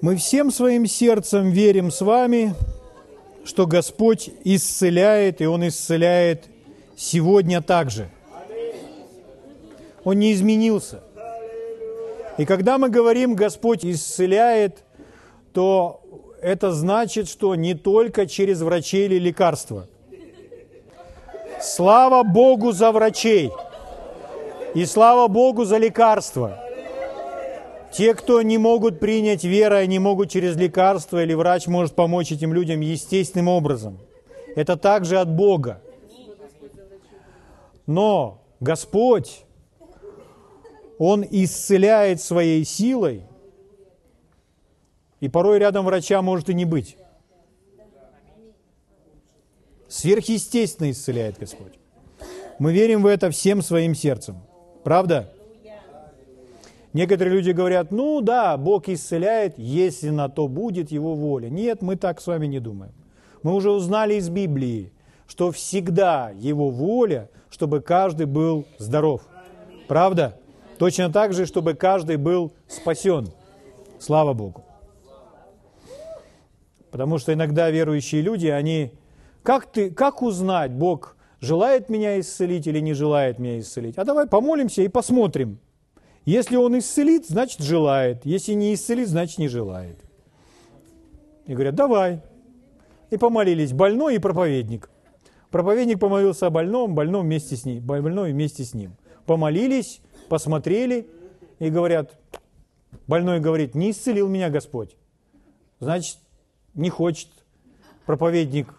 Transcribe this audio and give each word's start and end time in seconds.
Мы 0.00 0.14
всем 0.14 0.52
своим 0.52 0.86
сердцем 0.86 1.50
верим 1.50 1.90
с 1.90 2.02
вами, 2.02 2.54
что 3.44 3.66
Господь 3.66 4.30
исцеляет, 4.44 5.40
и 5.40 5.46
Он 5.46 5.66
исцеляет 5.66 6.44
сегодня 6.96 7.60
также. 7.60 8.08
Он 10.04 10.20
не 10.20 10.32
изменился. 10.32 11.02
И 12.36 12.44
когда 12.44 12.78
мы 12.78 12.90
говорим 12.90 13.34
«Господь 13.34 13.84
исцеляет», 13.84 14.84
то 15.52 16.00
это 16.40 16.70
значит, 16.70 17.28
что 17.28 17.56
не 17.56 17.74
только 17.74 18.28
через 18.28 18.60
врачей 18.60 19.06
или 19.06 19.18
лекарства. 19.18 19.88
Слава 21.60 22.22
Богу 22.22 22.70
за 22.70 22.92
врачей. 22.92 23.50
И 24.74 24.84
слава 24.84 25.26
Богу 25.26 25.64
за 25.64 25.78
лекарства. 25.78 26.67
Те, 27.92 28.14
кто 28.14 28.42
не 28.42 28.58
могут 28.58 29.00
принять 29.00 29.44
верой, 29.44 29.86
не 29.86 29.98
могут 29.98 30.30
через 30.30 30.56
лекарство, 30.56 31.22
или 31.22 31.34
врач 31.34 31.66
может 31.66 31.94
помочь 31.94 32.32
этим 32.32 32.52
людям 32.52 32.80
естественным 32.80 33.48
образом. 33.48 33.98
Это 34.56 34.76
также 34.76 35.18
от 35.18 35.30
Бога. 35.30 35.80
Но 37.86 38.42
Господь, 38.60 39.44
Он 40.98 41.24
исцеляет 41.28 42.20
своей 42.20 42.64
силой, 42.64 43.22
и 45.20 45.28
порой 45.28 45.58
рядом 45.58 45.84
врача 45.84 46.20
может 46.22 46.50
и 46.50 46.54
не 46.54 46.64
быть. 46.64 46.96
Сверхъестественно 49.88 50.90
исцеляет 50.90 51.38
Господь. 51.38 51.78
Мы 52.58 52.72
верим 52.72 53.02
в 53.02 53.06
это 53.06 53.30
всем 53.30 53.62
своим 53.62 53.94
сердцем. 53.94 54.36
Правда? 54.84 55.32
Некоторые 56.98 57.36
люди 57.36 57.52
говорят, 57.52 57.92
ну 57.92 58.20
да, 58.20 58.56
Бог 58.56 58.88
исцеляет, 58.88 59.56
если 59.56 60.10
на 60.10 60.28
то 60.28 60.48
будет 60.48 60.90
Его 60.90 61.14
воля. 61.14 61.48
Нет, 61.48 61.80
мы 61.80 61.94
так 61.94 62.20
с 62.20 62.26
вами 62.26 62.48
не 62.48 62.58
думаем. 62.58 62.92
Мы 63.44 63.54
уже 63.54 63.70
узнали 63.70 64.14
из 64.14 64.28
Библии, 64.28 64.92
что 65.28 65.52
всегда 65.52 66.32
Его 66.34 66.70
воля, 66.70 67.30
чтобы 67.50 67.82
каждый 67.82 68.26
был 68.26 68.66
здоров. 68.78 69.20
Правда? 69.86 70.40
Точно 70.76 71.08
так 71.12 71.34
же, 71.34 71.46
чтобы 71.46 71.74
каждый 71.74 72.16
был 72.16 72.52
спасен. 72.66 73.28
Слава 74.00 74.32
Богу. 74.32 74.64
Потому 76.90 77.18
что 77.18 77.32
иногда 77.32 77.70
верующие 77.70 78.22
люди, 78.22 78.48
они... 78.48 78.90
Как, 79.44 79.66
ты, 79.66 79.92
как 79.92 80.20
узнать, 80.20 80.72
Бог 80.72 81.16
желает 81.40 81.90
меня 81.90 82.18
исцелить 82.18 82.66
или 82.66 82.80
не 82.80 82.92
желает 82.92 83.38
меня 83.38 83.60
исцелить? 83.60 83.98
А 83.98 84.04
давай 84.04 84.26
помолимся 84.26 84.82
и 84.82 84.88
посмотрим. 84.88 85.60
Если 86.28 86.56
Он 86.56 86.78
исцелит, 86.78 87.26
значит 87.26 87.62
желает. 87.62 88.26
Если 88.26 88.52
не 88.52 88.74
исцелит, 88.74 89.08
значит 89.08 89.38
не 89.38 89.48
желает. 89.48 89.98
И 91.46 91.54
говорят, 91.54 91.74
давай. 91.74 92.20
И 93.08 93.16
помолились 93.16 93.72
больной 93.72 94.16
и 94.16 94.18
проповедник. 94.18 94.90
Проповедник 95.50 95.98
помолился 95.98 96.48
о 96.48 96.50
больном, 96.50 96.94
больном 96.94 97.24
вместе 97.24 97.56
с 97.56 97.64
ним, 97.64 97.82
больной 97.82 98.32
вместе 98.32 98.64
с 98.64 98.74
ним. 98.74 98.92
Помолились, 99.24 100.02
посмотрели 100.28 101.08
и 101.60 101.70
говорят, 101.70 102.18
больной 103.06 103.40
говорит, 103.40 103.74
не 103.74 103.92
исцелил 103.92 104.28
меня 104.28 104.50
Господь. 104.50 104.98
Значит, 105.80 106.18
не 106.74 106.90
хочет. 106.90 107.30
Проповедник 108.04 108.74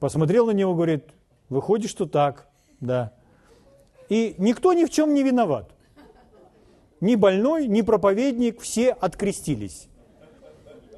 посмотрел 0.00 0.46
на 0.46 0.50
него, 0.50 0.74
говорит, 0.74 1.04
выходит, 1.50 1.88
что 1.88 2.06
так, 2.06 2.48
да. 2.80 3.12
И 4.08 4.34
никто 4.38 4.72
ни 4.72 4.84
в 4.84 4.90
чем 4.90 5.14
не 5.14 5.22
виноват. 5.22 5.70
Ни 7.00 7.14
больной, 7.14 7.66
ни 7.66 7.82
проповедник, 7.82 8.60
все 8.60 8.90
открестились. 8.90 9.88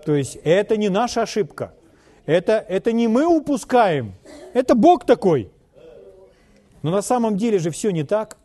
То 0.05 0.15
есть 0.15 0.37
это 0.43 0.77
не 0.77 0.89
наша 0.89 1.23
ошибка. 1.23 1.73
Это, 2.27 2.65
это 2.69 2.93
не 2.93 3.09
мы 3.09 3.25
упускаем. 3.27 4.15
Это 4.53 4.75
Бог 4.75 5.07
такой. 5.07 5.51
Но 6.83 6.91
на 6.91 7.03
самом 7.03 7.37
деле 7.37 7.59
же 7.59 7.71
все 7.71 7.91
не 7.91 8.03
так. 8.03 8.37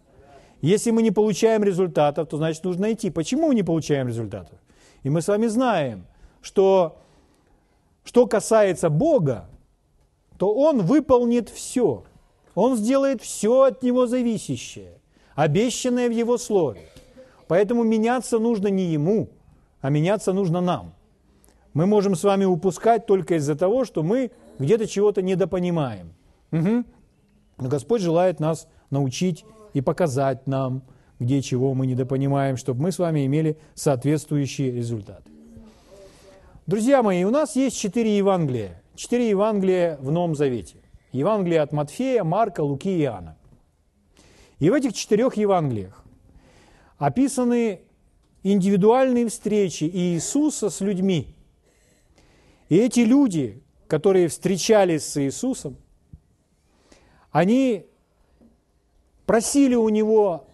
Если 0.61 0.91
мы 0.91 1.01
не 1.01 1.11
получаем 1.11 1.63
результатов, 1.63 2.29
то 2.29 2.37
значит 2.37 2.63
нужно 2.63 2.93
идти. 2.93 3.09
Почему 3.09 3.47
мы 3.47 3.55
не 3.55 3.63
получаем 3.63 4.07
результатов? 4.07 4.57
И 5.03 5.09
мы 5.09 5.21
с 5.21 5.27
вами 5.27 5.47
знаем, 5.47 6.05
что 6.41 6.97
что 8.03 8.25
касается 8.25 8.89
Бога, 8.89 9.49
то 10.37 10.53
Он 10.53 10.81
выполнит 10.81 11.49
все. 11.49 12.03
Он 12.55 12.75
сделает 12.75 13.21
все 13.21 13.63
от 13.63 13.83
Него 13.83 14.07
зависящее, 14.07 14.99
обещанное 15.35 16.07
в 16.07 16.11
Его 16.11 16.37
Слове. 16.37 16.81
Поэтому 17.47 17.83
меняться 17.83 18.39
нужно 18.39 18.67
не 18.67 18.85
Ему, 18.85 19.29
а 19.81 19.89
меняться 19.89 20.33
нужно 20.33 20.61
нам. 20.61 20.93
Мы 21.73 21.85
можем 21.85 22.15
с 22.15 22.23
вами 22.23 22.45
упускать 22.45 23.05
только 23.05 23.35
из-за 23.35 23.55
того, 23.55 23.85
что 23.85 24.03
мы 24.03 24.31
где-то 24.59 24.87
чего-то 24.87 25.21
недопонимаем. 25.21 26.13
Угу. 26.51 26.83
Но 27.59 27.69
Господь 27.69 28.01
желает 28.01 28.39
нас 28.39 28.67
научить 28.89 29.45
и 29.73 29.81
показать 29.81 30.47
нам, 30.47 30.81
где 31.19 31.41
чего 31.41 31.73
мы 31.73 31.87
недопонимаем, 31.87 32.57
чтобы 32.57 32.81
мы 32.81 32.91
с 32.91 32.99
вами 32.99 33.25
имели 33.25 33.57
соответствующие 33.75 34.71
результаты. 34.71 35.29
Друзья 36.65 37.01
мои, 37.01 37.23
у 37.23 37.29
нас 37.29 37.55
есть 37.55 37.77
четыре 37.79 38.17
Евангелия. 38.17 38.81
Четыре 38.95 39.29
Евангелия 39.29 39.97
в 40.01 40.11
Новом 40.11 40.35
Завете. 40.35 40.77
Евангелие 41.11 41.61
от 41.61 41.71
Матфея, 41.71 42.23
Марка, 42.23 42.61
Луки 42.61 42.89
и 42.89 43.01
Иоанна. 43.03 43.37
И 44.59 44.69
в 44.69 44.73
этих 44.73 44.93
четырех 44.93 45.37
Евангелиях 45.37 46.03
описаны 46.97 47.81
индивидуальные 48.43 49.27
встречи 49.27 49.83
Иисуса 49.83 50.69
с 50.69 50.81
людьми. 50.81 51.35
И 52.69 52.77
эти 52.77 53.01
люди, 53.01 53.61
которые 53.87 54.27
встречались 54.27 55.05
с 55.05 55.21
Иисусом, 55.21 55.77
они 57.31 57.85
просили 59.25 59.75
у 59.75 59.89
Него 59.89 60.47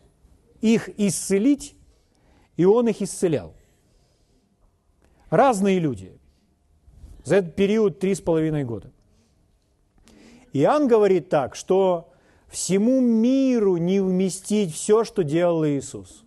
их 0.61 0.89
исцелить, 0.99 1.75
и 2.57 2.65
Он 2.65 2.87
их 2.87 3.01
исцелял. 3.01 3.53
Разные 5.29 5.79
люди 5.79 6.17
за 7.23 7.37
этот 7.37 7.55
период 7.55 7.99
три 7.99 8.13
с 8.13 8.21
половиной 8.21 8.63
года. 8.63 8.91
Иоанн 10.51 10.87
говорит 10.87 11.29
так, 11.29 11.55
что 11.55 12.11
всему 12.47 13.01
миру 13.01 13.77
не 13.77 13.99
вместить 13.99 14.73
все, 14.73 15.03
что 15.03 15.23
делал 15.23 15.65
Иисус. 15.65 16.23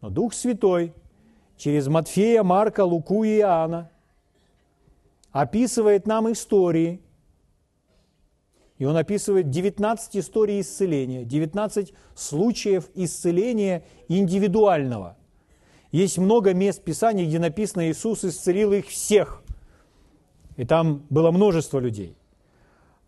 Но 0.00 0.10
Дух 0.10 0.34
Святой 0.34 0.94
через 1.56 1.88
Матфея, 1.88 2.42
Марка, 2.42 2.84
Луку 2.84 3.24
и 3.24 3.38
Иоанна 3.38 3.90
описывает 5.30 6.06
нам 6.06 6.30
истории, 6.32 7.00
и 8.78 8.86
он 8.86 8.96
описывает 8.96 9.50
19 9.50 10.16
историй 10.16 10.60
исцеления, 10.60 11.24
19 11.24 11.92
случаев 12.14 12.88
исцеления 12.94 13.84
индивидуального. 14.08 15.18
Есть 15.92 16.18
много 16.18 16.54
мест 16.54 16.82
Писания, 16.82 17.26
где 17.26 17.38
написано, 17.38 17.90
Иисус 17.90 18.24
исцелил 18.24 18.72
их 18.72 18.86
всех. 18.86 19.42
И 20.56 20.64
там 20.64 21.04
было 21.10 21.30
множество 21.30 21.78
людей. 21.78 22.16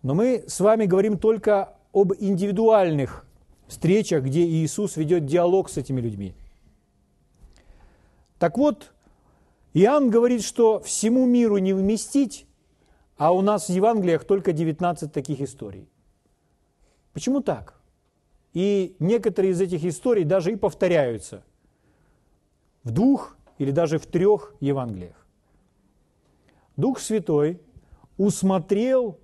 Но 0.03 0.15
мы 0.15 0.45
с 0.47 0.61
вами 0.61 0.85
говорим 0.85 1.17
только 1.17 1.77
об 1.93 2.13
индивидуальных 2.19 3.27
встречах, 3.69 4.25
где 4.25 4.45
Иисус 4.45 4.97
ведет 4.97 5.25
диалог 5.27 5.71
с 5.71 5.79
этими 5.79 6.01
людьми. 6.01 6.35
Так 8.43 8.59
вот, 8.59 8.93
Иоанн 9.73 10.11
говорит, 10.11 10.43
что 10.43 10.81
всему 10.81 11.27
миру 11.27 11.59
не 11.59 11.73
вместить, 11.73 12.45
а 13.17 13.31
у 13.31 13.41
нас 13.41 13.67
в 13.67 13.69
Евангелиях 13.69 14.25
только 14.25 14.53
19 14.53 15.13
таких 15.13 15.41
историй. 15.41 15.89
Почему 17.13 17.41
так? 17.41 17.81
И 18.53 18.97
некоторые 18.99 19.53
из 19.53 19.61
этих 19.61 19.85
историй 19.85 20.25
даже 20.25 20.51
и 20.51 20.57
повторяются– 20.57 21.45
в 22.83 22.91
двух 22.91 23.37
или 23.59 23.71
даже 23.71 24.01
в 24.01 24.07
трех 24.07 24.57
Евангелиях. 24.59 25.25
Дух 26.77 26.99
Святой 26.99 27.63
усмотрел 28.17 29.21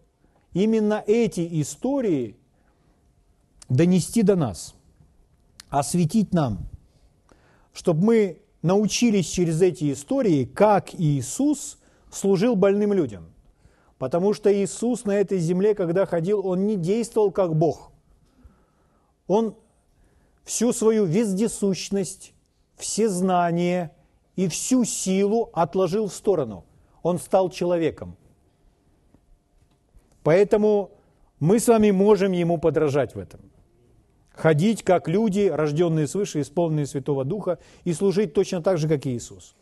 именно 0.53 1.03
эти 1.05 1.61
истории 1.61 2.37
донести 3.69 4.23
до 4.23 4.37
нас, 4.37 4.77
осветить 5.71 6.33
нам, 6.33 6.69
чтобы 7.73 8.05
мы 8.05 8.43
научились 8.63 9.27
через 9.27 9.63
эти 9.63 9.93
истории, 9.93 10.45
как 10.45 10.95
Иисус 10.95 11.79
служил 12.11 12.57
больным 12.57 12.93
людям. 12.93 13.33
Потому 13.99 14.33
что 14.33 14.53
Иисус 14.53 15.05
на 15.05 15.13
этой 15.13 15.39
земле, 15.39 15.75
когда 15.75 16.07
ходил, 16.07 16.47
Он 16.47 16.67
не 16.67 16.77
действовал 16.77 17.31
как 17.31 17.57
Бог. 17.57 17.91
Он 19.27 19.57
всю 20.45 20.73
свою 20.73 21.05
вездесущность, 21.05 22.33
все 22.77 23.09
знания 23.09 23.95
и 24.37 24.49
всю 24.49 24.85
силу 24.85 25.51
отложил 25.53 26.07
в 26.07 26.15
сторону. 26.15 26.65
Он 27.03 27.19
стал 27.19 27.51
человеком. 27.51 28.17
Поэтому 30.23 30.91
мы 31.41 31.59
с 31.59 31.69
вами 31.69 31.91
можем 31.91 32.33
ему 32.33 32.59
подражать 32.59 33.15
в 33.15 33.19
этом. 33.19 33.41
Ходить 34.39 34.85
как 34.85 35.09
люди, 35.09 35.49
рожденные 35.53 36.07
свыше, 36.07 36.41
исполненные 36.43 36.87
Святого 36.87 37.25
Духа, 37.25 37.59
и 37.83 37.93
служить 37.93 38.35
точно 38.35 38.63
так 38.63 38.79
же, 38.79 38.89
как 38.89 39.05
и 39.05 39.11
Иисус. 39.11 39.57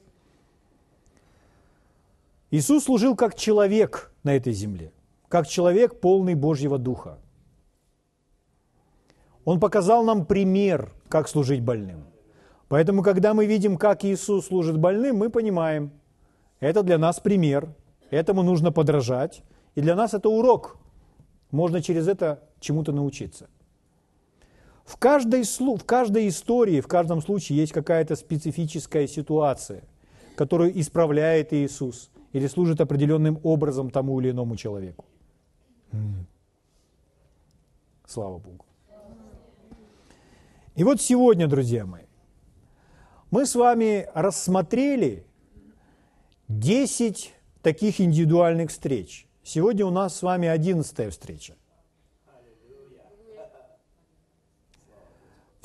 Иисус 2.50 2.84
служил 2.84 3.16
как 3.16 3.36
человек 3.36 4.12
на 4.22 4.36
этой 4.36 4.52
земле, 4.52 4.92
как 5.28 5.48
человек, 5.48 5.98
полный 5.98 6.34
Божьего 6.34 6.76
Духа. 6.76 7.18
Он 9.46 9.60
показал 9.60 10.04
нам 10.04 10.26
пример, 10.26 10.92
как 11.08 11.26
служить 11.28 11.62
больным. 11.62 12.04
Поэтому, 12.68 13.02
когда 13.02 13.32
мы 13.32 13.46
видим, 13.46 13.78
как 13.78 14.04
Иисус 14.04 14.48
служит 14.48 14.76
больным, 14.76 15.16
мы 15.16 15.30
понимаем, 15.30 15.90
это 16.60 16.82
для 16.82 16.98
нас 16.98 17.18
пример, 17.18 17.74
этому 18.10 18.42
нужно 18.42 18.72
подражать, 18.72 19.42
и 19.74 19.80
для 19.80 19.96
нас 19.96 20.12
это 20.12 20.28
урок. 20.28 20.76
Можно 21.50 21.80
через 21.80 22.08
это 22.08 22.42
чему-то 22.60 22.92
научиться. 22.92 23.48
В 24.86 24.96
каждой, 24.98 25.42
в 25.42 25.84
каждой 25.84 26.28
истории, 26.28 26.80
в 26.80 26.86
каждом 26.86 27.20
случае 27.20 27.58
есть 27.58 27.72
какая-то 27.72 28.14
специфическая 28.14 29.08
ситуация, 29.08 29.82
которую 30.36 30.80
исправляет 30.80 31.52
Иисус 31.52 32.10
или 32.32 32.46
служит 32.46 32.80
определенным 32.80 33.40
образом 33.42 33.90
тому 33.90 34.20
или 34.20 34.30
иному 34.30 34.56
человеку. 34.56 35.04
Слава 38.06 38.38
Богу. 38.38 38.64
И 40.76 40.84
вот 40.84 41.00
сегодня, 41.00 41.48
друзья 41.48 41.84
мои, 41.84 42.04
мы 43.32 43.44
с 43.44 43.56
вами 43.56 44.08
рассмотрели 44.14 45.26
10 46.48 47.34
таких 47.62 48.00
индивидуальных 48.00 48.70
встреч. 48.70 49.26
Сегодня 49.42 49.84
у 49.84 49.90
нас 49.90 50.16
с 50.16 50.22
вами 50.22 50.46
11 50.46 51.10
встреча. 51.10 51.54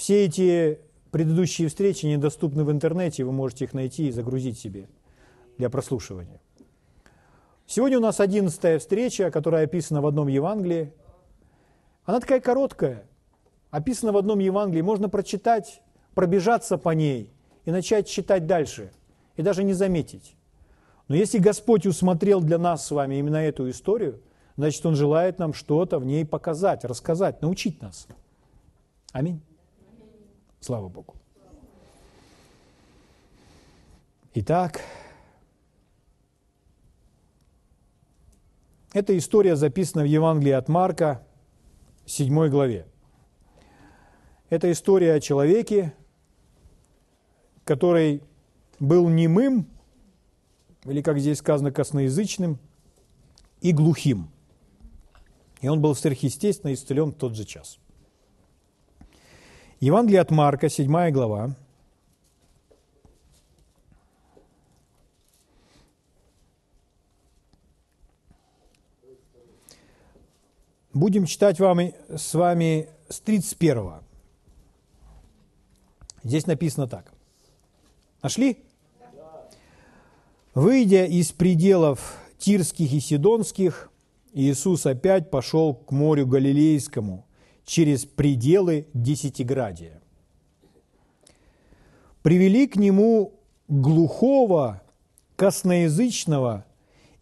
Все 0.01 0.25
эти 0.25 0.79
предыдущие 1.11 1.67
встречи 1.67 2.07
недоступны 2.07 2.63
в 2.63 2.71
интернете, 2.71 3.23
вы 3.23 3.31
можете 3.31 3.65
их 3.65 3.75
найти 3.75 4.07
и 4.07 4.11
загрузить 4.11 4.57
себе 4.57 4.89
для 5.59 5.69
прослушивания. 5.69 6.41
Сегодня 7.67 7.99
у 7.99 8.01
нас 8.01 8.19
одиннадцатая 8.19 8.79
встреча, 8.79 9.29
которая 9.29 9.65
описана 9.65 10.01
в 10.01 10.07
одном 10.07 10.27
Евангелии. 10.27 10.91
Она 12.03 12.19
такая 12.19 12.39
короткая, 12.39 13.05
описана 13.69 14.11
в 14.11 14.17
одном 14.17 14.39
Евангелии, 14.39 14.81
можно 14.81 15.07
прочитать, 15.07 15.83
пробежаться 16.15 16.79
по 16.79 16.89
ней 16.89 17.31
и 17.65 17.69
начать 17.69 18.07
читать 18.07 18.47
дальше, 18.47 18.91
и 19.35 19.43
даже 19.43 19.63
не 19.63 19.73
заметить. 19.73 20.35
Но 21.09 21.15
если 21.15 21.37
Господь 21.37 21.85
усмотрел 21.85 22.41
для 22.41 22.57
нас 22.57 22.87
с 22.87 22.89
вами 22.89 23.19
именно 23.19 23.37
эту 23.37 23.69
историю, 23.69 24.19
значит, 24.57 24.83
Он 24.83 24.95
желает 24.95 25.37
нам 25.37 25.53
что-то 25.53 25.99
в 25.99 26.05
ней 26.05 26.25
показать, 26.25 26.85
рассказать, 26.85 27.43
научить 27.43 27.83
нас. 27.83 28.07
Аминь. 29.11 29.43
Слава 30.61 30.89
Богу. 30.89 31.15
Итак, 34.35 34.81
эта 38.93 39.17
история 39.17 39.55
записана 39.55 40.03
в 40.03 40.07
Евангелии 40.07 40.51
от 40.51 40.69
Марка, 40.69 41.25
7 42.05 42.47
главе. 42.49 42.85
Это 44.49 44.71
история 44.71 45.15
о 45.15 45.19
человеке, 45.19 45.95
который 47.65 48.21
был 48.79 49.09
немым, 49.09 49.65
или, 50.85 51.01
как 51.01 51.17
здесь 51.17 51.39
сказано, 51.39 51.71
косноязычным, 51.71 52.59
и 53.61 53.71
глухим. 53.71 54.29
И 55.61 55.67
он 55.67 55.81
был 55.81 55.95
сверхъестественно 55.95 56.71
исцелен 56.71 57.11
в 57.11 57.15
тот 57.15 57.35
же 57.35 57.45
час. 57.45 57.80
Евангелие 59.81 60.21
от 60.21 60.29
Марка, 60.29 60.69
7 60.69 61.09
глава. 61.09 61.55
Будем 70.93 71.25
читать 71.25 71.59
вам, 71.59 71.79
с 72.15 72.35
вами 72.35 72.89
с 73.09 73.19
31. 73.21 73.93
Здесь 76.23 76.45
написано 76.45 76.85
так. 76.85 77.11
Нашли? 78.21 78.63
Выйдя 80.53 81.05
из 81.05 81.31
пределов 81.31 82.19
Тирских 82.37 82.93
и 82.93 82.99
Сидонских, 82.99 83.89
Иисус 84.33 84.85
опять 84.85 85.31
пошел 85.31 85.73
к 85.73 85.91
морю 85.91 86.27
Галилейскому 86.27 87.25
через 87.65 88.05
пределы 88.05 88.87
Десятиградия. 88.93 90.01
Привели 92.21 92.67
к 92.67 92.75
нему 92.75 93.33
глухого, 93.67 94.81
косноязычного 95.35 96.65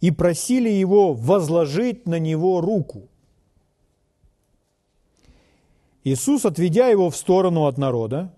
и 0.00 0.10
просили 0.10 0.68
его 0.68 1.14
возложить 1.14 2.06
на 2.06 2.18
него 2.18 2.60
руку. 2.60 3.08
Иисус, 6.04 6.44
отведя 6.44 6.88
его 6.88 7.10
в 7.10 7.16
сторону 7.16 7.66
от 7.66 7.78
народа, 7.78 8.34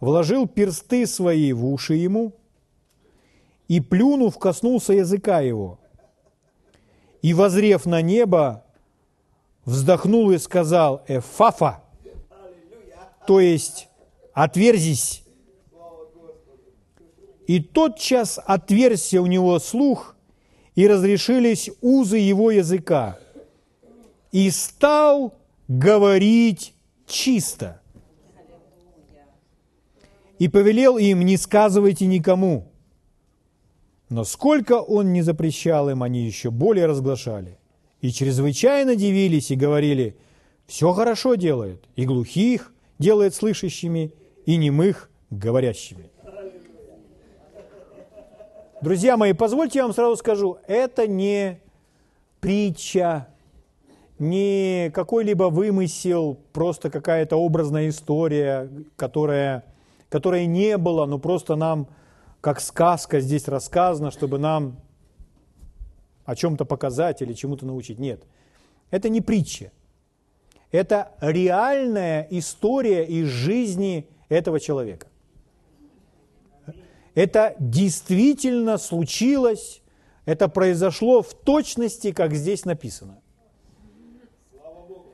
вложил 0.00 0.48
персты 0.48 1.06
свои 1.06 1.52
в 1.52 1.64
уши 1.66 1.94
ему 1.94 2.34
и, 3.68 3.80
плюнув, 3.80 4.38
коснулся 4.38 4.92
языка 4.92 5.40
его. 5.40 5.78
И, 7.20 7.34
возрев 7.34 7.86
на 7.86 8.02
небо, 8.02 8.64
вздохнул 9.64 10.30
и 10.30 10.38
сказал 10.38 11.02
«Эфафа», 11.08 11.82
то 13.26 13.40
есть 13.40 13.88
«отверзись». 14.32 15.24
И 17.46 17.60
тотчас 17.60 18.38
отверзся 18.44 19.20
у 19.20 19.26
него 19.26 19.58
слух, 19.58 20.16
и 20.74 20.86
разрешились 20.86 21.70
узы 21.80 22.16
его 22.16 22.50
языка, 22.50 23.18
и 24.30 24.50
стал 24.50 25.34
говорить 25.68 26.74
чисто 27.06 27.82
и 30.42 30.48
повелел 30.48 30.98
им, 30.98 31.20
не 31.20 31.36
сказывайте 31.36 32.06
никому. 32.06 32.66
Но 34.08 34.24
сколько 34.24 34.80
он 34.80 35.12
не 35.12 35.22
запрещал 35.22 35.88
им, 35.88 36.02
они 36.02 36.26
еще 36.26 36.50
более 36.50 36.86
разглашали. 36.86 37.60
И 38.02 38.12
чрезвычайно 38.12 38.96
дивились 38.96 39.50
и 39.50 39.56
говорили, 39.56 40.16
все 40.66 40.92
хорошо 40.92 41.36
делает, 41.36 41.82
и 41.96 42.04
глухих 42.04 42.72
делает 42.98 43.34
слышащими, 43.34 44.12
и 44.44 44.56
немых 44.56 45.08
говорящими. 45.30 46.10
Друзья 48.82 49.16
мои, 49.16 49.32
позвольте 49.32 49.78
я 49.78 49.84
вам 49.84 49.94
сразу 49.94 50.16
скажу, 50.16 50.58
это 50.66 51.06
не 51.06 51.60
притча, 52.40 53.28
не 54.18 54.90
какой-либо 54.92 55.44
вымысел, 55.44 56.36
просто 56.52 56.90
какая-то 56.90 57.36
образная 57.36 57.88
история, 57.88 58.68
которая 58.96 59.64
которой 60.12 60.44
не 60.44 60.76
было, 60.76 61.06
но 61.06 61.18
просто 61.18 61.56
нам, 61.56 61.86
как 62.42 62.60
сказка 62.60 63.20
здесь 63.20 63.48
рассказано, 63.48 64.10
чтобы 64.10 64.38
нам 64.38 64.76
о 66.24 66.34
чем-то 66.36 66.64
показать 66.64 67.22
или 67.22 67.32
чему-то 67.32 67.66
научить. 67.66 67.98
Нет, 67.98 68.22
это 68.90 69.08
не 69.08 69.20
притча. 69.20 69.72
Это 70.70 71.12
реальная 71.20 72.26
история 72.30 73.04
из 73.04 73.26
жизни 73.26 74.08
этого 74.28 74.58
человека. 74.58 75.06
Это 77.14 77.54
действительно 77.58 78.78
случилось, 78.78 79.82
это 80.24 80.48
произошло 80.48 81.22
в 81.22 81.34
точности, 81.34 82.12
как 82.12 82.32
здесь 82.34 82.64
написано. 82.64 83.18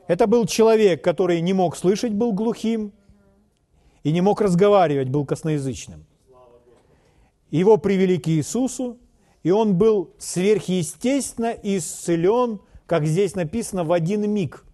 Это 0.07 0.27
был 0.27 0.47
человек, 0.47 1.03
который 1.03 1.41
не 1.41 1.53
мог 1.53 1.77
слышать, 1.77 2.13
был 2.13 2.33
глухим, 2.33 2.93
и 4.05 4.13
не 4.13 4.21
мог 4.21 4.41
разговаривать, 4.41 5.09
был 5.09 5.27
косноязычным. 5.27 6.07
Его 7.51 7.77
привели 7.79 8.19
к 8.19 8.29
Иисусу, 8.29 8.99
и 9.43 9.51
он 9.51 9.77
был 9.77 10.11
сверхъестественно 10.19 11.55
исцелен, 11.63 12.61
как 12.87 13.07
здесь 13.07 13.35
написано, 13.35 13.85
в 13.85 13.93
один 13.93 14.29
миг. 14.31 14.65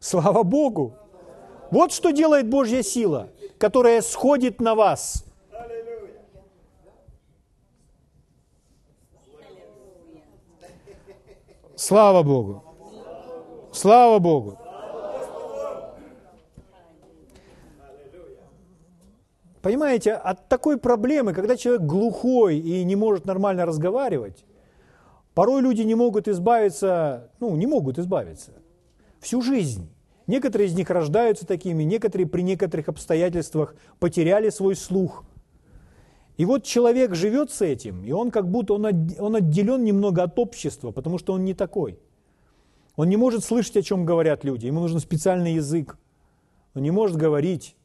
Слава 0.00 0.42
Богу! 0.42 0.94
Вот 1.70 1.92
что 1.92 2.10
делает 2.10 2.48
Божья 2.48 2.82
сила, 2.82 3.30
которая 3.58 4.02
сходит 4.02 4.60
на 4.60 4.74
вас. 4.74 5.24
Слава 11.76 12.22
Богу! 12.22 12.62
Слава 13.72 14.18
Богу! 14.18 14.58
Понимаете, 19.66 20.12
от 20.12 20.48
такой 20.48 20.78
проблемы, 20.78 21.32
когда 21.32 21.56
человек 21.56 21.82
глухой 21.82 22.56
и 22.56 22.84
не 22.84 22.94
может 22.94 23.24
нормально 23.24 23.66
разговаривать, 23.66 24.44
порой 25.34 25.60
люди 25.60 25.82
не 25.82 25.96
могут 25.96 26.28
избавиться, 26.28 27.32
ну, 27.40 27.56
не 27.56 27.66
могут 27.66 27.98
избавиться 27.98 28.52
всю 29.18 29.42
жизнь. 29.42 29.90
Некоторые 30.28 30.68
из 30.68 30.74
них 30.76 30.88
рождаются 30.88 31.48
такими, 31.48 31.82
некоторые 31.82 32.28
при 32.28 32.42
некоторых 32.42 32.88
обстоятельствах 32.88 33.74
потеряли 33.98 34.50
свой 34.50 34.76
слух. 34.76 35.24
И 36.36 36.44
вот 36.44 36.62
человек 36.62 37.16
живет 37.16 37.50
с 37.50 37.60
этим, 37.60 38.04
и 38.04 38.12
он 38.12 38.30
как 38.30 38.48
будто 38.48 38.74
он, 38.74 38.86
отделен 38.86 39.82
немного 39.82 40.22
от 40.22 40.38
общества, 40.38 40.92
потому 40.92 41.18
что 41.18 41.32
он 41.32 41.44
не 41.44 41.54
такой. 41.54 41.98
Он 42.94 43.08
не 43.08 43.16
может 43.16 43.42
слышать, 43.42 43.78
о 43.78 43.82
чем 43.82 44.04
говорят 44.04 44.44
люди, 44.44 44.66
ему 44.66 44.78
нужен 44.78 45.00
специальный 45.00 45.54
язык. 45.54 45.98
Он 46.76 46.82
не 46.82 46.92
может 46.92 47.16
говорить, 47.16 47.75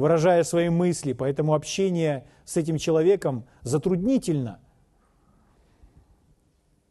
выражая 0.00 0.44
свои 0.44 0.70
мысли, 0.70 1.12
поэтому 1.12 1.52
общение 1.52 2.24
с 2.46 2.56
этим 2.56 2.78
человеком 2.78 3.44
затруднительно. 3.60 4.58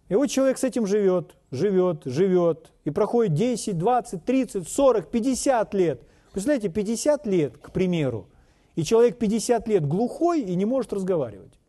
И 0.09 0.15
вот 0.15 0.27
человек 0.27 0.59
с 0.59 0.63
этим 0.63 0.85
живет, 0.85 1.35
живет, 1.49 2.03
живет, 2.05 2.71
и 2.85 2.91
проходит 2.91 3.33
10, 3.33 3.79
20, 3.79 4.23
30, 4.23 4.67
40, 4.67 5.09
50 5.09 5.73
лет. 5.73 6.01
Представляете, 6.31 6.69
50 6.69 7.25
лет, 7.25 7.57
к 7.57 7.71
примеру, 7.71 8.27
и 8.75 8.83
человек 8.83 9.17
50 9.17 9.67
лет 9.67 9.87
глухой 9.87 10.41
и 10.41 10.53
не 10.53 10.65
может 10.65 10.93
разговаривать. 10.93 11.59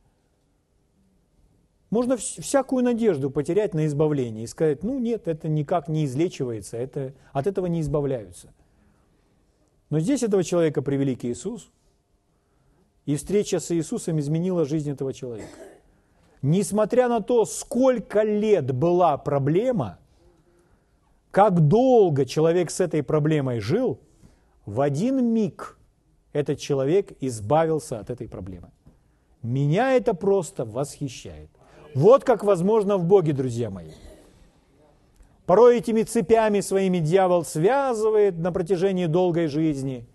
Можно 1.89 2.19
всякую 2.19 2.85
надежду 2.85 3.31
потерять 3.31 3.73
на 3.73 3.87
избавление 3.87 4.45
и 4.45 4.47
сказать, 4.47 4.83
ну 4.83 4.99
нет, 4.99 5.27
это 5.27 5.49
никак 5.49 5.89
не 5.89 6.05
излечивается, 6.05 6.77
это, 6.77 7.15
от 7.33 7.47
этого 7.47 7.65
не 7.65 7.81
избавляются. 7.81 8.53
Но 9.91 9.99
здесь 9.99 10.23
этого 10.23 10.45
человека 10.45 10.83
привели 10.83 11.17
к 11.17 11.25
Иисусу, 11.25 11.69
и 13.07 13.17
встреча 13.17 13.59
с 13.59 13.75
Иисусом 13.75 14.21
изменила 14.21 14.65
жизнь 14.65 14.91
этого 14.91 15.13
человека. 15.13 15.51
Несмотря 16.43 17.09
на 17.09 17.21
то, 17.21 17.45
сколько 17.45 18.23
лет 18.23 18.73
была 18.73 19.19
проблема, 19.19 19.99
как 21.31 21.61
долго 21.69 22.25
человек 22.25 22.71
с 22.71 22.81
этой 22.81 23.03
проблемой 23.03 23.61
жил, 23.61 24.01
в 24.65 24.81
один 24.81 25.25
миг 25.25 25.77
этот 26.33 26.59
человек 26.61 27.13
избавился 27.21 27.99
от 27.99 28.11
этой 28.11 28.29
проблемы. 28.29 28.71
Меня 29.43 29.93
это 29.93 30.15
просто 30.15 30.65
восхищает. 30.65 31.51
Вот 31.95 32.25
как 32.25 32.45
возможно 32.45 32.97
в 32.97 33.05
Боге, 33.05 33.33
друзья 33.33 33.71
мои. 33.71 33.91
Порой 35.51 35.79
этими 35.79 36.05
цепями 36.05 36.61
своими 36.61 36.99
дьявол 36.99 37.45
связывает 37.45 38.39
на 38.39 38.53
протяжении 38.53 39.07
долгой 39.07 39.49
жизни 39.49 40.07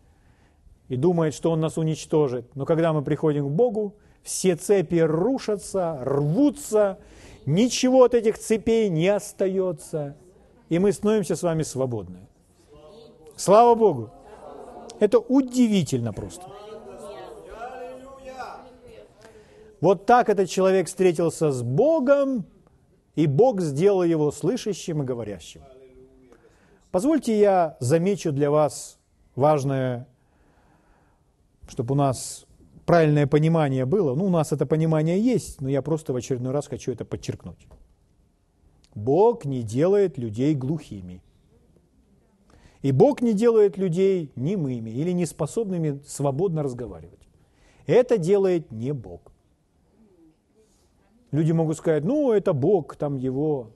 и 0.88 0.96
думает, 0.96 1.34
что 1.34 1.52
он 1.52 1.60
нас 1.60 1.78
уничтожит. 1.78 2.56
Но 2.56 2.66
когда 2.66 2.94
мы 2.94 3.02
приходим 3.02 3.50
к 3.50 3.52
Богу, 3.52 3.98
все 4.24 4.56
цепи 4.56 4.96
рушатся, 4.96 6.00
рвутся, 6.02 7.00
ничего 7.46 8.06
от 8.06 8.14
этих 8.14 8.40
цепей 8.40 8.88
не 8.88 9.10
остается, 9.10 10.16
и 10.70 10.80
мы 10.80 10.94
становимся 10.94 11.36
с 11.36 11.44
вами 11.44 11.64
свободны. 11.64 12.30
Слава 13.36 13.76
Богу! 13.76 14.12
Это 15.02 15.20
удивительно 15.20 16.14
просто. 16.14 16.46
Вот 19.82 20.06
так 20.06 20.30
этот 20.30 20.50
человек 20.50 20.88
встретился 20.88 21.52
с 21.52 21.62
Богом, 21.62 22.46
и 23.16 23.28
Бог 23.28 23.62
сделал 23.62 24.04
его 24.04 24.32
слышащим 24.32 25.02
и 25.02 25.06
говорящим. 25.06 25.62
Позвольте 26.92 27.38
я 27.38 27.78
замечу 27.80 28.32
для 28.32 28.52
вас 28.52 28.98
важное, 29.36 30.08
чтобы 31.68 31.94
у 31.94 31.98
нас 31.98 32.46
правильное 32.86 33.28
понимание 33.28 33.86
было. 33.86 34.16
Ну, 34.16 34.26
у 34.26 34.30
нас 34.30 34.52
это 34.52 34.66
понимание 34.66 35.20
есть, 35.20 35.62
но 35.62 35.70
я 35.70 35.82
просто 35.82 36.14
в 36.14 36.16
очередной 36.16 36.54
раз 36.54 36.68
хочу 36.68 36.92
это 36.92 37.04
подчеркнуть. 37.04 37.68
Бог 38.94 39.44
не 39.44 39.62
делает 39.64 40.18
людей 40.18 40.56
глухими. 40.56 41.22
И 42.82 42.92
Бог 42.92 43.22
не 43.22 43.34
делает 43.34 43.78
людей 43.78 44.32
немыми 44.36 44.92
или 44.92 45.12
неспособными 45.12 46.02
свободно 46.08 46.64
разговаривать. 46.64 47.28
Это 47.88 48.18
делает 48.18 48.72
не 48.72 48.94
Бог. 48.94 49.35
Люди 51.32 51.52
могут 51.52 51.78
сказать, 51.78 52.04
ну, 52.04 52.32
это 52.32 52.54
Бог, 52.54 52.96
там 52.96 53.18
его. 53.18 53.72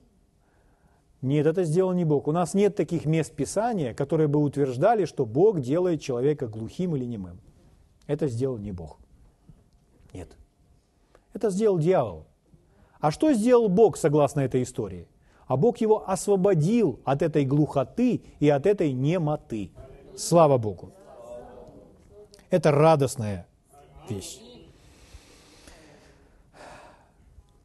Нет, 1.22 1.46
это 1.46 1.64
сделал 1.64 1.94
не 1.94 2.06
Бог. 2.06 2.28
У 2.28 2.32
нас 2.32 2.54
нет 2.54 2.76
таких 2.76 3.06
мест 3.06 3.34
Писания, 3.36 3.94
которые 3.94 4.28
бы 4.28 4.40
утверждали, 4.40 5.06
что 5.06 5.26
Бог 5.26 5.60
делает 5.60 6.02
человека 6.02 6.48
глухим 6.48 6.96
или 6.96 7.06
немым. 7.06 7.40
Это 8.08 8.28
сделал 8.28 8.58
не 8.58 8.72
Бог. 8.72 9.00
Нет. 10.14 10.38
Это 11.34 11.50
сделал 11.50 11.78
дьявол. 11.78 12.26
А 13.00 13.12
что 13.12 13.34
сделал 13.34 13.70
Бог, 13.70 13.98
согласно 13.98 14.42
этой 14.42 14.64
истории? 14.64 15.08
А 15.48 15.58
Бог 15.58 15.78
его 15.78 16.10
освободил 16.10 17.00
от 17.04 17.22
этой 17.22 17.44
глухоты 17.44 18.22
и 18.40 18.50
от 18.50 18.66
этой 18.66 18.94
немоты. 18.94 19.72
Слава 20.16 20.58
Богу. 20.58 20.92
Это 22.50 22.72
радостная 22.72 23.48
вещь. 24.10 24.40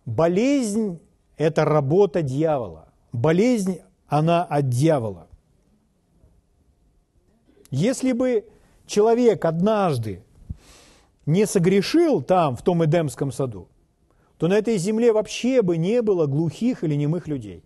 Болезнь– 0.06 1.00
это 1.36 1.64
работа 1.64 2.22
дьявола. 2.22 2.92
Болезнь, 3.12 3.80
она 4.06 4.44
от 4.44 4.68
дьявола. 4.68 5.28
Если 7.70 8.12
бы 8.12 8.46
человек 8.86 9.44
однажды 9.44 10.22
не 11.26 11.46
согрешил 11.46 12.22
там, 12.22 12.54
в 12.56 12.62
том 12.62 12.84
Эдемском 12.84 13.32
саду, 13.32 13.68
то 14.38 14.48
на 14.48 14.54
этой 14.54 14.76
земле 14.76 15.12
вообще 15.12 15.62
бы 15.62 15.76
не 15.76 16.02
было 16.02 16.26
глухих 16.26 16.84
или 16.84 16.94
немых 16.94 17.28
людей. 17.28 17.64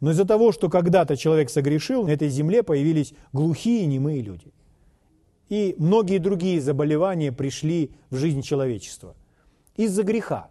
Но 0.00 0.10
из-за 0.10 0.24
того, 0.24 0.52
что 0.52 0.68
когда-то 0.68 1.16
человек 1.16 1.50
согрешил, 1.50 2.04
на 2.04 2.10
этой 2.10 2.28
земле 2.28 2.62
появились 2.62 3.14
глухие 3.32 3.82
и 3.82 3.86
немые 3.86 4.22
люди. 4.22 4.52
И 5.48 5.74
многие 5.78 6.18
другие 6.18 6.60
заболевания 6.60 7.32
пришли 7.32 7.92
в 8.10 8.16
жизнь 8.16 8.42
человечества 8.42 9.14
из-за 9.76 10.02
греха. 10.02 10.50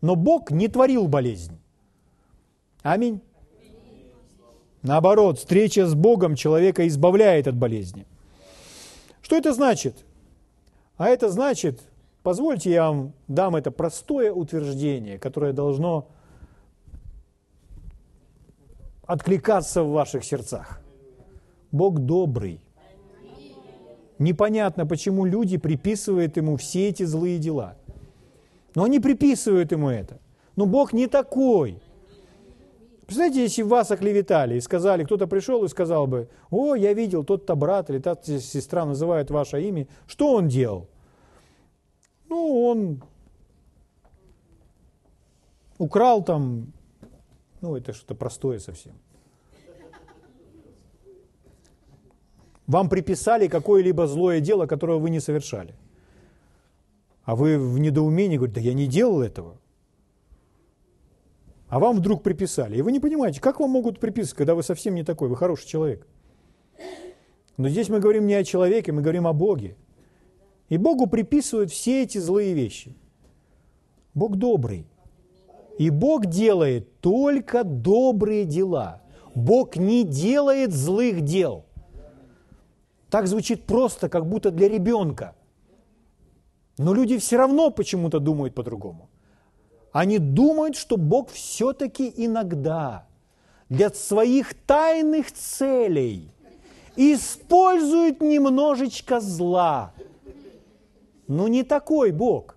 Но 0.00 0.14
Бог 0.14 0.50
не 0.50 0.68
творил 0.68 1.08
болезнь. 1.08 1.58
Аминь. 2.82 3.20
Наоборот, 4.82 5.38
встреча 5.38 5.86
с 5.86 5.94
Богом 5.94 6.36
человека 6.36 6.86
избавляет 6.86 7.48
от 7.48 7.56
болезни. 7.56 8.06
Что 9.20 9.36
это 9.36 9.52
значит? 9.52 9.96
А 10.96 11.08
это 11.08 11.30
значит, 11.30 11.82
позвольте 12.22 12.70
я 12.70 12.88
вам 12.88 13.12
дам 13.26 13.56
это 13.56 13.70
простое 13.72 14.32
утверждение, 14.32 15.18
которое 15.18 15.52
должно 15.52 16.08
откликаться 19.04 19.82
в 19.82 19.90
ваших 19.90 20.24
сердцах. 20.24 20.80
Бог 21.72 21.98
добрый. 21.98 22.60
Непонятно, 24.18 24.86
почему 24.86 25.24
люди 25.24 25.56
приписывают 25.58 26.36
ему 26.36 26.56
все 26.56 26.88
эти 26.88 27.02
злые 27.02 27.38
дела– 27.38 27.76
но 28.78 28.84
они 28.84 29.00
приписывают 29.00 29.72
ему 29.72 29.88
это. 29.88 30.20
Но 30.54 30.64
Бог 30.64 30.92
не 30.92 31.08
такой. 31.08 31.82
Представляете, 33.06 33.42
если 33.42 33.62
вас 33.62 33.90
оклеветали 33.90 34.54
и 34.54 34.60
сказали, 34.60 35.02
кто-то 35.02 35.26
пришел 35.26 35.64
и 35.64 35.68
сказал 35.68 36.06
бы, 36.06 36.28
о, 36.50 36.76
я 36.76 36.92
видел, 36.92 37.24
тот-то 37.24 37.56
брат 37.56 37.90
или 37.90 37.98
та 37.98 38.14
сестра 38.22 38.84
называет 38.84 39.30
ваше 39.30 39.60
имя, 39.62 39.88
что 40.06 40.32
он 40.32 40.46
делал? 40.46 40.86
Ну, 42.28 42.66
он 42.66 43.02
украл 45.78 46.22
там, 46.22 46.72
ну, 47.60 47.74
это 47.74 47.92
что-то 47.92 48.14
простое 48.14 48.60
совсем. 48.60 48.92
Вам 52.68 52.88
приписали 52.88 53.48
какое-либо 53.48 54.06
злое 54.06 54.38
дело, 54.38 54.66
которое 54.66 54.98
вы 54.98 55.10
не 55.10 55.18
совершали– 55.18 55.74
а 57.28 57.36
вы 57.36 57.58
в 57.58 57.78
недоумении 57.78 58.38
говорите, 58.38 58.54
да 58.54 58.60
я 58.62 58.72
не 58.72 58.86
делал 58.86 59.20
этого. 59.20 59.58
А 61.68 61.78
вам 61.78 61.98
вдруг 61.98 62.22
приписали. 62.22 62.78
И 62.78 62.80
вы 62.80 62.90
не 62.90 63.00
понимаете, 63.00 63.38
как 63.38 63.60
вам 63.60 63.68
могут 63.68 64.00
приписывать, 64.00 64.38
когда 64.38 64.54
вы 64.54 64.62
совсем 64.62 64.94
не 64.94 65.04
такой, 65.04 65.28
вы 65.28 65.36
хороший 65.36 65.66
человек. 65.66 66.06
Но 67.58 67.68
здесь 67.68 67.90
мы 67.90 68.00
говорим 68.00 68.26
не 68.26 68.32
о 68.32 68.44
человеке, 68.44 68.92
мы 68.92 69.02
говорим 69.02 69.26
о 69.26 69.34
Боге. 69.34 69.76
И 70.70 70.78
Богу 70.78 71.06
приписывают 71.06 71.70
все 71.70 72.02
эти 72.02 72.16
злые 72.16 72.54
вещи. 72.54 72.96
Бог 74.14 74.36
добрый. 74.36 74.86
И 75.78 75.90
Бог 75.90 76.24
делает 76.24 76.98
только 77.00 77.62
добрые 77.62 78.46
дела. 78.46 79.02
Бог 79.34 79.76
не 79.76 80.02
делает 80.02 80.72
злых 80.72 81.20
дел. 81.20 81.66
Так 83.10 83.26
звучит 83.26 83.66
просто, 83.66 84.08
как 84.08 84.26
будто 84.26 84.50
для 84.50 84.70
ребенка. 84.70 85.34
Но 86.78 86.94
люди 86.94 87.18
все 87.18 87.36
равно 87.36 87.70
почему-то 87.70 88.20
думают 88.20 88.54
по-другому. 88.54 89.10
Они 89.90 90.18
думают, 90.18 90.76
что 90.76 90.96
Бог 90.96 91.30
все-таки 91.30 92.12
иногда 92.16 93.06
для 93.68 93.90
своих 93.90 94.54
тайных 94.54 95.32
целей 95.32 96.30
использует 96.94 98.20
немножечко 98.20 99.20
зла. 99.20 99.92
Но 101.26 101.48
не 101.48 101.64
такой 101.64 102.12
Бог. 102.12 102.56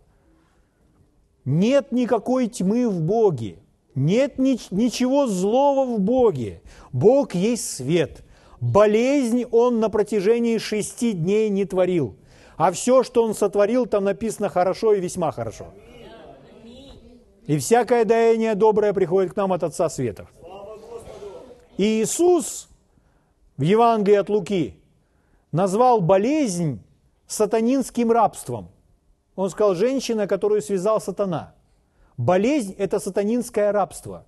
Нет 1.44 1.92
никакой 1.92 2.48
тьмы 2.48 2.88
в 2.88 3.01
Боге. 3.01 3.58
Нет 3.96 4.38
ни, 4.38 4.60
ничего 4.74 5.25
злого 5.25 5.96
в 5.96 6.00
Боге. 6.00 6.62
Бог 6.94 7.34
есть 7.34 7.70
свет. 7.70 8.24
Болезнь 8.60 9.46
Он 9.51 9.80
на 9.80 9.90
протяжении 9.90 10.60
шести 10.60 11.13
дней 11.13 11.50
не 11.50 11.66
творил– 11.66 12.16
А 12.62 12.72
все, 12.72 13.01
что 13.01 13.24
Он 13.24 13.34
сотворил, 13.34 13.88
там 13.88 14.03
написано 14.03 14.48
хорошо 14.48 14.94
и 14.94 15.01
весьма 15.01 15.32
хорошо. 15.32 15.74
И 17.48 17.58
всякое 17.58 18.06
даяние 18.06 18.53
доброе 18.53 18.94
приходит 18.94 19.34
к 19.34 19.36
нам 19.36 19.51
от 19.51 19.63
Отца 19.63 19.89
Светов. 19.89 20.32
И 21.77 22.03
Иисус 22.03 22.70
в 23.58 23.63
Евангелии 23.63 24.15
от 24.15 24.30
Луки 24.30 24.80
назвал 25.51 26.01
болезнь 26.01 26.84
сатанинским 27.25 28.12
рабством. 28.12 28.70
Он 29.36 29.50
сказал, 29.50 29.74
женщина, 29.74 30.27
которую 30.27 30.62
связал 30.62 31.01
сатана. 31.01 31.56
Болезнь– 32.15 32.75
это 32.77 33.00
сатанинское 33.00 33.72
рабство. 33.72 34.27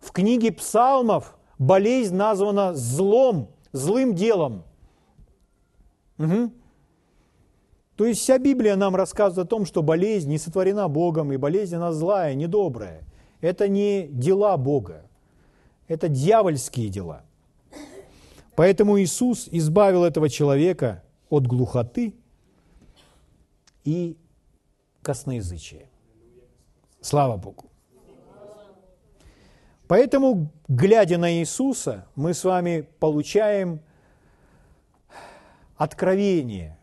В 0.00 0.12
книге 0.12 0.52
псалмов 0.52 1.38
болезнь 1.58 2.14
названа 2.14 2.74
злом, 2.74 3.48
злым 3.72 4.14
делом. 4.14 4.64
Угу. 6.18 6.50
То 7.96 8.06
есть 8.06 8.20
вся 8.20 8.38
Библия 8.38 8.74
нам 8.76 8.96
рассказывает 8.96 9.46
о 9.46 9.48
том, 9.48 9.66
что 9.66 9.82
болезнь 9.82 10.28
не 10.28 10.38
сотворена 10.38 10.88
Богом, 10.88 11.32
и 11.32 11.36
болезнь 11.36 11.76
она 11.76 11.92
злая, 11.92 12.34
недобрая. 12.34 13.04
Это 13.40 13.68
не 13.68 14.08
дела 14.08 14.56
Бога, 14.56 15.02
это 15.86 16.08
дьявольские 16.08 16.88
дела. 16.88 17.22
Поэтому 18.56 19.00
Иисус 19.00 19.48
избавил 19.50 20.04
этого 20.04 20.28
человека 20.28 21.02
от 21.28 21.46
глухоты 21.46 22.14
и 23.84 24.16
косноязычия. 25.02 25.88
Слава 27.00 27.36
Богу. 27.36 27.66
Поэтому, 29.86 30.50
глядя 30.66 31.18
на 31.18 31.30
Иисуса, 31.34 32.06
мы 32.16 32.32
с 32.32 32.42
вами 32.44 32.88
получаем 32.98 33.80
откровение 35.76 36.78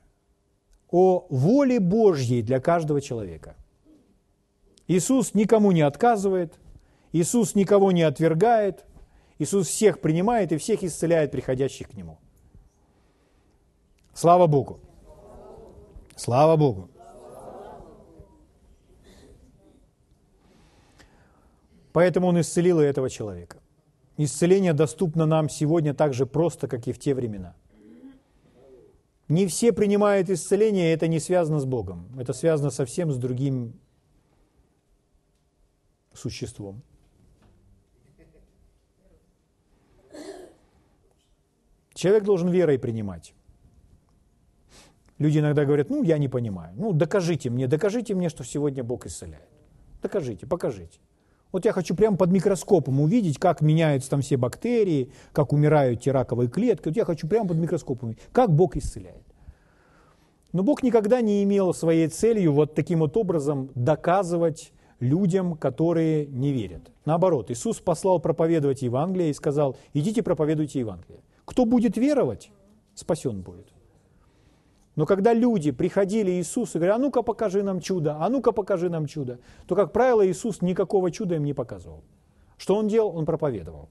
о 0.92 1.26
воле 1.30 1.80
Божьей 1.80 2.42
для 2.42 2.60
каждого 2.60 3.02
человека. 3.02 3.56
Иисус 4.88 5.34
никому 5.34 5.72
не 5.72 5.82
отказывает, 5.82 6.60
Иисус 7.14 7.56
никого 7.56 7.92
не 7.92 8.04
отвергает, 8.04 8.86
Иисус 9.40 9.68
всех 9.68 10.02
принимает 10.02 10.52
и 10.52 10.58
всех 10.58 10.84
исцеляет 10.84 11.32
приходящих 11.32 11.90
к 11.90 11.94
Нему. 11.94 12.20
Слава 14.14 14.48
Богу! 14.48 14.80
Слава 16.16 16.58
Богу! 16.58 16.90
Поэтому 21.94 22.28
Он 22.28 22.40
исцелил 22.40 22.80
и 22.82 22.86
этого 22.86 23.10
человека. 23.10 23.58
Исцеление 24.18 24.74
доступно 24.74 25.26
нам 25.26 25.50
сегодня 25.50 25.94
так 25.94 26.14
же 26.14 26.26
просто, 26.26 26.68
как 26.68 26.88
и 26.88 26.92
в 26.92 27.00
те 27.00 27.14
времена. 27.16 27.56
Не 29.32 29.48
все 29.48 29.72
принимают 29.72 30.30
исцеление, 30.30 30.92
это 30.92 31.08
не 31.08 31.22
связано 31.22 31.62
с 31.62 31.66
Богом. 31.66 32.06
Это 32.20 32.34
связано 32.34 32.70
совсем 32.70 33.14
с 33.14 33.18
другим 33.18 33.80
существом. 36.14 36.82
Человек 41.94 42.26
должен 42.26 42.50
верой 42.50 42.78
принимать. 42.78 43.34
Люди 45.18 45.40
иногда 45.40 45.64
говорят, 45.64 45.90
ну, 45.90 46.04
я 46.04 46.18
не 46.18 46.28
понимаю. 46.28 46.74
Ну, 46.76 46.92
докажите 46.92 47.50
мне, 47.50 47.68
докажите 47.68 48.14
мне, 48.14 48.28
что 48.28 48.44
сегодня 48.44 48.84
Бог 48.84 49.06
исцеляет. 49.06 49.48
Докажите, 50.02 50.46
покажите. 50.46 51.00
Вот 51.52 51.66
я 51.66 51.74
хочу 51.74 51.96
прямо 51.96 52.18
под 52.18 52.32
микроскопом 52.32 53.02
увидеть, 53.02 53.38
как 53.38 53.62
меняются 53.62 54.10
там 54.10 54.22
все 54.22 54.38
бактерии, 54.38 55.12
как 55.34 55.54
умирают 55.54 56.02
те 56.02 56.12
раковые 56.12 56.50
клетки. 56.50 56.88
Вот 56.88 56.98
я 56.98 57.06
хочу 57.06 57.28
прямо 57.28 57.50
под 57.50 57.58
микроскопом 57.58 58.10
увидеть, 58.10 58.24
как 58.32 58.52
Бог 58.54 58.78
исцеляет. 58.78 59.24
Но 60.54 60.64
Бог 60.64 60.84
никогда 60.84 61.22
не 61.22 61.44
имел 61.44 61.74
своей 61.74 62.08
целью 62.08 62.54
вот 62.54 62.76
таким 62.76 63.00
вот 63.00 63.16
образом 63.16 63.70
доказывать 63.76 64.74
людям, 65.00 65.56
которые 65.56 66.28
не 66.28 66.52
верят. 66.52 66.92
Наоборот, 67.06 67.52
Иисус 67.52 67.80
послал 67.80 68.20
проповедовать 68.20 68.82
Евангелие 68.82 69.32
и 69.32 69.34
сказал, 69.34 69.78
идите 69.94 70.22
проповедуйте 70.24 70.80
Евангелие. 70.80 71.22
Кто 71.46 71.66
будет 71.66 71.98
веровать, 71.98 72.52
спасен 72.96 73.42
будет. 73.42 73.71
Но 74.96 75.06
когда 75.06 75.34
люди 75.34 75.72
приходили 75.72 76.32
Иисусу 76.32 76.78
и 76.78 76.80
говорили, 76.80 76.96
а 76.96 77.00
ну-ка 77.00 77.22
покажи 77.22 77.64
нам 77.64 77.80
чудо, 77.80 78.18
а 78.20 78.30
ну-ка 78.30 78.52
покажи 78.52 78.90
нам 78.90 79.06
чудо, 79.06 79.40
то, 79.66 79.76
как 79.76 79.94
правило, 79.94 80.28
Иисус 80.28 80.62
никакого 80.62 81.12
чуда 81.12 81.36
им 81.36 81.46
не 81.46 81.54
показывал. 81.54 82.04
Что 82.58 82.76
Он 82.76 82.88
делал? 82.88 83.16
Он 83.16 83.26
проповедовал. 83.26 83.90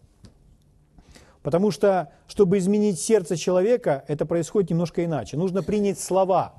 Потому 1.42 1.70
что, 1.70 2.12
чтобы 2.26 2.58
изменить 2.58 3.00
сердце 3.00 3.36
человека, 3.36 4.04
это 4.08 4.26
происходит 4.26 4.70
немножко 4.70 5.04
иначе. 5.04 5.38
Нужно 5.38 5.62
принять 5.62 5.98
слова, 5.98 6.54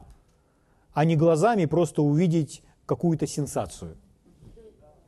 а 0.94 1.06
не 1.06 1.16
глазами 1.16 1.66
просто 1.66 2.02
увидеть 2.02 2.64
какую-то 2.88 3.28
сенсацию. 3.28 3.96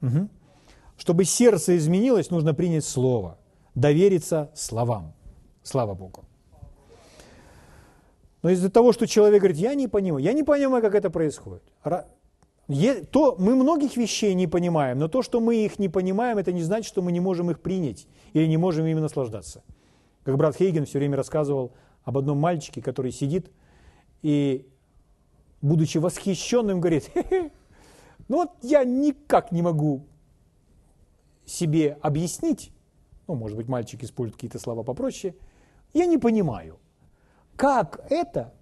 Угу. 0.02 0.30
Чтобы 0.98 1.26
сердце 1.26 1.76
изменилось, 1.76 2.30
нужно 2.30 2.54
принять 2.54 2.86
слово, 2.86 3.39
довериться 3.74 4.52
словам. 4.54 5.13
Слава 5.63 5.96
Богу. 5.96 6.23
Но 8.43 8.49
из-за 8.49 8.69
того, 8.69 8.91
что 8.91 9.08
человек 9.08 9.41
говорит, 9.41 9.58
я 9.58 9.73
не 9.73 9.88
понимаю, 9.88 10.23
я 10.23 10.34
не 10.34 10.43
понимаю, 10.43 10.84
как 10.84 10.95
это 10.95 11.10
происходит. 11.10 11.63
То, 13.12 13.36
мы 13.39 13.56
многих 13.56 13.97
вещей 13.97 14.34
не 14.34 14.47
понимаем, 14.47 14.99
но 14.99 15.08
то, 15.08 15.21
что 15.21 15.39
мы 15.39 15.65
их 15.65 15.79
не 15.79 15.89
понимаем, 15.89 16.38
это 16.38 16.51
не 16.51 16.62
значит, 16.62 16.88
что 16.88 17.01
мы 17.01 17.12
не 17.13 17.21
можем 17.21 17.49
их 17.51 17.62
принять 17.62 18.06
или 18.34 18.45
не 18.45 18.58
можем 18.58 18.86
ими 18.86 18.99
наслаждаться. 18.99 19.63
Как 20.23 20.38
брат 20.38 20.58
Хейген 20.58 20.86
все 20.86 20.99
время 20.99 21.17
рассказывал 21.17 21.71
об 22.03 22.17
одном 22.17 22.38
мальчике, 22.38 22.82
который 22.82 23.12
сидит 23.12 23.49
и, 24.21 24.67
будучи 25.62 25.97
восхищенным, 25.97 26.82
говорит, 26.82 27.12
ну 28.27 28.38
вот 28.38 28.51
я 28.62 28.84
никак 28.84 29.53
не 29.53 29.62
могу 29.62 30.06
себе 31.45 31.97
объяснить, 32.01 32.71
ну, 33.27 33.36
может 33.36 33.56
быть, 33.56 33.69
мальчик 33.69 34.03
использует 34.03 34.36
какие-то 34.36 34.60
слова 34.60 34.84
попроще, 34.84 35.36
я 35.93 36.06
не 36.06 36.17
понимаю, 36.17 36.79
как 37.56 38.06
это 38.10 38.54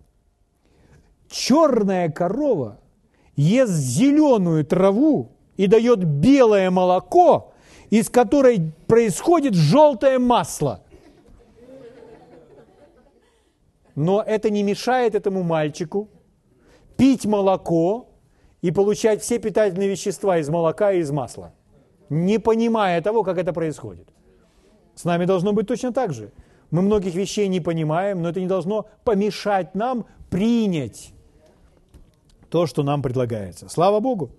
черная 1.29 2.09
корова 2.09 2.79
ест 3.35 3.71
зеленую 3.71 4.65
траву 4.65 5.31
и 5.57 5.67
дает 5.67 6.03
белое 6.03 6.69
молоко, 6.69 7.53
из 7.89 8.09
которой 8.09 8.71
происходит 8.87 9.53
желтое 9.53 10.19
масло. 10.19 10.83
Но 13.95 14.21
это 14.21 14.49
не 14.49 14.63
мешает 14.63 15.15
этому 15.15 15.43
мальчику 15.43 16.09
пить 16.97 17.25
молоко 17.25 18.09
и 18.61 18.71
получать 18.71 19.21
все 19.21 19.39
питательные 19.39 19.89
вещества 19.89 20.37
из 20.37 20.49
молока 20.49 20.91
и 20.93 20.99
из 20.99 21.11
масла, 21.11 21.53
не 22.09 22.39
понимая 22.39 23.01
того, 23.01 23.23
как 23.23 23.37
это 23.37 23.53
происходит. 23.53 24.07
С 24.95 25.03
нами 25.03 25.25
должно 25.25 25.51
быть 25.51 25.67
точно 25.67 25.91
так 25.91 26.13
же. 26.13 26.31
Мы 26.71 26.81
многих 26.81 27.13
вещей 27.15 27.49
не 27.49 27.59
понимаем, 27.59 28.21
но 28.21 28.29
это 28.29 28.39
не 28.39 28.47
должно 28.47 28.87
помешать 29.03 29.75
нам 29.75 30.05
принять 30.29 31.13
то, 32.49 32.65
что 32.65 32.81
нам 32.81 33.01
предлагается. 33.01 33.67
Слава 33.67 33.99
Богу! 33.99 34.31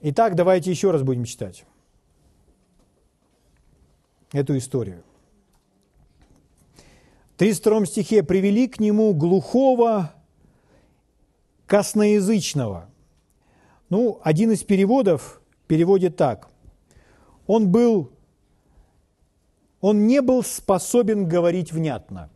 Итак, 0.00 0.34
давайте 0.34 0.70
еще 0.70 0.90
раз 0.90 1.02
будем 1.02 1.24
читать 1.24 1.64
эту 4.32 4.56
историю. 4.56 5.02
В 7.34 7.38
32 7.38 7.86
стихе 7.86 8.22
«Привели 8.24 8.66
к 8.66 8.80
нему 8.80 9.14
глухого 9.14 10.14
косноязычного». 11.66 12.90
Ну, 13.88 14.20
один 14.22 14.50
из 14.52 14.62
переводов 14.64 15.40
переводит 15.66 16.16
так 16.16 16.48
он 17.48 17.70
был, 17.70 18.12
он 19.80 20.06
не 20.06 20.20
был 20.20 20.44
способен 20.44 21.26
говорить 21.26 21.72
внятно. 21.72 22.30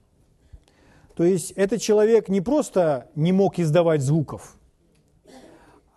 То 1.14 1.22
есть 1.22 1.52
этот 1.52 1.80
человек 1.82 2.28
не 2.28 2.40
просто 2.40 3.08
не 3.14 3.30
мог 3.30 3.58
издавать 3.58 4.00
звуков, 4.00 4.56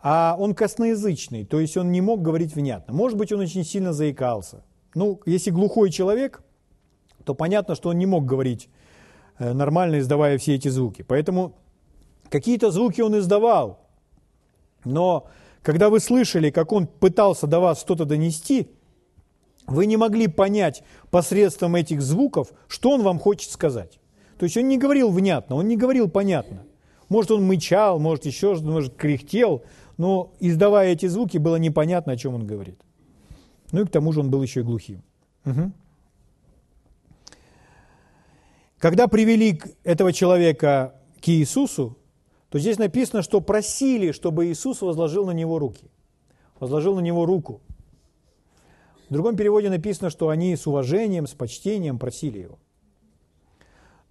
а 0.04 0.36
он 0.38 0.54
косноязычный, 0.54 1.46
то 1.46 1.60
есть 1.60 1.78
он 1.78 1.92
не 1.92 2.02
мог 2.02 2.22
говорить 2.22 2.54
внятно. 2.54 2.94
Может 2.94 3.18
быть, 3.18 3.32
он 3.32 3.40
очень 3.40 3.64
сильно 3.64 3.94
заикался. 3.94 4.64
Ну, 4.94 5.22
если 5.26 5.50
глухой 5.50 5.90
человек, 5.92 6.44
то 7.24 7.34
понятно, 7.34 7.76
что 7.76 7.90
он 7.90 7.98
не 7.98 8.06
мог 8.06 8.26
говорить 8.26 8.70
э, 9.40 9.54
нормально, 9.54 10.00
издавая 10.00 10.38
все 10.38 10.56
эти 10.56 10.68
звуки. 10.68 11.04
Поэтому 11.04 11.56
какие-то 12.30 12.70
звуки 12.70 13.00
он 13.00 13.18
издавал, 13.18 13.80
но 14.84 15.28
когда 15.62 15.90
вы 15.90 16.02
слышали, 16.02 16.52
как 16.52 16.74
он 16.74 16.86
пытался 16.86 17.48
до 17.48 17.62
вас 17.62 17.80
что-то 17.80 18.04
донести– 18.04 18.70
вы 19.68 19.86
не 19.86 19.98
могли 19.98 20.28
понять 20.28 20.84
посредством 21.12 21.76
этих 21.76 22.02
звуков, 22.02 22.54
что 22.68 22.92
он 22.92 23.04
вам 23.04 23.20
хочет 23.20 23.52
сказать. 23.52 24.00
То 24.38 24.46
есть 24.46 24.58
он 24.58 24.68
не 24.68 24.78
говорил 24.78 25.10
внятно, 25.10 25.56
он 25.56 25.68
не 25.68 25.78
говорил 25.78 26.10
понятно. 26.10 26.64
Может, 27.10 27.32
он 27.32 27.44
мычал, 27.46 28.00
может, 28.00 28.26
еще 28.26 28.56
может, 28.56 28.96
кряхтел, 28.96 29.64
но 29.98 30.34
издавая 30.40 30.92
эти 30.92 31.06
звуки, 31.08 31.38
было 31.38 31.56
непонятно, 31.56 32.14
о 32.14 32.18
чем 32.18 32.36
он 32.36 32.46
говорит. 32.46 32.80
Ну 33.72 33.82
и 33.82 33.86
к 33.86 33.90
тому 33.90 34.12
же 34.12 34.20
он 34.22 34.30
был 34.30 34.42
еще 34.42 34.62
и 34.62 34.64
глухим. 34.64 35.04
Угу. 35.46 35.72
Когда 38.80 39.08
привели 39.08 39.62
этого 39.84 40.12
человека 40.14 40.96
к 41.22 41.30
Иисусу, 41.30 41.98
то 42.50 42.60
здесь 42.60 42.78
написано, 42.78 43.22
что 43.22 43.42
просили, 43.42 44.12
чтобы 44.12 44.48
Иисус 44.48 44.82
возложил 44.82 45.26
на 45.26 45.32
него 45.32 45.60
руки. 45.60 45.90
Возложил 46.60 46.96
на 46.96 47.00
него 47.00 47.26
руку. 47.26 47.62
В 49.10 49.14
другом 49.14 49.36
переводе 49.36 49.70
написано, 49.70 50.10
что 50.10 50.30
они 50.30 50.56
с 50.56 50.66
уважением, 50.68 51.28
с 51.28 51.34
почтением 51.34 52.00
просили 52.00 52.40
его. 52.40 52.60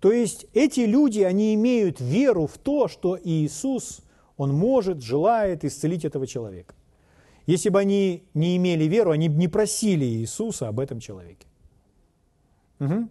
То 0.01 0.13
есть 0.13 0.47
эти 0.53 0.81
люди, 0.81 1.21
они 1.21 1.55
имеют 1.55 2.01
веру 2.01 2.47
в 2.47 2.59
то, 2.59 2.89
что 2.89 3.19
Иисус, 3.23 4.01
Он 4.37 4.53
может, 4.55 5.03
желает 5.03 5.65
исцелить 5.65 6.05
этого 6.05 6.27
человека. 6.27 6.75
Если 7.47 7.69
бы 7.69 7.81
они 7.81 8.25
не 8.35 8.57
имели 8.57 8.85
веру, 8.85 9.11
они 9.11 9.29
бы 9.29 9.37
не 9.37 9.49
просили 9.49 10.05
Иисуса 10.05 10.69
об 10.69 10.81
этом 10.81 11.01
человеке. 11.01 11.47
Угу. 12.81 13.09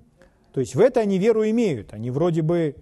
То 0.53 0.59
есть 0.59 0.75
в 0.75 0.79
это 0.79 0.99
они 0.99 1.17
веру 1.17 1.47
имеют. 1.49 1.93
Они 1.93 2.11
вроде 2.11 2.41
бы 2.41 2.75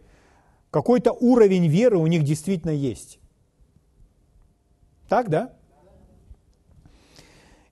какой-то 0.69 1.11
уровень 1.11 1.67
веры 1.67 1.97
у 1.97 2.07
них 2.07 2.23
действительно 2.23 2.71
есть. 2.71 3.19
Так, 5.09 5.29
да? 5.29 5.53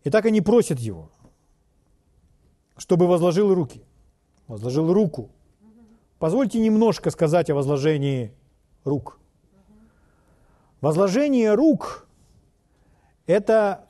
И 0.03 0.09
так 0.09 0.25
они 0.25 0.41
просят 0.41 0.79
его, 0.79 1.11
чтобы 2.79 3.07
возложил 3.07 3.53
руки. 3.53 3.83
Возложил 4.47 4.91
руку. 4.91 5.29
Позвольте 6.17 6.59
немножко 6.59 7.11
сказать 7.11 7.49
о 7.49 7.55
возложении 7.55 8.33
рук. 8.83 9.19
Возложение 10.81 11.53
рук– 11.53 12.07
это, 13.27 13.85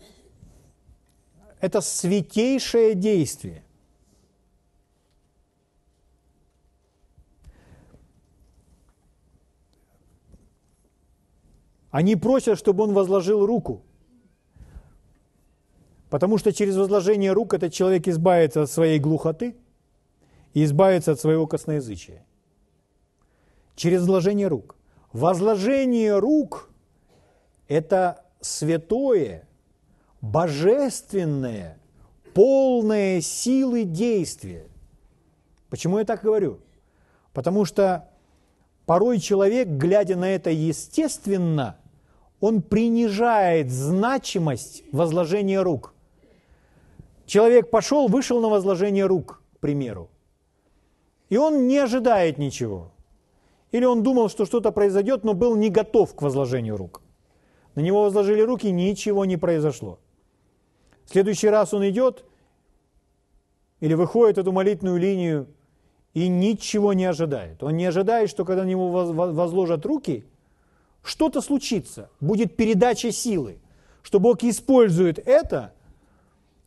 это 1.61 1.81
святейшее 1.81 2.95
действие. 2.95 3.63
Они 11.91 12.15
просят, 12.15 12.57
чтобы 12.57 12.83
он 12.83 12.93
возложил 12.93 13.45
руку. 13.45 13.83
Потому 16.09 16.37
что 16.37 16.51
через 16.51 16.75
возложение 16.75 17.33
рук 17.33 17.53
этот 17.53 17.71
человек 17.71 18.07
избавится 18.07 18.63
от 18.63 18.71
своей 18.71 18.99
глухоты 18.99 19.55
и 20.53 20.63
избавится 20.63 21.11
от 21.11 21.19
своего 21.19 21.45
косноязычия. 21.45 22.25
Через 23.75 24.01
возложение 24.01 24.47
рук. 24.47 24.75
Возложение 25.13 26.17
рук– 26.17 26.69
это 27.67 28.25
святое, 28.41 29.47
божественное, 30.21 31.77
полное 32.33 33.21
силы 33.21 33.83
действия. 33.83 34.65
Почему 35.69 35.99
я 35.99 36.05
так 36.05 36.23
говорю? 36.23 36.59
Потому 37.33 37.65
что 37.65 38.09
порой 38.85 39.19
человек, 39.19 39.67
глядя 39.67 40.15
на 40.15 40.29
это 40.31 40.49
естественно, 40.49 41.77
он 42.39 42.61
принижает 42.61 43.69
значимость 43.69 44.83
возложения 44.91 45.61
рук. 45.61 45.93
Человек 47.29 47.69
пошел, 47.69 48.07
вышел 48.07 48.41
на 48.41 48.49
возложение 48.49 49.05
рук, 49.05 49.43
к 49.55 49.59
примеру, 49.59 50.09
и 51.29 51.37
он 51.37 51.67
не 51.67 51.77
ожидает 51.77 52.39
ничего. 52.39 52.91
Или 53.71 53.85
он 53.85 54.01
думал, 54.01 54.29
что 54.29 54.45
что-то 54.45 54.71
произойдет, 54.71 55.23
но 55.23 55.35
был 55.35 55.55
не 55.55 55.69
готов 55.69 56.15
к 56.15 56.23
возложению 56.23 56.75
рук. 56.75 57.01
На 57.75 57.81
него 57.81 58.01
возложили 58.01 58.41
руки, 58.41 58.71
ничего 58.71 59.25
не 59.25 59.37
произошло. 59.37 59.99
В 61.05 61.11
следующий 61.11 61.49
раз 61.49 61.71
он 61.71 61.87
идет 61.87 62.25
или 63.79 63.93
выходит 63.93 64.39
эту 64.39 64.51
молитвенную 64.51 64.99
линию 64.99 65.47
и 66.15 66.27
ничего 66.27 66.93
не 66.93 67.05
ожидает. 67.05 67.61
Он 67.61 67.77
не 67.77 67.85
ожидает, 67.85 68.31
что 68.31 68.43
когда 68.43 68.63
на 68.63 68.67
него 68.67 68.89
возложат 68.89 69.85
руки– 69.85 70.25
что-то 71.03 71.41
случится, 71.41 72.09
будет 72.19 72.55
передача 72.55 73.11
силы, 73.11 73.59
что 74.01 74.19
Бог 74.19 74.43
использует 74.43 75.19
это 75.19 75.73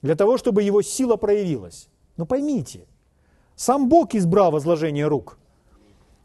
для 0.02 0.16
того, 0.16 0.36
чтобы 0.36 0.62
его 0.62 0.82
сила 0.82 1.16
проявилась. 1.16 1.88
Но 2.16 2.26
поймите, 2.26 2.86
сам 3.56 3.88
Бог 3.88 4.14
избрал 4.14 4.50
возложение 4.50 5.06
рук. 5.06 5.38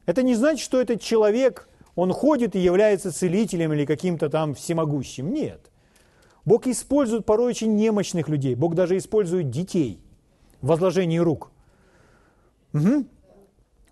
Это 0.06 0.24
не 0.24 0.36
значит, 0.36 0.64
что 0.64 0.82
этот 0.82 1.02
человек, 1.02 1.70
он 1.96 2.12
ходит 2.12 2.56
и 2.56 2.60
является 2.60 3.12
целителем 3.12 3.74
или 3.74 3.86
каким-то 3.86 4.30
там 4.30 4.56
всемогущим. 4.56 5.32
Нет. 5.34 5.72
Бог 6.46 6.66
использует 6.66 7.26
порой 7.26 7.50
очень 7.50 7.76
немощных 7.76 8.30
людей. 8.30 8.56
Бог 8.56 8.74
даже 8.74 8.98
использует 8.98 9.50
детей 9.50 10.00
в 10.62 10.68
возложении 10.68 11.18
рук. 11.18 11.52
Угу. 12.74 13.06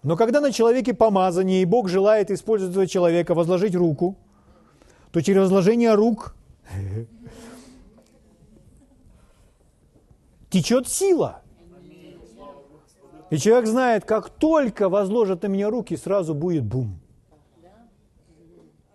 Но 0.04 0.15
когда 0.15 0.39
на 0.39 0.52
человеке 0.52 0.93
помазание, 0.93 1.62
и 1.62 1.65
Бог 1.65 1.89
желает 1.89 2.32
использовать 2.32 2.71
этого 2.71 2.88
человека, 2.88 3.34
возложить 3.34 3.76
руку, 3.76 4.17
то 5.12 5.21
через 5.21 5.41
возложение 5.43 5.95
рук 5.95 6.36
течет 10.56 10.88
сила. 10.88 11.41
И 13.30 13.38
человек 13.38 13.68
знает, 13.68 14.06
как 14.06 14.30
только 14.30 14.88
возложат 14.88 15.44
на 15.44 15.48
меня 15.48 15.70
руки, 15.70 15.98
сразу 15.98 16.34
будет 16.34 16.63
бум. 16.63 17.00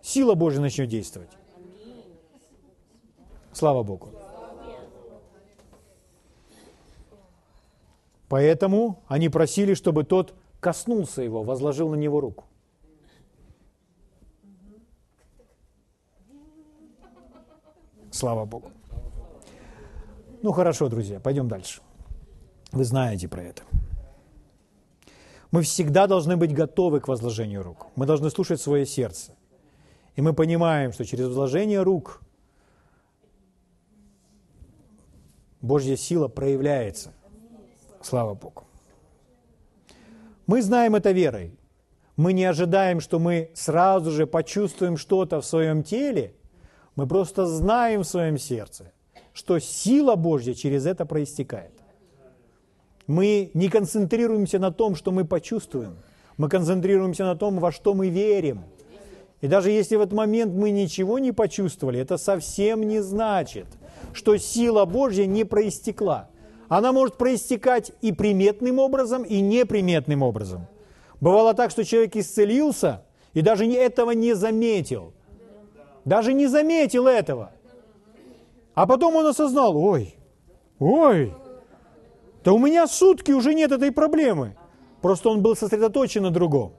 Сила 0.01 0.33
Божья 0.33 0.59
начнет 0.59 0.89
действовать. 0.89 1.29
Слава 3.53 3.83
Богу. 3.83 4.09
Поэтому 8.27 9.03
они 9.07 9.29
просили, 9.29 9.75
чтобы 9.75 10.03
тот 10.03 10.33
коснулся 10.59 11.21
его, 11.21 11.43
возложил 11.43 11.89
на 11.89 11.95
него 11.95 12.21
руку. 12.21 12.45
Слава 18.09 18.45
Богу. 18.45 18.71
Ну 20.43 20.51
хорошо, 20.51 20.89
друзья, 20.89 21.19
пойдем 21.19 21.47
дальше. 21.47 21.81
Вы 22.71 22.83
знаете 22.83 23.27
про 23.27 23.43
это. 23.43 23.63
Мы 25.51 25.61
всегда 25.61 26.07
должны 26.07 26.37
быть 26.37 26.53
готовы 26.53 26.99
к 26.99 27.07
возложению 27.07 27.63
рук. 27.63 27.87
Мы 27.95 28.05
должны 28.05 28.29
слушать 28.29 28.61
свое 28.61 28.85
сердце. 28.85 29.33
И 30.15 30.21
мы 30.21 30.33
понимаем, 30.33 30.93
что 30.93 31.05
через 31.05 31.27
возложение 31.27 31.83
рук 31.83 32.21
Божья 35.61 35.95
сила 35.95 36.27
проявляется. 36.27 37.11
Слава 38.01 38.33
Богу. 38.33 38.63
Мы 40.47 40.61
знаем 40.61 40.95
это 40.95 41.11
верой. 41.11 41.57
Мы 42.17 42.33
не 42.33 42.45
ожидаем, 42.45 42.99
что 42.99 43.19
мы 43.19 43.51
сразу 43.53 44.11
же 44.11 44.25
почувствуем 44.25 44.97
что-то 44.97 45.39
в 45.41 45.45
своем 45.45 45.83
теле. 45.83 46.33
Мы 46.95 47.07
просто 47.07 47.45
знаем 47.45 48.01
в 48.01 48.07
своем 48.07 48.37
сердце, 48.37 48.91
что 49.33 49.59
сила 49.59 50.15
Божья 50.15 50.53
через 50.53 50.85
это 50.85 51.05
проистекает. 51.05 51.71
Мы 53.07 53.51
не 53.53 53.69
концентрируемся 53.69 54.59
на 54.59 54.71
том, 54.71 54.95
что 54.95 55.11
мы 55.11 55.25
почувствуем. 55.25 55.97
Мы 56.37 56.49
концентрируемся 56.49 57.23
на 57.23 57.35
том, 57.35 57.59
во 57.59 57.71
что 57.71 57.93
мы 57.93 58.09
верим. 58.09 58.63
И 59.41 59.47
даже 59.47 59.71
если 59.71 59.95
в 59.95 60.01
этот 60.01 60.13
момент 60.13 60.53
мы 60.53 60.71
ничего 60.71 61.19
не 61.19 61.31
почувствовали, 61.31 61.99
это 61.99 62.17
совсем 62.17 62.83
не 62.83 63.01
значит, 63.01 63.65
что 64.13 64.37
сила 64.37 64.85
Божья 64.85 65.25
не 65.25 65.43
проистекла 65.43 66.29
она 66.71 66.93
может 66.93 67.17
проистекать 67.17 67.91
и 67.99 68.13
приметным 68.13 68.79
образом, 68.79 69.23
и 69.23 69.41
неприметным 69.41 70.23
образом. 70.23 70.67
Бывало 71.19 71.53
так, 71.53 71.69
что 71.69 71.83
человек 71.83 72.15
исцелился 72.15 73.03
и 73.33 73.41
даже 73.41 73.65
этого 73.69 74.11
не 74.11 74.33
заметил. 74.35 75.11
Даже 76.05 76.31
не 76.31 76.47
заметил 76.47 77.07
этого. 77.07 77.51
А 78.73 78.87
потом 78.87 79.15
он 79.15 79.25
осознал, 79.25 79.75
ой, 79.75 80.15
ой, 80.79 81.33
да 82.43 82.53
у 82.53 82.57
меня 82.57 82.87
сутки 82.87 83.31
уже 83.31 83.53
нет 83.53 83.71
этой 83.71 83.91
проблемы. 83.91 84.55
Просто 85.01 85.29
он 85.29 85.41
был 85.41 85.55
сосредоточен 85.55 86.23
на 86.23 86.31
другом. 86.31 86.73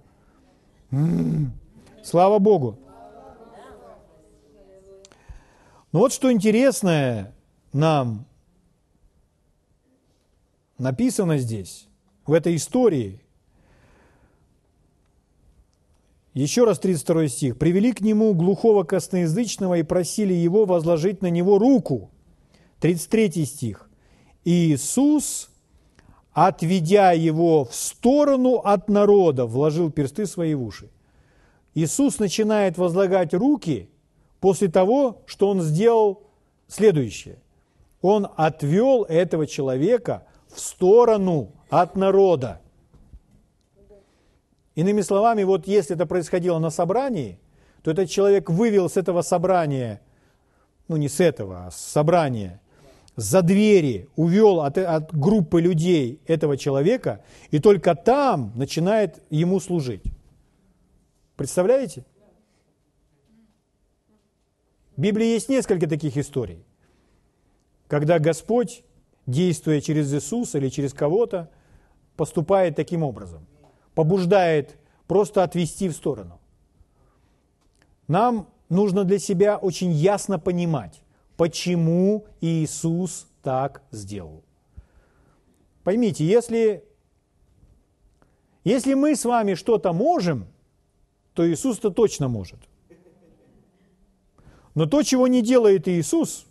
М-м-м. 0.91 1.53
Слава 2.03 2.39
Богу. 2.39 2.79
Но 5.93 5.99
вот 6.01 6.13
что 6.13 6.33
интересное 6.33 7.35
нам 7.73 8.25
написано 10.79 11.39
здесь, 11.39 11.89
в 12.27 12.33
этой 12.33 12.57
истории. 12.57 13.22
Еще 16.35 16.65
раз 16.65 16.79
32 16.79 17.29
стих. 17.29 17.59
«Привели 17.59 17.93
к 17.93 18.01
нему 18.01 18.33
глухого 18.35 18.85
косноязычного 18.85 19.79
и 19.79 19.83
просили 19.83 20.33
его 20.33 20.65
возложить 20.65 21.21
на 21.21 21.29
него 21.29 21.59
руку». 21.59 22.11
33 22.81 23.45
стих. 23.45 23.91
«Иисус, 24.45 25.51
отведя 26.33 27.13
его 27.13 27.65
в 27.67 27.75
сторону 27.75 28.57
от 28.57 28.89
народа, 28.89 29.45
вложил 29.45 29.91
персты 29.91 30.27
свои 30.27 30.55
в 30.55 30.63
уши». 30.63 30.89
Иисус 31.75 32.19
начинает 32.19 32.79
возлагать 32.79 33.35
руки 33.35 33.89
после 34.41 34.69
того, 34.69 35.23
что 35.27 35.49
Он 35.49 35.61
сделал 35.61 36.23
следующее. 36.67 37.39
Он 38.01 38.29
отвел 38.37 39.05
этого 39.05 39.47
человека 39.47 40.25
в 40.49 40.61
сторону 40.61 41.53
от 41.71 41.95
народа. 41.95 42.61
Иными 44.75 45.03
словами, 45.03 45.43
вот 45.43 45.67
если 45.67 45.95
это 45.95 46.07
происходило 46.07 46.59
на 46.59 46.71
собрании, 46.71 47.39
то 47.83 47.91
этот 47.91 48.09
человек 48.09 48.49
вывел 48.49 48.89
с 48.89 48.97
этого 48.97 49.23
собрания, 49.23 50.01
ну 50.89 50.97
не 50.97 51.09
с 51.09 51.21
этого, 51.21 51.67
а 51.67 51.71
с 51.71 51.77
собрания, 51.77 52.61
за 53.17 53.43
двери 53.43 54.09
увел 54.17 54.61
от, 54.61 54.79
от 54.79 55.15
группы 55.15 55.61
людей 55.61 56.21
этого 56.27 56.57
человека, 56.57 57.23
и 57.51 57.59
только 57.59 57.95
там 57.95 58.53
начинает 58.55 59.23
ему 59.31 59.61
служить. 59.61 60.03
Представляете? 61.37 62.05
В 64.97 65.01
Библии 65.01 65.27
есть 65.27 65.49
несколько 65.49 65.87
таких 65.87 66.17
историй, 66.17 66.65
когда 67.89 68.19
Господь, 68.19 68.85
действуя 69.27 69.81
через 69.81 70.13
Иисуса 70.15 70.59
или 70.59 70.69
через 70.69 70.95
кого-то, 70.95 71.51
поступает 72.17 72.77
таким 72.77 73.03
образом, 73.03 73.47
побуждает 73.95 74.79
просто 75.07 75.43
отвести 75.43 75.89
в 75.89 75.93
сторону. 75.93 76.41
Нам 78.09 78.49
нужно 78.69 79.05
для 79.05 79.19
себя 79.19 79.57
очень 79.57 79.93
ясно 79.93 80.39
понимать, 80.39 81.03
почему 81.37 82.27
Иисус 82.41 83.27
так 83.43 83.83
сделал. 83.91 84.43
Поймите, 85.85 86.25
если, 86.25 86.85
если 88.65 88.95
мы 88.95 89.17
с 89.17 89.25
вами 89.25 89.55
что-то 89.55 89.93
можем, 89.93 90.47
то 91.35 91.51
Иисус-то 91.51 91.91
точно 91.91 92.29
может. 92.29 92.61
Но 94.75 94.87
то, 94.87 95.03
чего 95.03 95.27
не 95.27 95.43
делает 95.43 95.89
Иисус, 95.89 96.47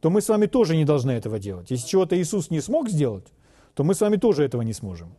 то 0.00 0.10
мы 0.10 0.20
с 0.20 0.28
вами 0.28 0.46
тоже 0.46 0.76
не 0.76 0.84
должны 0.84 1.12
этого 1.12 1.38
делать. 1.38 1.70
Если 1.70 1.88
чего-то 1.88 2.20
Иисус 2.20 2.50
не 2.50 2.60
смог 2.60 2.88
сделать, 2.88 3.26
то 3.74 3.84
мы 3.84 3.94
с 3.94 4.00
вами 4.00 4.16
тоже 4.16 4.44
этого 4.44 4.62
не 4.62 4.72
сможем. 4.72 5.14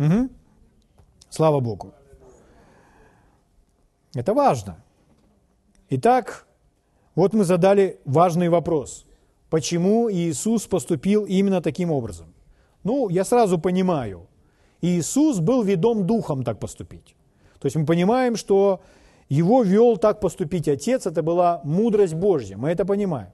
Угу. 0.00 0.30
Слава 1.28 1.60
Богу. 1.60 1.92
Это 4.14 4.34
важно. 4.34 4.82
Итак, 5.90 6.46
вот 7.14 7.34
мы 7.34 7.44
задали 7.44 8.00
важный 8.04 8.48
вопрос. 8.48 9.06
Почему 9.50 10.10
Иисус 10.10 10.66
поступил 10.66 11.26
именно 11.26 11.60
таким 11.60 11.90
образом? 11.90 12.32
Ну, 12.82 13.10
я 13.10 13.24
сразу 13.24 13.58
понимаю, 13.58 14.26
Иисус 14.80 15.38
был 15.38 15.62
ведом 15.62 16.06
духом 16.06 16.44
так 16.44 16.58
поступить. 16.58 17.14
То 17.58 17.66
есть 17.66 17.76
мы 17.76 17.84
понимаем, 17.84 18.36
что 18.36 18.80
его 19.28 19.62
вел 19.62 19.98
так 19.98 20.20
поступить 20.20 20.66
Отец, 20.68 21.06
это 21.06 21.22
была 21.22 21.60
мудрость 21.64 22.14
Божья, 22.14 22.56
мы 22.56 22.70
это 22.70 22.86
понимаем. 22.86 23.32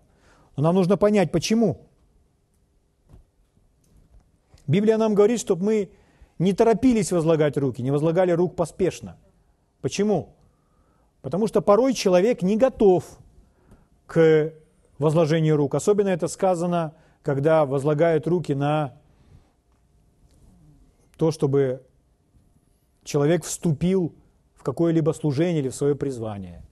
Но 0.57 0.65
нам 0.65 0.75
нужно 0.75 0.97
понять, 0.97 1.31
почему. 1.31 1.87
Библия 4.67 4.99
нам 4.99 5.15
говорит, 5.15 5.39
чтобы 5.39 5.65
мы 5.65 5.91
не 6.38 6.53
торопились 6.53 7.12
возлагать 7.12 7.57
руки, 7.57 7.83
не 7.83 7.90
возлагали 7.90 8.33
рук 8.33 8.57
поспешно. 8.57 9.16
Почему? 9.81 10.35
Потому 11.22 11.46
что 11.46 11.61
порой 11.61 11.94
человек 11.94 12.42
не 12.42 12.57
готов 12.57 13.05
к 14.07 14.53
возложению 14.99 15.57
рук. 15.57 15.75
Особенно 15.75 16.09
это 16.09 16.29
сказано, 16.29 16.94
когда 17.22 17.66
возлагают 17.66 18.27
руки 18.27 18.55
на 18.55 18.94
то, 21.16 21.31
чтобы 21.31 21.83
человек 23.05 23.44
вступил 23.44 24.14
в 24.55 24.62
какое-либо 24.62 25.12
служение 25.12 25.61
или 25.61 25.68
в 25.68 25.75
свое 25.75 25.94
призвание. 25.94 26.62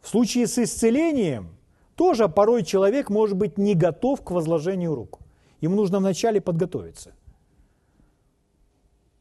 В 0.00 0.08
случае 0.08 0.46
с 0.46 0.58
исцелением 0.58 1.56
тоже 1.96 2.28
порой 2.28 2.64
человек 2.64 3.10
может 3.10 3.36
быть 3.36 3.58
не 3.58 3.74
готов 3.74 4.22
к 4.22 4.30
возложению 4.30 4.94
рук. 4.94 5.20
Ему 5.60 5.76
нужно 5.76 5.98
вначале 5.98 6.40
подготовиться. 6.40 7.12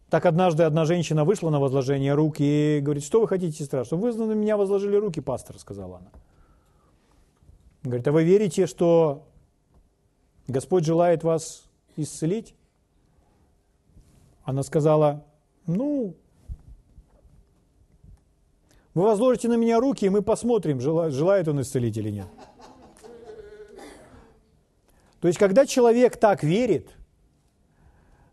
Так 0.09 0.25
однажды 0.25 0.63
одна 0.63 0.85
женщина 0.85 1.25
вышла 1.25 1.49
на 1.49 1.59
возложение 1.59 2.13
рук 2.13 2.35
и 2.39 2.79
говорит, 2.81 3.03
что 3.03 3.19
вы 3.19 3.27
хотите, 3.27 3.57
сестра, 3.57 3.83
чтобы 3.83 4.11
вы 4.11 4.25
на 4.25 4.31
меня 4.33 4.55
возложили 4.55 4.95
руки, 4.95 5.19
пастор, 5.19 5.59
сказала 5.59 5.97
она. 5.97 6.11
Говорит, 7.83 8.07
а 8.07 8.11
вы 8.11 8.23
верите, 8.23 8.67
что 8.67 9.27
Господь 10.47 10.85
желает 10.85 11.23
вас 11.23 11.63
исцелить? 11.97 12.55
Она 14.43 14.63
сказала, 14.63 15.25
ну, 15.65 16.15
вы 18.93 19.03
возложите 19.03 19.49
на 19.49 19.57
меня 19.57 19.79
руки, 19.79 20.05
и 20.05 20.09
мы 20.09 20.21
посмотрим, 20.21 20.79
желает 20.79 21.49
он 21.49 21.61
исцелить 21.61 21.97
или 21.97 22.11
нет. 22.11 22.27
То 25.19 25.27
есть, 25.27 25.37
когда 25.37 25.65
человек 25.65 26.15
так 26.15 26.43
верит, 26.43 26.96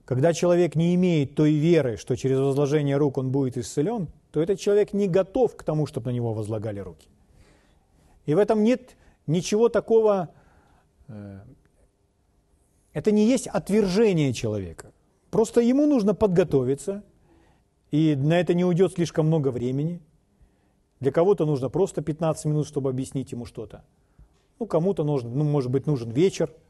когда 0.04 0.34
человек 0.34 0.74
не 0.74 0.94
имеет 0.94 1.34
той 1.34 1.52
веры, 1.52 1.96
что 1.96 2.16
через 2.16 2.38
возложение 2.38 2.96
рук 2.96 3.18
он 3.18 3.30
будет 3.30 3.56
исцелен, 3.56 4.08
то 4.30 4.42
этот 4.42 4.60
человек 4.60 4.92
не 4.92 5.08
готов 5.08 5.56
к 5.56 5.62
тому, 5.62 5.86
чтобы 5.86 6.10
на 6.10 6.14
него 6.14 6.34
возлагали 6.34 6.80
руки. 6.80 7.08
И 8.26 8.34
в 8.34 8.38
этом 8.38 8.64
нет 8.64 8.96
ничего 9.26 9.68
такого, 9.68 10.30
э, 11.08 11.40
это 12.92 13.12
не 13.12 13.26
есть 13.26 13.46
отвержение 13.46 14.32
человека. 14.32 14.92
Просто 15.30 15.60
ему 15.60 15.86
нужно 15.86 16.14
подготовиться, 16.14 17.02
и 17.90 18.14
на 18.16 18.38
это 18.38 18.54
не 18.54 18.64
уйдет 18.64 18.94
слишком 18.94 19.26
много 19.26 19.48
времени. 19.48 20.00
Для 21.00 21.12
кого-то 21.12 21.46
нужно 21.46 21.70
просто 21.70 22.02
15 22.02 22.44
минут, 22.46 22.66
чтобы 22.66 22.90
объяснить 22.90 23.32
ему 23.32 23.46
что-то. 23.46 23.84
Ну, 24.58 24.66
кому-то 24.66 25.02
нужно, 25.02 25.30
ну, 25.30 25.44
может 25.44 25.70
быть, 25.70 25.86
нужен 25.86 26.10
вечер– 26.10 26.52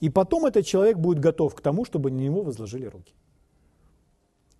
и 0.00 0.10
потом 0.10 0.46
этот 0.46 0.66
человек 0.66 0.98
будет 0.98 1.18
готов 1.18 1.54
к 1.54 1.60
тому, 1.60 1.84
чтобы 1.84 2.10
на 2.10 2.18
него 2.18 2.42
возложили 2.42 2.86
руки. 2.86 3.14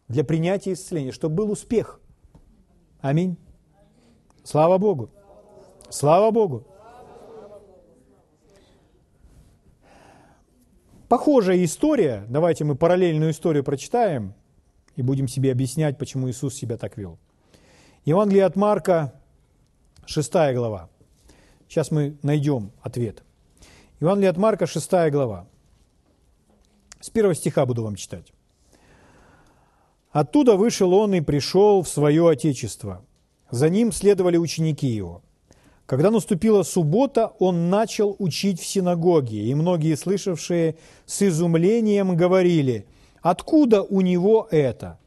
Для 0.09 0.25
принятия 0.25 0.73
исцеления, 0.73 1.13
чтобы 1.13 1.35
был 1.35 1.51
успех. 1.51 2.01
Аминь. 3.01 3.37
Слава 4.45 4.79
Богу. 4.79 5.11
Слава 5.91 6.31
Богу. 6.31 6.65
Похожая 11.09 11.63
история, 11.65 12.25
давайте 12.29 12.65
мы 12.65 12.75
параллельную 12.75 13.31
историю 13.31 13.63
прочитаем 13.63 14.35
и 14.97 15.03
будем 15.03 15.29
себе 15.29 15.53
объяснять, 15.53 15.99
почему 15.99 16.29
Иисус 16.29 16.55
себя 16.55 16.77
так 16.77 16.97
вел. 16.97 17.19
Евангелие 18.05 18.45
от 18.45 18.57
Марка, 18.57 19.21
6 20.07 20.33
глава. 20.55 20.89
Сейчас 21.69 21.91
мы 21.91 22.17
найдем 22.23 22.73
ответ. 22.81 23.26
Евангелие 23.99 24.29
от 24.29 24.37
Марка, 24.37 24.67
6 24.67 24.91
глава. 25.11 25.47
С 27.01 27.09
первого 27.09 27.35
стиха 27.35 27.65
буду 27.65 27.83
вам 27.83 27.97
читать. 27.97 28.31
«Оттуда 30.11 30.57
вышел 30.57 30.93
он 30.93 31.15
и 31.15 31.23
пришел 31.23 31.83
в 31.83 31.89
свое 31.89 32.29
Отечество. 32.29 33.03
За 33.51 33.71
ним 33.71 33.93
следовали 33.93 34.37
ученики 34.37 34.87
его. 34.87 35.23
Когда 35.87 36.11
наступила 36.11 36.63
суббота, 36.63 37.33
он 37.39 37.71
начал 37.71 38.17
учить 38.19 38.61
в 38.61 38.67
синагоге, 38.67 39.45
и 39.45 39.55
многие, 39.55 39.95
слышавшие 39.95 40.77
с 41.07 41.23
изумлением, 41.23 42.17
говорили, 42.17 42.87
«Откуда 43.23 43.83
у 43.83 44.03
него 44.03 44.47
это? 44.51 44.99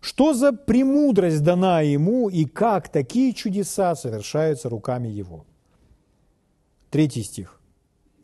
Что 0.00 0.32
за 0.32 0.52
премудрость 0.52 1.42
дана 1.42 1.82
ему, 1.82 2.30
и 2.30 2.46
как 2.46 2.88
такие 2.88 3.34
чудеса 3.34 3.94
совершаются 3.94 4.70
руками 4.70 5.08
его?» 5.08 5.44
Третий 6.90 7.22
стих 7.22 7.60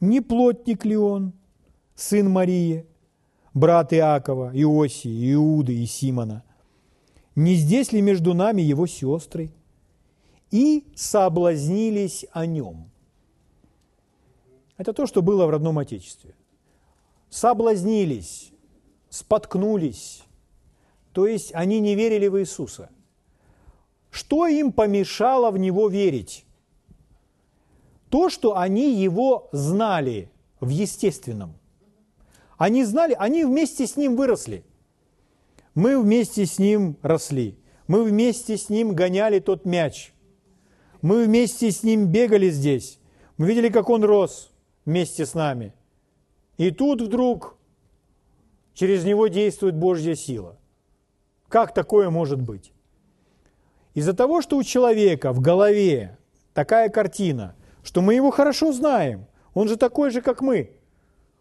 не 0.00 0.20
плотник 0.20 0.84
ли 0.84 0.96
он, 0.96 1.32
сын 1.94 2.28
Марии, 2.28 2.86
брат 3.54 3.92
Иакова, 3.92 4.50
Иосии, 4.54 5.32
Иуды 5.34 5.74
и 5.74 5.86
Симона? 5.86 6.42
Не 7.36 7.54
здесь 7.54 7.92
ли 7.92 8.00
между 8.00 8.34
нами 8.34 8.62
его 8.62 8.86
сестры? 8.86 9.52
И 10.50 10.84
соблазнились 10.96 12.26
о 12.32 12.46
нем. 12.46 12.90
Это 14.76 14.92
то, 14.92 15.06
что 15.06 15.22
было 15.22 15.46
в 15.46 15.50
родном 15.50 15.78
Отечестве. 15.78 16.34
Соблазнились, 17.28 18.50
споткнулись, 19.10 20.24
то 21.12 21.26
есть 21.26 21.54
они 21.54 21.80
не 21.80 21.94
верили 21.94 22.28
в 22.28 22.40
Иисуса. 22.40 22.90
Что 24.10 24.46
им 24.46 24.72
помешало 24.72 25.50
в 25.50 25.58
Него 25.58 25.88
верить? 25.88 26.44
То, 28.10 28.28
что 28.28 28.58
они 28.58 28.92
его 28.92 29.48
знали 29.52 30.30
в 30.58 30.68
естественном. 30.68 31.54
Они 32.58 32.84
знали, 32.84 33.16
они 33.18 33.44
вместе 33.44 33.86
с 33.86 33.96
ним 33.96 34.16
выросли. 34.16 34.64
Мы 35.74 35.98
вместе 35.98 36.44
с 36.44 36.58
ним 36.58 36.96
росли. 37.02 37.56
Мы 37.86 38.02
вместе 38.02 38.58
с 38.58 38.68
ним 38.68 38.94
гоняли 38.94 39.38
тот 39.38 39.64
мяч. 39.64 40.12
Мы 41.00 41.24
вместе 41.24 41.70
с 41.70 41.82
ним 41.82 42.08
бегали 42.08 42.50
здесь. 42.50 42.98
Мы 43.38 43.46
видели, 43.46 43.68
как 43.70 43.88
он 43.88 44.04
рос 44.04 44.50
вместе 44.84 45.24
с 45.24 45.34
нами. 45.34 45.72
И 46.58 46.70
тут 46.72 47.00
вдруг 47.00 47.56
через 48.74 49.04
него 49.04 49.28
действует 49.28 49.76
Божья 49.76 50.14
сила. 50.14 50.58
Как 51.48 51.72
такое 51.72 52.10
может 52.10 52.42
быть? 52.42 52.72
Из-за 53.94 54.12
того, 54.12 54.42
что 54.42 54.56
у 54.56 54.62
человека 54.62 55.32
в 55.32 55.40
голове 55.40 56.18
такая 56.52 56.88
картина– 56.88 57.54
что 57.90 58.02
мы 58.02 58.14
его 58.14 58.30
хорошо 58.30 58.72
знаем. 58.72 59.26
Он 59.52 59.66
же 59.66 59.76
такой 59.76 60.12
же, 60.12 60.22
как 60.22 60.42
мы. 60.42 60.70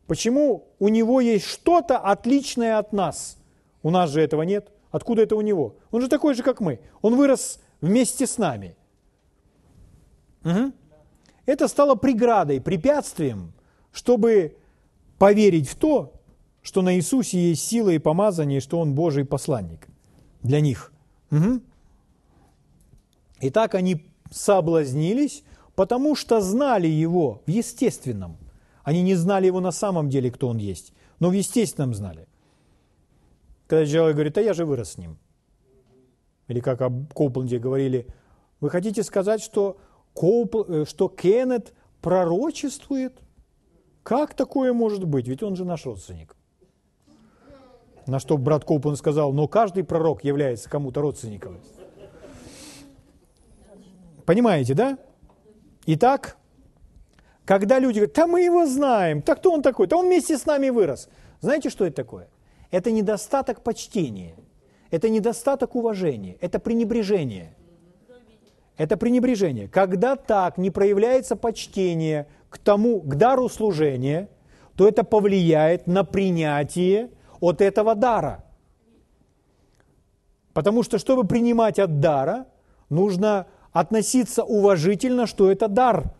Почему 0.07 0.67
у 0.79 0.87
него 0.87 1.21
есть 1.21 1.45
что-то 1.45 1.99
отличное 1.99 2.79
от 2.79 2.91
нас? 2.91 3.37
У 3.83 3.91
нас 3.91 4.09
же 4.09 4.19
этого 4.19 4.41
нет. 4.41 4.71
Откуда 4.89 5.21
это 5.21 5.35
у 5.35 5.41
него? 5.41 5.75
Он 5.91 6.01
же 6.01 6.07
такой 6.07 6.33
же, 6.33 6.41
как 6.41 6.59
мы. 6.59 6.79
Он 7.03 7.15
вырос 7.15 7.59
вместе 7.81 8.25
с 8.25 8.39
нами. 8.39 8.75
Угу. 10.43 10.71
Это 11.45 11.67
стало 11.67 11.93
преградой, 11.93 12.59
препятствием, 12.59 13.53
чтобы 13.91 14.57
поверить 15.19 15.69
в 15.69 15.75
то, 15.75 16.13
что 16.63 16.81
на 16.81 16.95
Иисусе 16.95 17.49
есть 17.49 17.67
сила 17.67 17.89
и 17.89 17.99
помазание, 17.99 18.57
и 18.57 18.61
что 18.61 18.79
Он 18.79 18.95
Божий 18.95 19.23
посланник 19.23 19.87
для 20.41 20.61
них. 20.61 20.91
Угу. 21.29 21.61
И 23.41 23.51
так 23.51 23.75
они 23.75 24.03
соблазнились, 24.31 25.43
потому 25.79 26.13
что 26.13 26.41
знали 26.41 26.87
Его 26.87 27.41
в 27.45 27.49
естественном. 27.49 28.35
Они 28.83 29.01
не 29.01 29.15
знали 29.15 29.45
Его 29.45 29.61
на 29.61 29.71
самом 29.71 30.09
деле, 30.09 30.29
кто 30.29 30.49
Он 30.49 30.57
есть, 30.57 30.91
но 31.19 31.29
в 31.29 31.31
естественном 31.31 31.93
знали. 31.93 32.27
Когда 33.65 33.85
человек 33.85 34.15
говорит, 34.17 34.37
а 34.37 34.41
я 34.41 34.53
же 34.53 34.65
вырос 34.65 34.91
с 34.91 34.97
Ним. 34.97 35.17
Или 36.49 36.59
как 36.59 36.81
об 36.81 37.13
Коупленде 37.13 37.59
говорили, 37.59 38.07
вы 38.59 38.69
хотите 38.69 39.03
сказать, 39.03 39.41
что, 39.41 39.77
Коупл, 40.13 40.63
э, 40.67 40.85
что 40.85 41.07
Кеннет 41.07 41.73
пророчествует? 42.01 43.17
Как 44.03 44.33
такое 44.33 44.73
может 44.73 45.05
быть? 45.05 45.29
Ведь 45.29 45.43
он 45.43 45.55
же 45.55 45.63
наш 45.63 45.85
родственник. 45.85 46.35
На 48.05 48.19
что 48.19 48.37
брат 48.37 48.65
Коупленд 48.65 48.97
сказал, 48.97 49.31
но 49.31 49.47
каждый 49.47 49.85
пророк 49.85 50.25
является 50.25 50.69
кому-то 50.69 50.99
родственником. 50.99 51.57
Понимаете, 54.25 54.73
да? 54.73 54.97
Итак, 55.85 56.37
когда 57.45 57.79
люди 57.79 57.97
говорят, 57.97 58.15
да 58.15 58.27
мы 58.27 58.41
его 58.41 58.65
знаем, 58.65 59.21
так 59.21 59.39
кто 59.39 59.51
он 59.51 59.61
такой, 59.61 59.87
да 59.87 59.97
он 59.97 60.05
вместе 60.05 60.37
с 60.37 60.45
нами 60.45 60.69
вырос. 60.69 61.09
Знаете, 61.41 61.69
что 61.69 61.85
это 61.85 61.95
такое? 61.95 62.27
Это 62.69 62.91
недостаток 62.91 63.61
почтения, 63.61 64.35
это 64.91 65.09
недостаток 65.09 65.75
уважения, 65.75 66.37
это 66.41 66.59
пренебрежение. 66.59 67.55
Это 68.77 68.95
пренебрежение. 68.95 69.67
Когда 69.67 70.15
так 70.15 70.57
не 70.57 70.71
проявляется 70.71 71.35
почтение 71.35 72.27
к 72.49 72.57
тому, 72.57 73.01
к 73.01 73.15
дару 73.15 73.49
служения, 73.49 74.29
то 74.75 74.87
это 74.87 75.03
повлияет 75.03 75.85
на 75.87 76.05
принятие 76.05 77.09
от 77.41 77.59
этого 77.59 77.95
дара. 77.95 78.45
Потому 80.53 80.83
что, 80.83 80.97
чтобы 80.97 81.27
принимать 81.27 81.77
от 81.79 81.99
дара, 81.99 82.47
нужно 82.89 83.47
относиться 83.71 84.43
уважительно, 84.43 85.27
что 85.27 85.51
это 85.51 85.67
дар. 85.67 86.13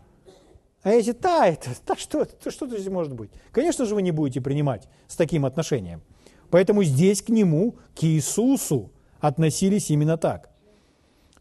А 0.82 0.92
если 0.92 1.12
да, 1.12 1.46
это, 1.46 1.70
да 1.86 1.96
что, 1.96 2.24
то 2.24 2.50
что 2.50 2.66
здесь 2.66 2.88
может 2.88 3.12
быть? 3.12 3.30
Конечно 3.52 3.84
же, 3.84 3.94
вы 3.94 4.02
не 4.02 4.12
будете 4.12 4.40
принимать 4.40 4.88
с 5.08 5.16
таким 5.16 5.44
отношением. 5.44 6.02
Поэтому 6.50 6.82
здесь 6.84 7.22
к 7.22 7.28
нему, 7.28 7.76
к 7.94 8.04
Иисусу, 8.04 8.90
относились 9.20 9.90
именно 9.90 10.16
так. 10.16 10.50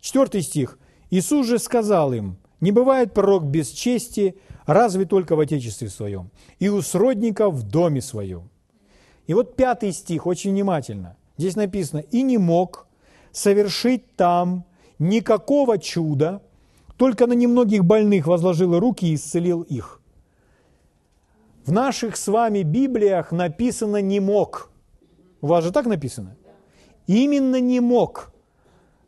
Четвертый 0.01 0.41
стих. 0.41 0.77
Иисус 1.09 1.47
же 1.47 1.57
сказал 1.57 2.13
им, 2.13 2.37
не 2.59 2.71
бывает 2.71 3.13
пророк 3.13 3.45
без 3.45 3.69
чести, 3.69 4.35
разве 4.65 5.05
только 5.05 5.35
в 5.35 5.39
Отечестве 5.39 5.89
своем, 5.89 6.29
и 6.59 6.69
у 6.69 6.81
сродника 6.81 7.49
в 7.49 7.63
доме 7.63 8.01
своем. 8.01 8.49
И 9.25 9.33
вот 9.33 9.55
пятый 9.55 9.93
стих, 9.93 10.27
очень 10.27 10.51
внимательно. 10.51 11.15
Здесь 11.37 11.55
написано, 11.55 11.99
и 11.99 12.21
не 12.21 12.37
мог 12.37 12.87
совершить 13.31 14.15
там 14.15 14.65
никакого 14.99 15.77
чуда, 15.77 16.41
только 16.97 17.27
на 17.27 17.33
немногих 17.33 17.85
больных 17.85 18.27
возложил 18.27 18.77
руки 18.77 19.07
и 19.07 19.15
исцелил 19.15 19.61
их. 19.61 20.01
В 21.65 21.71
наших 21.71 22.17
с 22.17 22.27
вами 22.27 22.63
Библиях 22.63 23.31
написано 23.31 24.01
«не 24.01 24.19
мог». 24.19 24.71
У 25.41 25.47
вас 25.47 25.63
же 25.63 25.71
так 25.71 25.85
написано? 25.85 26.35
Именно 27.07 27.59
«не 27.59 27.79
мог». 27.79 28.33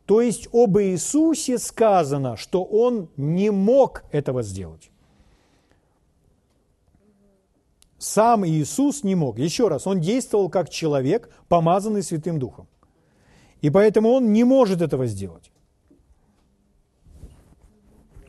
То 0.05 0.21
есть 0.21 0.47
об 0.51 0.77
Иисусе 0.77 1.57
сказано, 1.57 2.37
что 2.37 2.63
Он 2.63 3.09
не 3.17 3.51
мог 3.51 4.03
этого 4.11 4.43
сделать. 4.43 4.91
Сам 7.97 8.45
Иисус 8.45 9.03
не 9.03 9.15
мог. 9.15 9.37
Еще 9.37 9.67
раз, 9.67 9.87
Он 9.87 9.99
действовал 9.99 10.49
как 10.49 10.69
человек, 10.69 11.29
помазанный 11.47 12.03
Святым 12.03 12.39
Духом. 12.39 12.67
И 13.61 13.69
поэтому 13.69 14.09
Он 14.09 14.33
не 14.33 14.43
может 14.43 14.81
этого 14.81 15.05
сделать. 15.05 15.51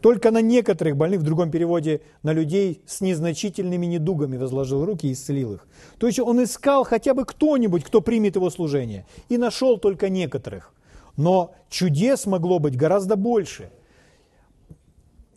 Только 0.03 0.33
на 0.33 0.43
некоторых 0.43 0.97
больных, 0.97 1.21
в 1.21 1.23
другом 1.23 1.53
переводе, 1.53 2.01
на 2.25 2.33
людей 2.33 2.83
с 2.87 3.01
незначительными 3.01 3.87
недугами 3.87 4.37
возложил 4.37 4.85
руки 4.85 5.07
и 5.07 5.12
исцелил 5.12 5.55
их. 5.55 5.69
То 5.99 6.09
есть 6.09 6.19
он 6.19 6.43
искал 6.43 6.83
хотя 6.83 7.15
бы 7.15 7.25
кто-нибудь, 7.25 7.85
кто 7.85 8.01
примет 8.01 8.35
его 8.35 8.51
служение, 8.51 9.07
и 9.29 9.38
нашел 9.38 9.79
только 9.79 10.09
некоторых. 10.09 10.75
Но 11.17 11.55
чудес 11.71 12.27
могло 12.27 12.59
быть 12.59 12.77
гораздо 12.77 13.15
больше. 13.15 13.71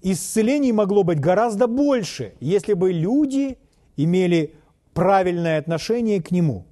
Исцелений 0.02 0.72
могло 0.72 1.04
быть 1.04 1.20
гораздо 1.20 1.68
больше, 1.68 2.34
если 2.40 2.74
бы 2.74 2.92
люди 2.92 3.60
имели 3.98 4.56
правильное 4.96 5.60
отношение 5.60 6.24
к 6.24 6.32
нему. 6.32 6.66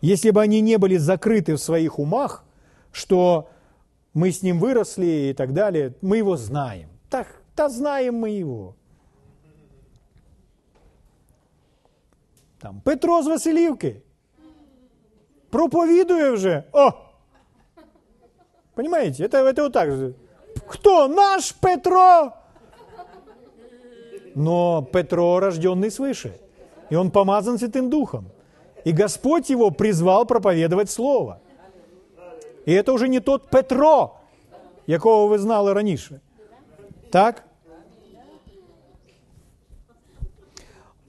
Если 0.00 0.30
бы 0.30 0.40
они 0.40 0.60
не 0.60 0.78
были 0.78 0.98
закрыты 0.98 1.56
в 1.56 1.60
своих 1.60 1.98
умах, 1.98 2.44
что 2.92 3.48
мы 4.14 4.30
с 4.30 4.42
ним 4.42 4.60
выросли 4.60 5.30
и 5.30 5.32
так 5.32 5.52
далее, 5.52 5.96
мы 6.00 6.18
его 6.18 6.36
знаем. 6.36 6.91
Так, 7.11 7.27
да 7.55 7.69
знаем 7.69 8.15
мы 8.15 8.29
его. 8.29 8.75
Там 12.59 12.81
Петро 12.83 13.23
з 13.23 13.27
Василівки 13.27 14.01
проповідує 15.49 16.31
вже. 16.31 16.63
О! 16.71 16.91
Понимаете? 18.75 19.23
Это, 19.23 19.37
это 19.37 19.63
вот 19.63 19.73
так 19.73 19.91
же. 19.91 20.13
Кто? 20.67 21.07
Наш 21.07 21.51
Петро! 21.51 22.33
Но 24.35 24.83
Петро 24.93 25.39
рожденный 25.39 25.89
свыше. 25.89 26.33
И 26.91 26.95
он 26.95 27.09
помазан 27.09 27.57
Святым 27.57 27.89
Духом. 27.89 28.25
И 28.85 28.91
Господь 28.91 29.49
его 29.49 29.71
призвал 29.71 30.25
проповедовать 30.25 30.89
Слово. 30.89 31.39
И 32.65 32.71
это 32.71 32.93
уже 32.93 33.07
не 33.07 33.19
тот 33.19 33.49
Петро, 33.49 34.15
якого 34.87 35.27
ви 35.27 35.39
знали 35.39 35.73
раніше. 35.73 36.19
Так? 37.12 37.44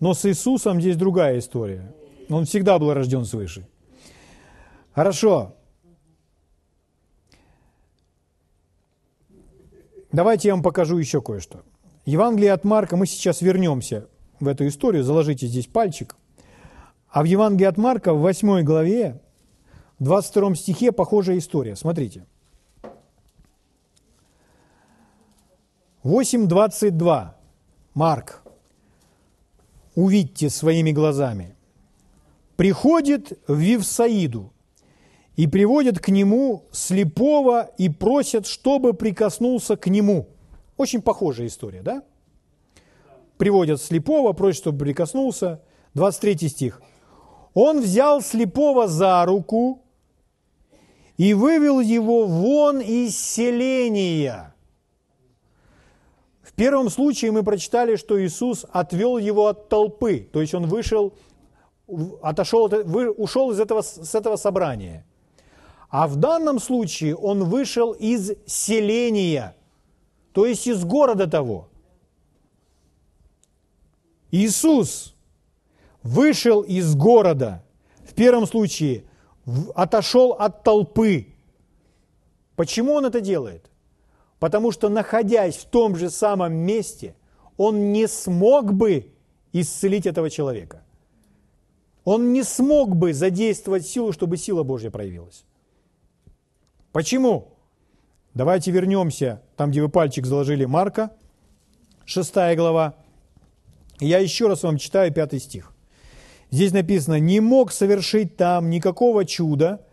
Но 0.02 0.14
с 0.14 0.26
Иисусом 0.26 0.82
здесь 0.82 0.98
другая 0.98 1.40
история. 1.40 1.94
Он 2.30 2.44
всегда 2.44 2.78
был 2.78 2.94
рожден 2.94 3.24
свыше. 3.24 3.66
Хорошо. 4.92 5.56
Давайте 10.12 10.50
я 10.50 10.56
вам 10.56 10.62
покажу 10.62 10.98
еще 10.98 11.22
кое-что. 11.22 11.64
Евангелие 12.06 12.52
от 12.52 12.66
Марка, 12.66 12.98
мы 12.98 13.08
сейчас 13.08 13.42
вернемся 13.42 14.10
в 14.42 14.50
эту 14.50 14.68
историю, 14.68 15.06
заложите 15.06 15.48
здесь 15.48 15.68
пальчик. 15.68 16.18
А 17.08 17.22
в 17.22 17.26
Евангелии 17.26 17.66
от 17.66 17.78
Марка 17.78 18.14
в 18.14 18.20
8 18.20 18.64
главе, 18.64 19.22
в 20.00 20.04
22 20.04 20.56
стихе 20.56 20.92
похожая 20.92 21.38
история. 21.38 21.78
Смотрите. 21.78 22.26
8.22. 26.04 27.30
Марк. 27.94 28.44
Увидьте 29.96 30.50
своими 30.50 30.92
глазами. 30.92 31.56
Приходит 32.58 33.40
в 33.48 33.56
Вивсаиду 33.56 34.52
и 35.38 35.48
приводят 35.48 36.00
к 36.00 36.10
нему 36.10 36.66
слепого 36.72 37.72
и 37.78 37.88
просят, 37.88 38.48
чтобы 38.48 38.94
прикоснулся 38.94 39.78
к 39.78 39.88
нему. 39.88 40.28
Очень 40.76 41.02
похожая 41.02 41.48
история, 41.48 41.82
да? 41.82 42.04
Приводят 43.38 43.82
слепого, 43.82 44.34
просят, 44.34 44.58
чтобы 44.62 44.80
прикоснулся. 44.80 45.62
23 45.94 46.50
стих. 46.50 46.82
Он 47.54 47.80
взял 47.80 48.22
слепого 48.22 48.90
за 48.90 49.24
руку 49.24 49.82
и 51.16 51.34
вывел 51.34 51.80
его 51.80 52.26
вон 52.26 52.82
из 52.82 53.18
селения– 53.18 54.50
в 56.54 56.56
первом 56.56 56.92
случае 56.92 57.32
мы 57.32 57.42
прочитали, 57.42 57.96
что 57.96 58.24
Иисус 58.24 58.64
отвел 58.72 59.18
его 59.18 59.48
от 59.48 59.70
толпы, 59.70 60.30
то 60.32 60.40
есть 60.40 60.54
он 60.54 60.68
вышел, 60.68 61.16
отошел, 62.22 62.72
ушел 63.18 63.50
из 63.50 63.60
этого, 63.60 63.82
с 63.82 64.14
этого 64.14 64.36
собрания. 64.36 65.04
А 65.90 66.08
в 66.08 66.16
данном 66.16 66.60
случае 66.60 67.16
он 67.16 67.44
вышел 67.46 67.92
из 67.94 68.34
селения, 68.46 69.56
то 70.32 70.46
есть 70.46 70.68
из 70.68 70.86
города 70.86 71.26
того. 71.26 71.70
Иисус 74.30 75.16
вышел 76.04 76.62
из 76.62 76.96
города, 76.96 77.64
в 78.08 78.14
первом 78.14 78.46
случае 78.46 79.06
отошел 79.74 80.34
от 80.34 80.62
толпы. 80.62 81.34
Почему 82.56 82.94
он 82.94 83.06
это 83.06 83.22
делает? 83.22 83.72
Потому 84.44 84.74
что, 84.74 84.90
находясь 84.90 85.56
в 85.56 85.64
том 85.64 85.96
же 85.96 86.10
самом 86.10 86.54
месте, 86.54 87.16
он 87.56 87.94
не 87.94 88.10
смог 88.10 88.74
бы 88.74 89.14
исцелить 89.54 90.06
этого 90.06 90.30
человека. 90.30 90.84
он 92.04 92.34
не 92.34 92.44
смог 92.44 92.94
бы 92.94 93.14
задействовать 93.14 93.88
силу, 93.88 94.12
чтобы 94.12 94.36
сила 94.36 94.64
Божья 94.64 94.90
проявилась. 94.90 95.46
Почему? 96.92 97.54
Давайте 98.34 98.72
вернемся 98.72 99.42
там, 99.56 99.72
где 99.72 99.82
вы 99.82 99.88
пальчик 99.88 100.26
заложили 100.26 100.66
Марка, 100.66 101.16
6 102.04 102.34
глава. 102.58 102.96
Я 104.02 104.18
еще 104.18 104.50
раз 104.50 104.64
вам 104.64 104.78
читаю 104.78 105.14
пятый 105.14 105.40
стих. 105.40 105.72
Здесь 106.52 106.74
написано, 106.74 107.18
не 107.18 107.40
мог 107.40 107.72
совершить 107.72 108.36
там 108.36 108.70
никакого 108.70 109.24
чуда, 109.24 109.86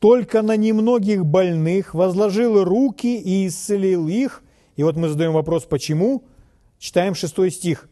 только 0.00 0.40
на 0.40 0.56
немногих 0.56 1.24
больных 1.26 1.94
возложил 1.94 2.64
руки 2.64 3.20
и 3.20 3.46
исцелил 3.46 4.08
их. 4.08 4.42
И 4.76 4.82
вот 4.82 4.96
мы 4.96 5.08
задаем 5.08 5.34
вопрос, 5.34 5.64
почему? 5.64 6.24
Читаем 6.78 7.14
шестой 7.14 7.50
стих. 7.50 7.88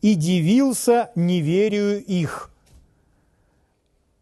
«И 0.00 0.14
дивился 0.14 1.10
неверию 1.14 2.02
их». 2.02 2.50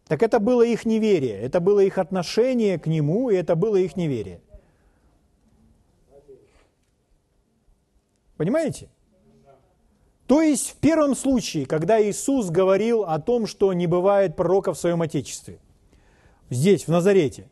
Так 0.09 0.23
это 0.23 0.39
было 0.39 0.63
их 0.63 0.85
неверие, 0.85 1.39
это 1.39 1.61
было 1.61 1.79
их 1.79 1.97
отношение 1.97 2.77
к 2.77 2.87
Нему, 2.87 3.29
и 3.29 3.35
это 3.35 3.55
было 3.55 3.77
их 3.77 3.95
неверие. 3.95 4.41
Понимаете? 8.35 8.89
То 10.27 10.41
есть 10.41 10.71
в 10.71 10.75
первом 10.77 11.15
случае, 11.15 11.65
когда 11.65 12.01
Иисус 12.01 12.49
говорил 12.49 13.03
о 13.03 13.19
том, 13.19 13.47
что 13.47 13.71
не 13.71 13.87
бывает 13.87 14.35
пророка 14.35 14.73
в 14.73 14.79
своем 14.79 15.01
Отечестве, 15.01 15.59
здесь, 16.49 16.85
в 16.85 16.89
Назарете, 16.89 17.49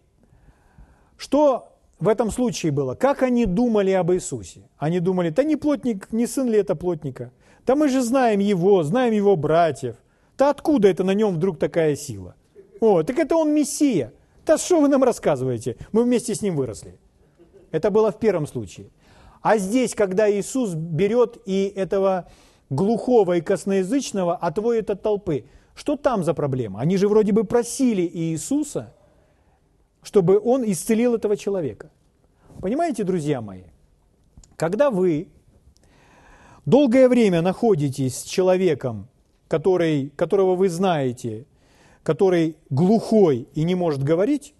что 1.18 1.78
в 2.00 2.08
этом 2.08 2.32
случае 2.32 2.72
было? 2.72 2.95
Как 2.95 3.24
они 3.24 3.45
думали 3.45 3.91
об 3.91 4.12
Иисусе? 4.12 4.70
Они 4.78 5.00
думали, 5.00 5.30
да 5.30 5.43
не 5.43 5.56
плотник, 5.56 6.12
не 6.12 6.28
сын 6.28 6.48
ли 6.48 6.58
это 6.58 6.76
плотника? 6.76 7.32
Да 7.66 7.76
мы 7.76 7.89
же 7.89 8.02
знаем 8.02 8.39
его, 8.39 8.84
знаем 8.84 9.14
его 9.14 9.36
братьев. 9.36 9.95
Да 10.38 10.52
откуда 10.52 10.88
это 10.88 11.04
на 11.04 11.12
нем 11.12 11.36
вдруг 11.36 11.58
такая 11.58 11.95
сила? 11.95 12.36
О, 12.80 13.04
так 13.04 13.18
это 13.18 13.36
он 13.36 13.54
Мессия. 13.54 14.14
Да 14.45 14.58
что 14.58 14.80
вы 14.80 14.88
нам 14.88 15.04
рассказываете? 15.04 15.78
Мы 15.91 16.04
вместе 16.04 16.36
с 16.36 16.41
ним 16.41 16.56
выросли. 16.56 16.98
Это 17.72 17.91
было 17.91 18.12
в 18.12 18.20
первом 18.20 18.48
случае. 18.48 18.89
А 19.41 19.58
здесь, 19.58 19.93
когда 19.95 20.32
Иисус 20.32 20.74
берет 20.74 21.38
и 21.45 21.72
этого 21.76 22.30
глухого 22.70 23.38
и 23.38 23.41
косноязычного 23.41 24.36
отводит 24.36 24.89
от 24.89 25.02
толпы, 25.02 25.45
что 25.78 25.95
там 25.95 26.23
за 26.23 26.34
проблема? 26.34 26.80
Они 26.80 26.97
же 26.97 27.07
вроде 27.07 27.32
бы 27.32 27.43
просили 27.43 28.01
Иисуса, 28.01 28.95
чтобы 30.01 30.39
он 30.39 30.63
исцелил 30.65 31.13
этого 31.13 31.38
человека. 31.38 31.91
Понимаете, 32.61 33.03
друзья 33.03 33.41
мои, 33.41 33.61
когда 34.55 34.89
вы 34.89 35.28
долгое 36.65 37.07
время 37.07 37.43
находитесь 37.43 38.17
с 38.17 38.23
человеком, 38.23 39.07
который, 39.47 40.09
которого 40.15 40.55
вы 40.55 40.69
знаете, 40.69 41.45
который 42.01 42.55
глухой 42.71 43.47
и 43.53 43.63
не 43.63 43.75
может 43.75 44.01
говорить, 44.01 44.55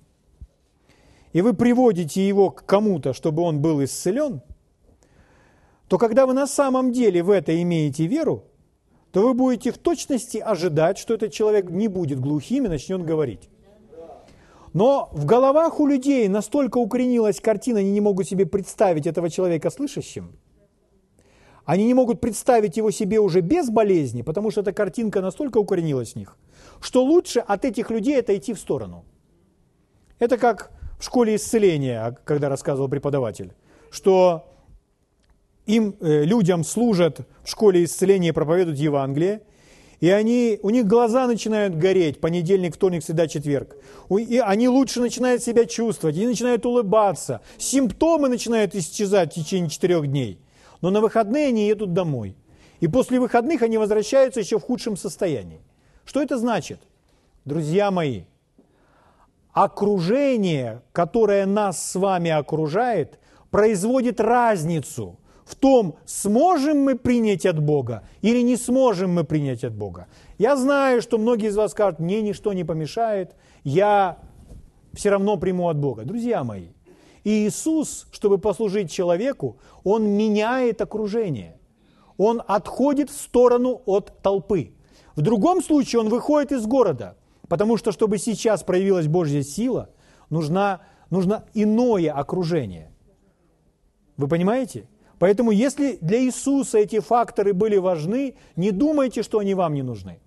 и 1.34 1.42
вы 1.42 1.56
приводите 1.56 2.28
его 2.28 2.52
к 2.52 2.64
кому-то, 2.64 3.14
чтобы 3.14 3.42
он 3.42 3.60
был 3.60 3.84
исцелен, 3.84 4.42
то 5.88 5.98
когда 5.98 6.28
вы 6.28 6.34
на 6.34 6.46
самом 6.46 6.92
деле 6.92 7.24
в 7.24 7.32
это 7.32 7.60
имеете 7.60 8.06
веру, 8.06 8.44
то 9.12 9.22
вы 9.22 9.34
будете 9.34 9.72
в 9.72 9.78
точности 9.78 10.38
ожидать, 10.38 10.98
что 10.98 11.14
этот 11.14 11.32
человек 11.32 11.70
не 11.70 11.88
будет 11.88 12.20
глухим 12.20 12.66
и 12.66 12.70
начнет 12.70 13.04
говорить. 13.04 13.50
Но 14.74 15.10
в 15.12 15.26
головах 15.26 15.80
у 15.80 15.88
людей 15.88 16.28
настолько 16.28 16.78
укоренилась 16.78 17.40
картина, 17.40 17.80
они 17.80 17.92
не 17.92 18.02
могут 18.02 18.28
себе 18.28 18.46
представить 18.46 19.08
этого 19.08 19.30
человека 19.30 19.70
слышащим. 19.70 20.38
Они 21.66 21.86
не 21.86 21.94
могут 21.94 22.22
представить 22.22 22.78
его 22.78 22.92
себе 22.92 23.20
уже 23.20 23.42
без 23.42 23.70
болезни, 23.70 24.22
потому 24.22 24.52
что 24.52 24.62
эта 24.62 24.72
картинка 24.72 25.22
настолько 25.22 25.58
укоренилась 25.58 26.14
в 26.14 26.16
них, 26.16 26.38
что 26.80 27.04
лучше 27.04 27.40
от 27.40 27.66
этих 27.66 27.90
людей 27.92 28.20
отойти 28.20 28.54
в 28.54 28.60
сторону. 28.60 29.04
Это 30.20 30.38
как 30.38 30.72
в 30.98 31.04
школе 31.04 31.36
исцеления, 31.36 32.18
когда 32.24 32.48
рассказывал 32.48 32.88
преподаватель, 32.88 33.54
что 33.92 34.46
им, 35.68 35.96
э, 36.00 36.24
людям 36.24 36.64
служат 36.64 37.20
в 37.44 37.50
школе 37.50 37.84
исцеления 37.84 38.30
и 38.30 38.32
проповедуют 38.32 38.80
Евангелие, 38.80 39.42
и 40.00 40.10
они, 40.10 40.60
у 40.62 40.70
них 40.70 40.86
глаза 40.86 41.28
начинают 41.28 41.76
гореть, 41.76 42.22
понедельник, 42.22 42.76
вторник, 42.76 43.04
среда, 43.04 43.28
четверг. 43.28 43.78
И 44.10 44.38
они 44.38 44.70
лучше 44.70 45.02
начинают 45.02 45.42
себя 45.42 45.66
чувствовать, 45.66 46.16
они 46.16 46.28
начинают 46.28 46.66
улыбаться, 46.66 47.42
симптомы 47.58 48.30
начинают 48.30 48.76
исчезать 48.76 49.32
в 49.32 49.36
течение 49.36 49.70
четырех 49.70 50.08
дней. 50.08 50.40
Но 50.82 50.92
на 50.92 51.02
выходные 51.02 51.48
они 51.48 51.68
едут 51.68 51.94
домой. 51.94 52.36
И 52.80 52.88
после 52.88 53.20
выходных 53.20 53.64
они 53.64 53.80
возвращаются 53.80 54.40
еще 54.40 54.60
в 54.60 54.64
худшем 54.64 54.98
состоянии. 54.98 55.62
Что 56.06 56.22
это 56.22 56.38
значит? 56.38 56.80
Друзья 57.44 57.90
мои, 57.90 58.26
окружение, 59.52 60.84
которое 60.92 61.48
нас 61.48 61.92
с 61.92 61.96
вами 61.96 62.30
окружает, 62.30 63.20
производит 63.50 64.22
разницу 64.22 65.18
в 65.48 65.56
том, 65.56 65.96
сможем 66.06 66.80
мы 66.80 66.96
принять 66.96 67.46
от 67.46 67.60
Бога 67.60 68.04
или 68.22 68.42
не 68.42 68.58
сможем 68.58 69.14
мы 69.14 69.24
принять 69.24 69.64
от 69.64 69.74
Бога. 69.74 70.08
Я 70.38 70.58
знаю, 70.58 71.02
что 71.02 71.18
многие 71.18 71.48
из 71.48 71.56
вас 71.56 71.72
скажут, 71.72 72.00
мне 72.00 72.22
ничто 72.22 72.52
не 72.52 72.66
помешает, 72.66 73.34
я 73.64 74.18
все 74.94 75.10
равно 75.10 75.38
приму 75.38 75.70
от 75.70 75.78
Бога. 75.78 76.04
Друзья 76.04 76.44
мои, 76.44 76.68
Иисус, 77.24 78.08
чтобы 78.12 78.40
послужить 78.40 78.92
человеку, 78.92 79.58
Он 79.86 80.04
меняет 80.10 80.82
окружение. 80.82 81.58
Он 82.18 82.42
отходит 82.46 83.10
в 83.10 83.20
сторону 83.20 83.82
от 83.86 84.22
толпы. 84.22 84.74
В 85.16 85.22
другом 85.22 85.64
случае 85.64 86.02
он 86.02 86.10
выходит 86.10 86.52
из 86.52 86.66
города, 86.66 87.16
потому 87.48 87.78
что, 87.78 87.92
чтобы 87.92 88.18
сейчас 88.18 88.64
проявилась 88.64 89.08
Божья 89.08 89.44
сила, 89.44 89.90
нужна, 90.30 90.82
нужно 91.10 91.46
иное 91.54 92.12
окружение. 92.12 92.92
Вы 94.18 94.28
понимаете? 94.28 94.88
Поэтому, 95.20 95.52
если 95.52 95.98
для 96.02 96.20
Иисуса 96.24 96.78
эти 96.78 97.00
факторы 97.00 97.54
были 97.54 97.78
важны, 97.78 98.36
не 98.56 98.72
думайте, 98.72 99.24
что 99.24 99.40
они 99.40 99.56
вам 99.56 99.74
не 99.74 99.82
нужны. 99.82 100.20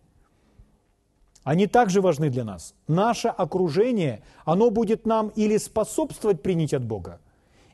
Они 1.45 1.66
также 1.66 2.01
важны 2.01 2.28
для 2.28 2.45
нас. 2.45 2.74
Наше 2.88 3.28
окружение, 3.28 4.22
оно 4.45 4.70
будет 4.70 5.07
нам 5.07 5.28
или 5.36 5.57
способствовать 5.57 6.43
принять 6.43 6.74
от 6.74 6.84
Бога, 6.84 7.20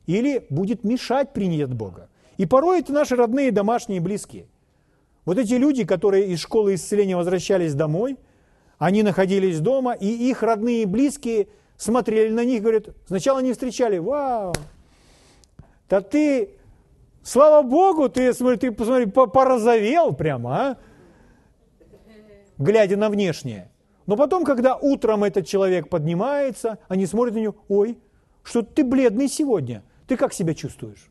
или 0.07 0.47
будет 0.51 0.85
мешать 0.85 1.33
принять 1.33 1.63
от 1.63 1.75
Бога. 1.75 2.09
И 2.37 2.47
порой 2.47 2.81
это 2.81 2.93
наши 2.93 3.17
родные, 3.17 3.51
домашние, 3.51 4.01
близкие. 4.01 4.47
Вот 5.25 5.39
эти 5.39 5.55
люди, 5.55 5.85
которые 5.85 6.29
из 6.29 6.41
школы 6.41 6.75
исцеления 6.75 7.17
возвращались 7.17 7.75
домой, 7.75 8.17
они 8.79 9.03
находились 9.03 9.59
дома, 9.61 9.95
и 9.95 10.07
их 10.07 10.43
родные 10.43 10.83
и 10.83 10.87
близкие 10.87 11.49
смотрели 11.77 12.33
на 12.33 12.45
них, 12.45 12.63
говорят, 12.63 12.89
сначала 13.07 13.41
не 13.41 13.53
встречали, 13.53 13.99
вау, 13.99 14.55
да 15.89 16.01
ты, 16.01 16.51
слава 17.27 17.63
Богу, 17.63 18.09
ты, 18.09 18.33
смотри, 18.33 18.57
ты 18.57 18.73
посмотри, 18.73 19.07
порозовел 19.07 20.13
прямо, 20.13 20.57
а? 20.57 20.77
глядя 22.59 22.97
на 22.97 23.11
внешнее. 23.11 23.71
Но 24.07 24.17
потом, 24.17 24.45
когда 24.45 24.77
утром 24.77 25.25
этот 25.25 25.47
человек 25.47 25.89
поднимается, 25.89 26.79
они 26.89 27.07
смотрят 27.07 27.35
на 27.35 27.41
него, 27.41 27.57
ой, 27.69 27.99
что 28.45 28.63
ты 28.63 28.85
бледный 28.85 29.29
сегодня, 29.29 29.83
ты 30.07 30.17
как 30.17 30.33
себя 30.33 30.55
чувствуешь? 30.55 31.09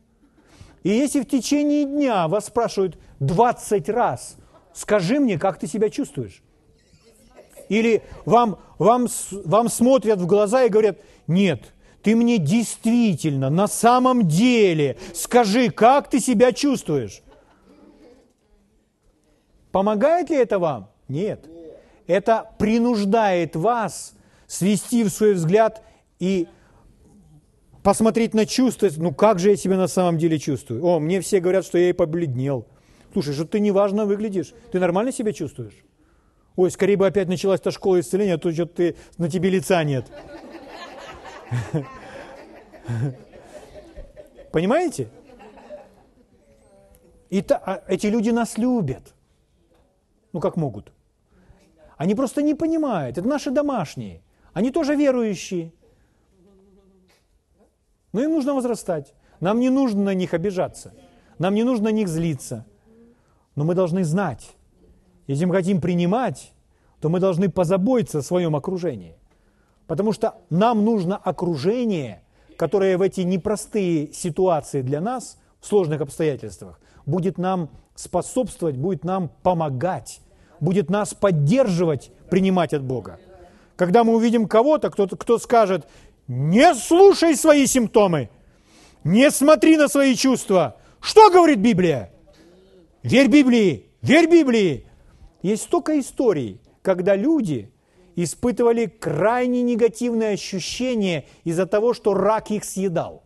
И 0.83 0.89
если 0.89 1.21
в 1.21 1.27
течение 1.27 1.83
дня 1.83 2.27
вас 2.27 2.45
спрашивают 2.45 2.97
20 3.19 3.89
раз, 3.89 4.37
скажи 4.73 5.19
мне, 5.19 5.37
как 5.37 5.59
ты 5.59 5.67
себя 5.67 5.89
чувствуешь? 5.89 6.41
Или 7.67 8.03
вам, 8.25 8.59
вам, 8.77 9.07
вам 9.31 9.69
смотрят 9.69 10.19
в 10.19 10.27
глаза 10.27 10.63
и 10.63 10.69
говорят, 10.69 10.99
нет, 11.27 11.73
ты 12.05 12.15
мне 12.15 12.37
действительно, 12.37 13.49
на 13.49 13.65
самом 13.65 14.27
деле, 14.27 14.95
скажи, 15.15 15.71
как 15.71 16.07
ты 16.07 16.19
себя 16.19 16.51
чувствуешь? 16.51 17.23
Помогает 19.71 20.29
ли 20.29 20.35
это 20.35 20.59
вам? 20.59 20.91
Нет. 21.07 21.49
Это 22.05 22.51
принуждает 22.59 23.55
вас 23.55 24.13
свести 24.45 25.03
в 25.03 25.09
свой 25.09 25.33
взгляд 25.33 25.81
и 26.19 26.47
посмотреть 27.81 28.35
на 28.35 28.45
чувства, 28.45 28.87
ну 28.97 29.11
как 29.11 29.39
же 29.39 29.49
я 29.49 29.55
себя 29.55 29.75
на 29.75 29.87
самом 29.87 30.19
деле 30.19 30.37
чувствую? 30.37 30.85
О, 30.85 30.99
мне 30.99 31.21
все 31.21 31.39
говорят, 31.39 31.65
что 31.65 31.79
я 31.79 31.89
и 31.89 31.93
побледнел. 31.93 32.67
Слушай, 33.13 33.33
что 33.33 33.45
ты 33.45 33.59
неважно 33.59 34.05
выглядишь, 34.05 34.53
ты 34.71 34.79
нормально 34.79 35.11
себя 35.11 35.33
чувствуешь? 35.33 35.83
Ой, 36.55 36.69
скорее 36.69 36.97
бы 36.97 37.07
опять 37.07 37.27
началась 37.27 37.61
та 37.61 37.71
школа 37.71 37.99
исцеления, 37.99 38.35
а 38.35 38.37
то 38.37 38.51
что 38.51 38.67
ты, 38.67 38.95
на 39.17 39.27
тебе 39.27 39.49
лица 39.49 39.83
нет. 39.83 40.05
Понимаете? 44.51 45.09
И 47.29 47.41
та, 47.41 47.57
а 47.57 47.83
эти 47.87 48.07
люди 48.07 48.29
нас 48.29 48.57
любят. 48.57 49.13
Ну, 50.33 50.39
как 50.39 50.57
могут. 50.57 50.91
Они 51.97 52.15
просто 52.15 52.41
не 52.41 52.55
понимают. 52.55 53.17
Это 53.17 53.27
наши 53.27 53.51
домашние. 53.51 54.21
Они 54.53 54.71
тоже 54.71 54.95
верующие. 54.95 55.71
Но 58.13 58.21
им 58.21 58.31
нужно 58.31 58.53
возрастать. 58.53 59.13
Нам 59.39 59.59
не 59.59 59.69
нужно 59.69 60.03
на 60.03 60.13
них 60.13 60.33
обижаться. 60.33 60.93
Нам 61.37 61.55
не 61.55 61.63
нужно 61.63 61.85
на 61.85 61.91
них 61.91 62.07
злиться. 62.07 62.65
Но 63.55 63.65
мы 63.65 63.75
должны 63.75 64.03
знать, 64.03 64.55
если 65.27 65.45
мы 65.45 65.55
хотим 65.55 65.81
принимать, 65.81 66.53
то 67.01 67.09
мы 67.09 67.19
должны 67.19 67.49
позаботиться 67.49 68.19
о 68.19 68.21
своем 68.21 68.55
окружении. 68.55 69.17
Потому 69.87 70.13
что 70.13 70.35
нам 70.49 70.83
нужно 70.83 71.17
окружение, 71.17 72.23
которое 72.57 72.97
в 72.97 73.01
эти 73.01 73.21
непростые 73.21 74.11
ситуации 74.13 74.81
для 74.81 75.01
нас, 75.01 75.37
в 75.59 75.67
сложных 75.67 76.01
обстоятельствах, 76.01 76.79
будет 77.05 77.37
нам 77.37 77.69
способствовать, 77.95 78.77
будет 78.77 79.03
нам 79.03 79.29
помогать, 79.43 80.21
будет 80.59 80.89
нас 80.89 81.13
поддерживать, 81.13 82.11
принимать 82.29 82.73
от 82.73 82.83
Бога. 82.83 83.19
Когда 83.75 84.03
мы 84.03 84.15
увидим 84.15 84.47
кого-то, 84.47 84.89
кто, 84.89 85.07
кто 85.07 85.37
скажет, 85.37 85.87
не 86.27 86.73
слушай 86.73 87.35
свои 87.35 87.67
симптомы, 87.67 88.29
не 89.03 89.29
смотри 89.29 89.77
на 89.77 89.87
свои 89.87 90.15
чувства. 90.15 90.77
Что 90.99 91.29
говорит 91.29 91.59
Библия? 91.59 92.11
Верь 93.03 93.27
Библии, 93.27 93.85
верь 94.01 94.27
Библии. 94.27 94.87
Есть 95.43 95.63
столько 95.63 95.99
историй, 95.99 96.59
когда 96.81 97.15
люди 97.15 97.71
испытывали 98.15 98.85
крайне 98.85 99.61
негативные 99.61 100.33
ощущения 100.33 101.25
из-за 101.43 101.65
того, 101.65 101.93
что 101.93 102.13
рак 102.13 102.51
их 102.51 102.63
съедал. 102.63 103.23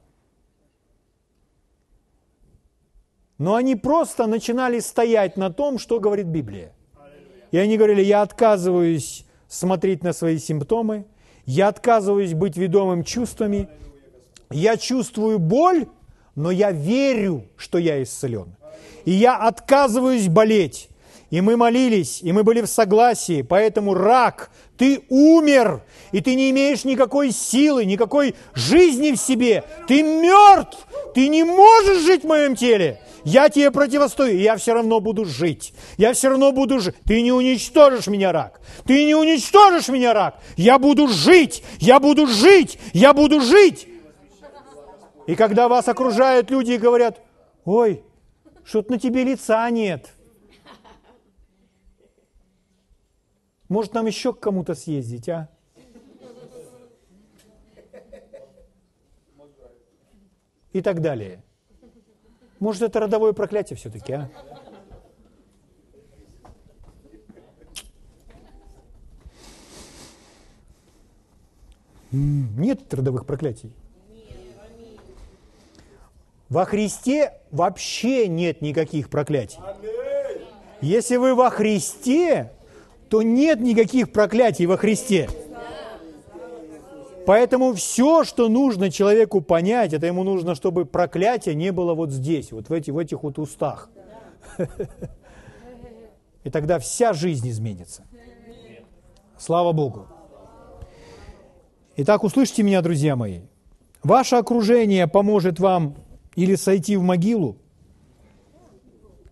Но 3.37 3.55
они 3.55 3.75
просто 3.75 4.27
начинали 4.27 4.79
стоять 4.79 5.37
на 5.37 5.49
том, 5.49 5.79
что 5.79 5.99
говорит 5.99 6.27
Библия. 6.27 6.73
И 7.51 7.57
они 7.57 7.77
говорили, 7.77 8.01
я 8.01 8.21
отказываюсь 8.21 9.25
смотреть 9.47 10.03
на 10.03 10.13
свои 10.13 10.37
симптомы, 10.37 11.05
я 11.45 11.69
отказываюсь 11.69 12.33
быть 12.33 12.57
ведомым 12.57 13.03
чувствами, 13.03 13.69
я 14.51 14.77
чувствую 14.77 15.39
боль, 15.39 15.87
но 16.35 16.51
я 16.51 16.71
верю, 16.71 17.45
что 17.55 17.77
я 17.77 18.03
исцелен. 18.03 18.55
И 19.05 19.11
я 19.11 19.37
отказываюсь 19.37 20.27
болеть. 20.27 20.89
И 21.29 21.41
мы 21.41 21.57
молились, 21.57 22.21
и 22.23 22.31
мы 22.31 22.43
были 22.43 22.61
в 22.61 22.67
согласии, 22.67 23.43
поэтому 23.43 23.93
рак, 23.93 24.51
ты 24.79 25.03
умер, 25.09 25.83
и 26.13 26.21
ты 26.21 26.35
не 26.35 26.49
имеешь 26.51 26.85
никакой 26.85 27.31
силы, 27.31 27.83
никакой 27.83 28.33
жизни 28.53 29.11
в 29.11 29.17
себе. 29.17 29.65
Ты 29.89 30.01
мертв, 30.01 30.87
ты 31.13 31.27
не 31.27 31.43
можешь 31.43 32.01
жить 32.03 32.23
в 32.23 32.27
моем 32.27 32.55
теле. 32.55 33.01
Я 33.25 33.49
тебе 33.49 33.71
противостою, 33.71 34.39
я 34.39 34.55
все 34.55 34.73
равно 34.73 35.01
буду 35.01 35.25
жить. 35.25 35.73
Я 35.97 36.13
все 36.13 36.29
равно 36.29 36.53
буду 36.53 36.79
жить. 36.79 36.95
Ты 37.05 37.21
не 37.21 37.33
уничтожишь 37.33 38.07
меня, 38.07 38.31
рак. 38.31 38.61
Ты 38.85 39.03
не 39.03 39.15
уничтожишь 39.15 39.89
меня, 39.89 40.13
рак. 40.13 40.39
Я 40.55 40.79
буду 40.79 41.09
жить, 41.09 41.61
я 41.79 41.99
буду 41.99 42.25
жить, 42.25 42.79
я 42.93 43.13
буду 43.13 43.41
жить. 43.41 43.85
И 45.27 45.35
когда 45.35 45.67
вас 45.67 45.89
окружают 45.89 46.49
люди 46.49 46.71
и 46.71 46.77
говорят, 46.77 47.19
ой, 47.65 48.01
что-то 48.63 48.93
на 48.93 48.97
тебе 48.97 49.25
лица 49.25 49.69
нет. 49.69 50.07
Может, 53.69 53.93
нам 53.93 54.07
еще 54.07 54.33
к 54.33 54.39
кому-то 54.39 54.73
съездить, 54.73 55.29
а? 55.29 55.47
И 60.73 60.81
так 60.81 61.01
далее. 61.01 61.43
Может, 62.59 62.81
это 62.81 62.99
родовое 62.99 63.33
проклятие 63.33 63.77
все-таки, 63.77 64.13
а? 64.13 64.29
Нет 72.11 72.91
родовых 72.91 73.27
проклятий. 73.27 73.71
Во 76.49 76.65
Христе 76.65 77.39
вообще 77.51 78.27
нет 78.27 78.61
никаких 78.61 79.11
проклятий. 79.11 79.59
Если 80.81 81.17
вы 81.17 81.35
во 81.35 81.51
Христе, 81.51 82.51
то 83.09 83.21
нет 83.21 83.59
никаких 83.59 84.11
проклятий 84.11 84.65
во 84.65 84.77
Христе. 84.77 85.29
Поэтому 87.25 87.73
все, 87.73 88.23
что 88.23 88.49
нужно 88.49 88.89
человеку 88.89 89.41
понять, 89.41 89.93
это 89.93 90.07
ему 90.07 90.23
нужно, 90.23 90.55
чтобы 90.55 90.85
проклятие 90.85 91.53
не 91.53 91.71
было 91.71 91.93
вот 91.93 92.11
здесь, 92.11 92.51
вот 92.51 92.69
в, 92.69 92.73
эти, 92.73 92.91
в 92.91 92.97
этих 92.97 93.23
вот 93.23 93.37
устах. 93.37 93.89
И 96.43 96.49
тогда 96.49 96.79
вся 96.79 97.13
жизнь 97.13 97.47
изменится. 97.49 98.03
Слава 99.37 99.73
Богу. 99.73 100.07
Итак, 101.97 102.23
услышьте 102.23 102.63
меня, 102.63 102.81
друзья 102.81 103.15
мои. 103.15 103.41
Ваше 104.01 104.37
окружение 104.37 105.05
поможет 105.07 105.59
вам 105.59 105.95
или 106.35 106.55
сойти 106.55 106.95
в 106.95 107.03
могилу, 107.03 107.57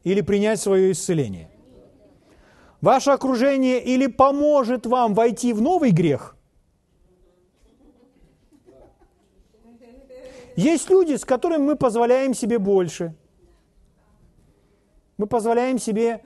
или 0.03 0.21
принять 0.21 0.59
свое 0.59 0.91
исцеление. 0.91 1.49
Ваше 2.81 3.11
окружение 3.11 3.83
или 3.83 4.07
поможет 4.07 4.85
вам 4.85 5.13
войти 5.13 5.53
в 5.53 5.61
новый 5.61 5.91
грех. 5.91 6.35
Есть 10.55 10.89
люди, 10.89 11.15
с 11.15 11.25
которыми 11.25 11.63
мы 11.63 11.75
позволяем 11.75 12.33
себе 12.33 12.57
больше. 12.57 13.15
Мы 15.17 15.27
позволяем 15.27 15.79
себе 15.79 16.23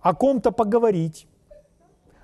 о 0.00 0.14
ком-то 0.14 0.50
поговорить. 0.50 1.26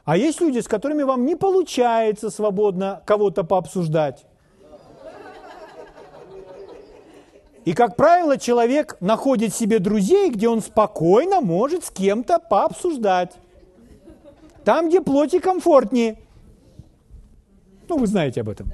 А 0.05 0.16
есть 0.16 0.41
люди, 0.41 0.61
с 0.61 0.68
которыми 0.68 1.03
вам 1.03 1.24
не 1.27 1.37
получается 1.37 2.31
свободно 2.31 3.03
кого-то 3.07 3.45
пообсуждать. 3.45 4.27
И, 7.67 7.73
как 7.73 7.97
правило, 7.97 8.39
человек 8.39 8.97
находит 9.01 9.53
себе 9.53 9.81
друзей, 9.81 10.31
где 10.31 10.49
он 10.49 10.62
спокойно 10.62 11.41
может 11.41 11.85
с 11.85 11.91
кем-то 11.91 12.39
пообсуждать. 12.39 13.33
Там, 14.64 14.89
где 14.89 15.01
плоти 15.01 15.41
комфортнее. 15.41 16.17
Ну, 17.89 17.99
вы 17.99 18.07
знаете 18.07 18.43
об 18.43 18.51
этом. 18.51 18.73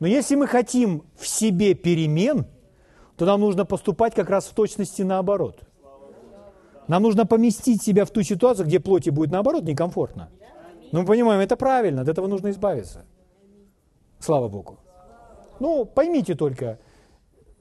Но 0.00 0.06
если 0.06 0.34
мы 0.34 0.46
хотим 0.46 1.04
в 1.14 1.26
себе 1.26 1.74
перемен, 1.74 2.46
то 3.18 3.26
нам 3.26 3.42
нужно 3.42 3.66
поступать 3.66 4.14
как 4.14 4.30
раз 4.30 4.46
в 4.46 4.54
точности 4.54 5.02
наоборот. 5.02 5.60
Нам 6.86 7.02
нужно 7.02 7.26
поместить 7.26 7.82
себя 7.82 8.06
в 8.06 8.10
ту 8.10 8.22
ситуацию, 8.22 8.66
где 8.66 8.80
плоти 8.80 9.10
будет 9.10 9.30
наоборот 9.30 9.64
некомфортно. 9.64 10.30
Но 10.92 11.00
мы 11.00 11.06
понимаем, 11.06 11.40
это 11.42 11.54
правильно, 11.54 12.00
от 12.00 12.08
этого 12.08 12.28
нужно 12.28 12.48
избавиться. 12.48 13.04
Слава 14.20 14.48
Богу. 14.48 14.78
Ну, 15.60 15.84
поймите 15.84 16.34
только, 16.34 16.78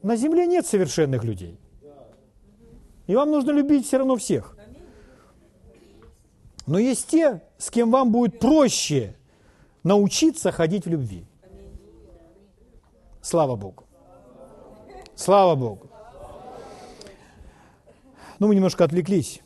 на 0.04 0.16
земле 0.16 0.46
нет 0.46 0.66
совершенных 0.66 1.24
людей. 1.24 1.60
И 3.08 3.16
вам 3.16 3.32
нужно 3.32 3.52
любить 3.52 3.86
все 3.86 3.98
равно 3.98 4.16
всех. 4.16 4.58
Но 6.66 6.78
есть 6.78 7.08
те, 7.08 7.42
с 7.58 7.72
кем 7.72 7.92
вам 7.92 8.12
будет 8.12 8.40
проще 8.40 9.16
научиться 9.84 10.52
ходить 10.52 10.86
в 10.86 10.90
любви. 10.90 11.26
Слава 13.22 13.56
Богу. 13.56 13.86
Слава 15.16 15.56
Богу. 15.56 15.90
Ну, 18.40 18.48
мы 18.48 18.56
немножко 18.56 18.84
отвлеклись. 18.84 19.42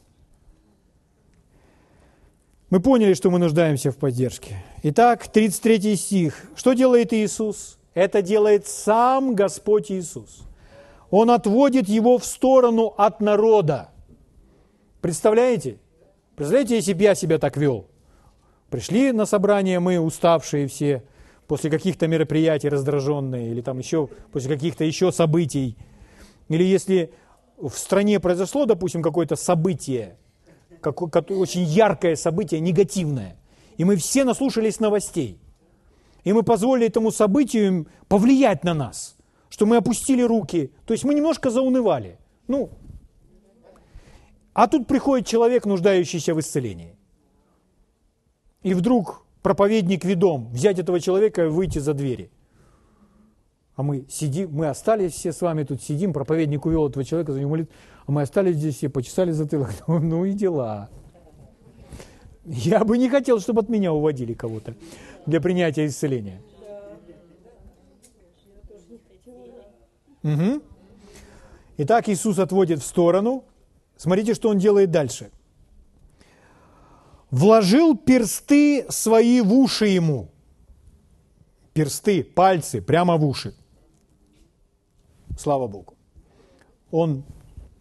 Мы 2.69 2.79
поняли, 2.79 3.13
что 3.13 3.29
мы 3.29 3.39
нуждаемся 3.39 3.91
в 3.91 3.97
поддержке. 3.97 4.63
Итак, 4.83 5.27
33 5.27 5.95
стих. 5.95 6.45
Что 6.55 6.73
делает 6.73 7.13
Иисус? 7.13 7.77
Это 7.93 8.21
делает 8.21 8.67
сам 8.67 9.35
Господь 9.35 9.91
Иисус. 9.91 10.43
Он 11.09 11.29
отводит 11.29 11.89
его 11.89 12.17
в 12.17 12.25
сторону 12.25 12.93
от 12.97 13.19
народа. 13.19 13.89
Представляете? 15.01 15.79
Представляете, 16.35 16.75
если 16.75 16.93
бы 16.93 17.03
я 17.03 17.15
себя 17.15 17.37
так 17.37 17.57
вел? 17.57 17.87
Пришли 18.69 19.11
на 19.11 19.25
собрание 19.25 19.79
мы, 19.81 19.99
уставшие 19.99 20.67
все, 20.67 21.03
после 21.47 21.69
каких-то 21.69 22.07
мероприятий 22.07 22.69
раздраженные, 22.69 23.51
или 23.51 23.59
там 23.59 23.79
еще 23.79 24.07
после 24.31 24.55
каких-то 24.55 24.85
еще 24.85 25.11
событий. 25.11 25.75
Или 26.47 26.63
если 26.63 27.11
в 27.57 27.71
стране 27.71 28.21
произошло, 28.21 28.65
допустим, 28.65 29.01
какое-то 29.01 29.35
событие, 29.35 30.17
как, 30.79 30.95
как, 31.11 31.29
очень 31.29 31.63
яркое 31.63 32.15
событие, 32.15 32.61
негативное, 32.61 33.35
и 33.75 33.83
мы 33.83 33.97
все 33.97 34.23
наслушались 34.23 34.79
новостей– 34.79 35.37
и 36.23 36.33
мы 36.33 36.43
позволили 36.43 36.87
этому 36.87 37.11
событию 37.11 37.87
повлиять 38.07 38.63
на 38.63 38.73
нас, 38.73 39.15
что 39.49 39.65
мы 39.65 39.77
опустили 39.77 40.21
руки, 40.21 40.71
то 40.85 40.93
есть 40.93 41.03
мы 41.03 41.13
немножко 41.13 41.49
заунывали. 41.49 42.17
Ну, 42.47 42.69
а 44.53 44.67
тут 44.67 44.87
приходит 44.87 45.27
человек, 45.27 45.65
нуждающийся 45.65 46.33
в 46.33 46.39
исцелении. 46.39 46.95
И 48.63 48.73
вдруг 48.73 49.25
проповедник 49.41 50.05
ведом 50.05 50.51
взять 50.51 50.77
этого 50.77 50.99
человека 50.99 51.45
и 51.45 51.47
выйти 51.47 51.79
за 51.79 51.93
двери. 51.93 52.29
А 53.75 53.83
мы 53.83 54.05
сидим, 54.09 54.51
мы 54.51 54.67
остались 54.67 55.13
все 55.13 55.31
с 55.31 55.41
вами 55.41 55.63
тут 55.63 55.81
сидим, 55.81 56.13
проповедник 56.13 56.65
увел 56.65 56.87
этого 56.87 57.03
человека, 57.03 57.31
за 57.31 57.39
него 57.39 57.51
молит, 57.51 57.71
а 58.05 58.11
мы 58.11 58.21
остались 58.21 58.57
здесь 58.57 58.75
все, 58.75 58.89
почесали 58.89 59.31
затылок. 59.31 59.71
Ну 59.87 60.25
и 60.25 60.33
дела. 60.33 60.89
Я 62.45 62.83
бы 62.83 62.97
не 62.97 63.09
хотел, 63.09 63.39
чтобы 63.39 63.61
от 63.61 63.69
меня 63.69 63.93
уводили 63.93 64.33
кого-то 64.33 64.75
для 65.25 65.41
принятия 65.41 65.85
исцеления. 65.85 66.41
Угу. 70.23 70.61
Итак, 71.77 72.09
Иисус 72.09 72.39
отводит 72.39 72.79
в 72.79 72.85
сторону. 72.85 73.43
Смотрите, 73.97 74.33
что 74.33 74.49
он 74.49 74.57
делает 74.57 74.91
дальше. 74.91 75.31
вложил 77.31 77.97
персты 77.97 78.85
свои 78.89 79.41
в 79.41 79.53
уши 79.53 79.87
ему. 79.87 80.29
Персты, 81.73 82.23
пальцы 82.23 82.81
прямо 82.81 83.17
в 83.17 83.25
уши. 83.25 83.53
Слава 85.39 85.67
Богу. 85.67 85.93
Он 86.91 87.23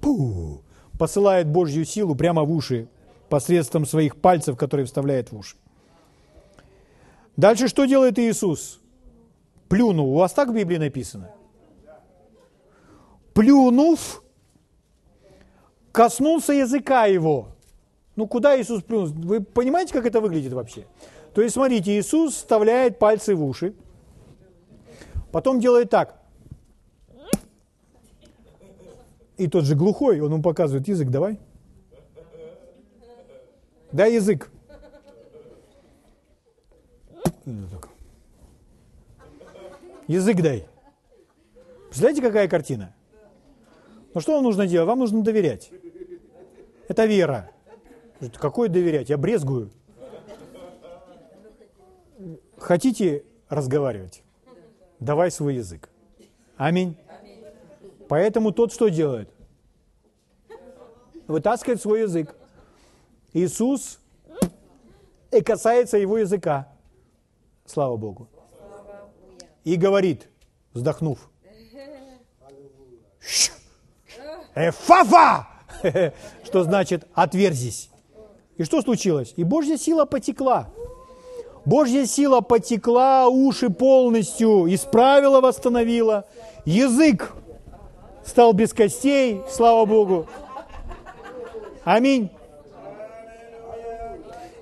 пу, 0.01 0.63
посылает 0.99 1.49
Божью 1.49 1.85
силу 1.85 2.15
прямо 2.15 2.45
в 2.45 2.53
уши 2.53 2.89
посредством 3.29 3.85
своих 3.87 4.17
пальцев, 4.17 4.57
которые 4.57 4.87
вставляет 4.87 5.33
в 5.33 5.37
уши. 5.37 5.57
Дальше 7.37 7.69
что 7.69 7.85
делает 7.85 8.19
Иисус? 8.19 8.81
Плюнул. 9.69 10.13
У 10.13 10.19
вас 10.19 10.33
так 10.33 10.49
в 10.49 10.55
Библии 10.55 10.79
написано? 10.79 11.31
Плюнув, 13.35 14.23
коснулся 15.93 16.53
языка 16.53 17.07
его. 17.07 17.49
Ну, 18.17 18.27
куда 18.27 18.61
Иисус 18.61 18.83
плюнул? 18.83 19.09
Вы 19.09 19.41
понимаете, 19.41 19.93
как 19.93 20.07
это 20.07 20.21
выглядит 20.21 20.53
вообще? 20.53 20.87
То 21.35 21.43
есть, 21.43 21.55
смотрите, 21.55 21.99
Иисус 21.99 22.35
вставляет 22.35 22.99
пальцы 22.99 23.35
в 23.35 23.45
уши, 23.45 23.75
потом 25.31 25.61
делает 25.61 25.91
так. 25.91 26.21
И 29.37 29.47
тот 29.47 29.65
же 29.65 29.75
глухой, 29.75 30.21
он 30.21 30.33
ему 30.33 30.43
показывает 30.43 30.87
язык, 30.89 31.09
давай. 31.09 31.39
Дай 33.93 34.15
язык. 34.15 34.51
Язык 40.07 40.43
дай. 40.43 40.67
Представляете, 41.87 42.23
какая 42.23 42.49
картина? 42.49 42.95
Ну 44.13 44.21
что 44.21 44.35
вам 44.35 44.45
нужно 44.45 44.67
делать? 44.67 44.89
Вам 44.89 44.99
нужно 44.99 45.23
доверять. 45.23 45.71
Это 46.89 47.05
вера. 47.05 47.51
Какой 48.35 48.69
доверять? 48.69 49.09
Я 49.09 49.17
брезгую. 49.17 49.71
Хотите 52.59 53.25
разговаривать? 53.49 54.23
Давай 54.99 55.31
свой 55.31 55.55
язык. 55.57 55.89
Аминь. 56.57 56.97
Поэтому 58.09 58.53
тот 58.53 58.73
что 58.73 58.89
делает? 58.89 59.31
Вытаскивает 61.27 61.81
свой 61.81 62.03
язык. 62.03 62.35
Иисус 63.33 64.01
и 65.31 65.41
касается 65.41 65.97
его 65.97 66.19
языка. 66.19 66.69
Слава 67.73 67.97
Богу. 67.97 68.29
И 69.63 69.77
говорит, 69.77 70.29
вздохнув. 70.75 71.31
Эфафа! 74.57 75.47
Что 76.45 76.65
значит 76.65 77.07
отверзись. 77.15 77.91
И 78.57 78.65
что 78.65 78.83
случилось? 78.83 79.35
И 79.37 79.45
Божья 79.45 79.77
сила 79.79 80.05
потекла. 80.05 80.69
Божья 81.65 82.07
сила 82.07 82.41
потекла, 82.41 83.29
уши 83.29 83.71
полностью 83.71 84.67
исправила, 84.75 85.41
восстановила. 85.41 86.27
Язык 86.65 87.33
стал 88.27 88.53
без 88.53 88.73
костей, 88.73 89.43
слава 89.49 89.85
Богу. 89.85 90.27
Аминь. 91.85 92.31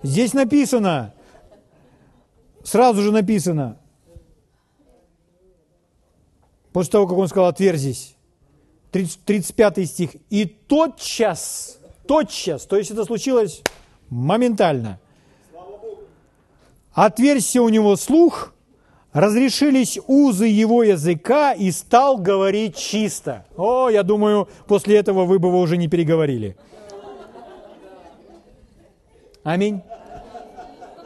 Здесь 0.02 0.34
написано, 0.34 1.14
сразу 2.68 3.00
же 3.00 3.12
написано, 3.12 3.78
после 6.72 6.92
того, 6.92 7.06
как 7.06 7.16
он 7.16 7.28
сказал, 7.28 7.48
отверзись, 7.48 8.14
35 8.92 9.88
стих, 9.88 10.10
и 10.28 10.44
тотчас, 10.44 11.78
тотчас, 12.06 12.66
то 12.66 12.76
есть 12.76 12.90
это 12.90 13.04
случилось 13.04 13.62
моментально, 14.10 15.00
отверзся 16.92 17.62
у 17.62 17.70
него 17.70 17.96
слух, 17.96 18.52
разрешились 19.12 19.98
узы 20.06 20.46
его 20.46 20.82
языка 20.82 21.54
и 21.54 21.70
стал 21.70 22.18
говорить 22.18 22.76
чисто. 22.76 23.46
О, 23.56 23.88
я 23.88 24.02
думаю, 24.02 24.46
после 24.66 24.98
этого 24.98 25.24
вы 25.24 25.38
бы 25.38 25.48
его 25.48 25.60
уже 25.60 25.78
не 25.78 25.88
переговорили. 25.88 26.56
Аминь. 29.42 29.82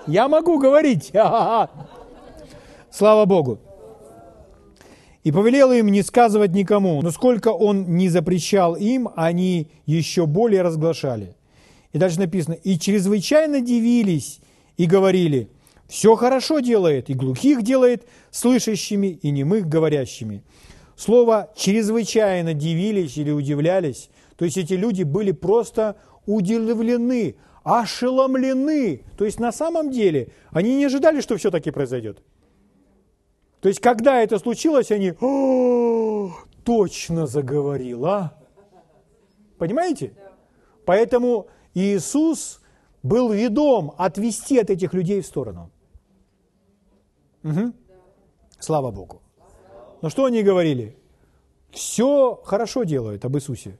Я 0.07 0.29
могу 0.29 0.59
говорить. 0.59 1.11
Слава 2.91 3.25
Богу. 3.25 3.59
И 5.25 5.31
повелел 5.31 5.71
им 5.71 5.89
не 5.89 6.03
сказывать 6.03 6.53
никому, 6.53 7.01
но 7.01 7.11
сколько 7.13 7.49
он 7.49 7.97
не 7.97 8.09
запрещал 8.09 8.75
им, 8.75 9.09
они 9.15 9.69
еще 9.87 10.27
более 10.27 10.63
разглашали. 10.63 11.37
И 11.93 11.99
дальше 11.99 12.19
написано, 12.19 12.55
и 12.55 12.79
чрезвычайно 12.79 13.61
дивились 13.61 14.41
и 14.77 14.87
говорили, 14.87 15.49
все 15.87 16.17
хорошо 16.17 16.59
делает, 16.59 17.09
и 17.09 17.15
глухих 17.15 17.63
делает 17.63 18.09
слышащими, 18.31 19.09
и 19.09 19.31
немых 19.31 19.69
говорящими. 19.69 20.43
Слово 20.97 21.51
«чрезвычайно 21.55 22.55
дивились» 22.55 23.17
или 23.17 23.31
«удивлялись», 23.31 24.09
то 24.37 24.45
есть 24.45 24.57
эти 24.57 24.75
люди 24.75 25.03
были 25.03 25.33
просто 25.33 25.97
удивлены, 26.27 27.37
ошеломлены. 27.65 29.05
То 29.17 29.25
есть 29.25 29.41
на 29.41 29.53
самом 29.53 29.91
деле 29.91 30.29
они 30.51 30.77
не 30.77 30.85
ожидали, 30.85 31.21
что 31.21 31.37
все 31.37 31.51
таки 31.51 31.71
произойдет. 31.71 32.23
То 33.61 33.69
есть 33.69 33.81
когда 33.81 34.23
это 34.23 34.39
случилось, 34.39 34.91
они 34.91 35.13
точно 36.65 37.27
заговорил, 37.27 38.07
а? 38.07 38.39
Понимаете? 39.59 40.13
Поэтому 40.85 41.47
Иисус 41.75 42.61
был 43.03 43.31
ведом 43.31 43.95
отвести 43.99 44.59
от 44.59 44.71
этих 44.71 44.93
людей 44.95 45.21
в 45.21 45.27
сторону. 45.27 45.71
Угу. 47.45 47.73
Слава 48.59 48.91
Богу. 48.91 49.23
Но 50.01 50.11
что 50.11 50.25
они 50.25 50.43
говорили? 50.43 50.97
Все 51.71 52.41
хорошо 52.45 52.85
делают 52.85 53.25
об 53.25 53.37
Иисусе. 53.37 53.79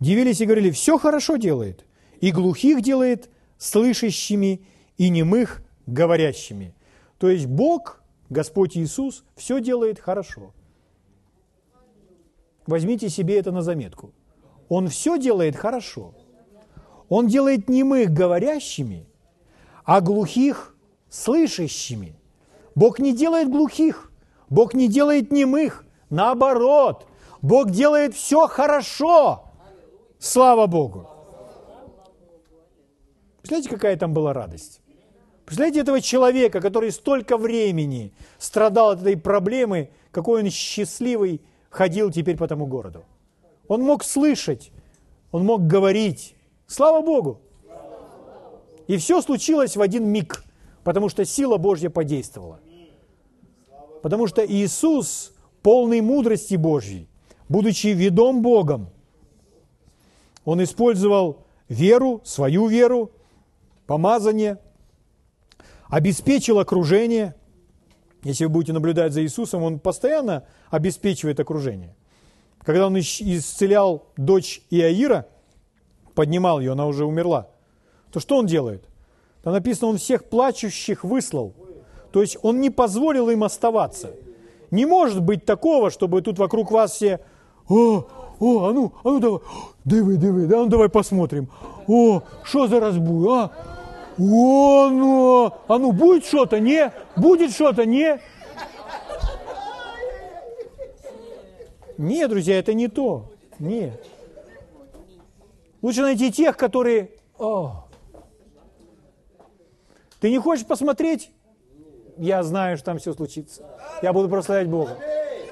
Дивились 0.00 0.40
и 0.40 0.46
говорили, 0.46 0.70
все 0.70 0.98
хорошо 0.98 1.36
делает 1.36 1.84
и 2.20 2.30
глухих 2.32 2.82
делает 2.82 3.30
слышащими, 3.58 4.62
и 4.96 5.08
немых 5.08 5.62
говорящими. 5.86 6.74
То 7.18 7.30
есть 7.30 7.46
Бог, 7.46 8.02
Господь 8.28 8.76
Иисус, 8.76 9.24
все 9.36 9.60
делает 9.60 9.98
хорошо. 9.98 10.52
Возьмите 12.66 13.08
себе 13.08 13.38
это 13.38 13.50
на 13.50 13.62
заметку. 13.62 14.12
Он 14.68 14.88
все 14.88 15.18
делает 15.18 15.56
хорошо. 15.56 16.14
Он 17.08 17.26
делает 17.26 17.68
немых 17.68 18.10
говорящими, 18.10 19.06
а 19.84 20.00
глухих 20.00 20.76
слышащими. 21.08 22.14
Бог 22.76 23.00
не 23.00 23.12
делает 23.12 23.50
глухих, 23.50 24.12
Бог 24.48 24.74
не 24.74 24.86
делает 24.86 25.32
немых, 25.32 25.84
наоборот. 26.08 27.06
Бог 27.42 27.70
делает 27.70 28.14
все 28.14 28.46
хорошо. 28.46 29.50
Слава 30.18 30.66
Богу. 30.66 31.09
Представляете, 33.42 33.70
какая 33.70 33.96
там 33.96 34.12
была 34.12 34.32
радость? 34.32 34.80
Представляете 35.44 35.80
этого 35.80 36.00
человека, 36.00 36.60
который 36.60 36.92
столько 36.92 37.36
времени 37.36 38.12
страдал 38.38 38.90
от 38.90 39.00
этой 39.00 39.16
проблемы, 39.16 39.90
какой 40.12 40.42
он 40.42 40.50
счастливый 40.50 41.40
ходил 41.70 42.10
теперь 42.10 42.36
по 42.36 42.46
тому 42.46 42.66
городу. 42.66 43.04
Он 43.66 43.82
мог 43.82 44.04
слышать, 44.04 44.70
он 45.32 45.44
мог 45.44 45.66
говорить. 45.66 46.36
Слава 46.66 47.00
Богу! 47.04 47.40
И 48.86 48.96
все 48.96 49.22
случилось 49.22 49.76
в 49.76 49.80
один 49.80 50.06
миг, 50.06 50.44
потому 50.84 51.08
что 51.08 51.24
сила 51.24 51.56
Божья 51.56 51.90
подействовала. 51.90 52.60
Потому 54.02 54.26
что 54.26 54.44
Иисус, 54.44 55.32
полный 55.62 56.00
мудрости 56.00 56.56
Божьей, 56.56 57.08
будучи 57.48 57.88
ведом 57.88 58.42
Богом, 58.42 58.90
Он 60.44 60.62
использовал 60.62 61.38
веру, 61.68 62.20
свою 62.24 62.66
веру, 62.66 63.12
помазание, 63.90 64.58
обеспечил 65.88 66.60
окружение. 66.60 67.34
Если 68.22 68.44
вы 68.44 68.50
будете 68.50 68.72
наблюдать 68.72 69.12
за 69.12 69.20
Иисусом, 69.24 69.64
Он 69.64 69.80
постоянно 69.80 70.44
обеспечивает 70.70 71.40
окружение. 71.40 71.96
Когда 72.62 72.86
Он 72.86 72.96
исцелял 73.00 74.06
дочь 74.16 74.62
Иаира, 74.70 75.26
поднимал 76.14 76.60
ее, 76.60 76.70
она 76.70 76.86
уже 76.86 77.04
умерла, 77.04 77.48
то 78.12 78.20
что 78.20 78.36
Он 78.36 78.46
делает? 78.46 78.84
Там 79.42 79.54
написано, 79.54 79.88
Он 79.88 79.98
всех 79.98 80.26
плачущих 80.26 81.02
выслал. 81.02 81.52
То 82.12 82.20
есть 82.20 82.36
Он 82.42 82.60
не 82.60 82.70
позволил 82.70 83.28
им 83.28 83.42
оставаться. 83.42 84.12
Не 84.70 84.86
может 84.86 85.20
быть 85.20 85.44
такого, 85.44 85.90
чтобы 85.90 86.22
тут 86.22 86.38
вокруг 86.38 86.70
вас 86.70 86.92
все 86.92 87.18
о, 87.68 88.06
о, 88.38 88.68
а 88.68 88.72
ну, 88.72 88.92
а 89.02 89.08
ну 89.08 89.18
давай, 89.18 89.40
диви, 89.84 90.16
диви, 90.16 90.46
да, 90.46 90.58
ну 90.58 90.66
давай 90.66 90.88
посмотрим. 90.88 91.48
О, 91.88 92.22
что 92.44 92.68
за 92.68 92.78
разбуй, 92.78 93.26
а? 93.36 93.50
О, 94.18 94.88
ну, 94.90 95.52
а 95.68 95.78
ну 95.78 95.92
будет 95.92 96.24
что-то, 96.24 96.60
не? 96.60 96.92
Будет 97.16 97.52
что-то, 97.52 97.86
не? 97.86 98.20
Нет, 101.96 102.30
друзья, 102.30 102.58
это 102.58 102.72
не 102.74 102.88
то. 102.88 103.30
Нет. 103.58 104.04
Лучше 105.82 106.02
найти 106.02 106.32
тех, 106.32 106.56
которые... 106.56 107.10
О, 107.38 107.84
Ты 110.20 110.30
не 110.30 110.38
хочешь 110.38 110.66
посмотреть? 110.66 111.30
Я 112.16 112.42
знаю, 112.42 112.76
что 112.76 112.86
там 112.86 112.98
все 112.98 113.14
случится. 113.14 113.64
Я 114.02 114.12
буду 114.12 114.28
прославлять 114.28 114.68
Бога. 114.68 114.98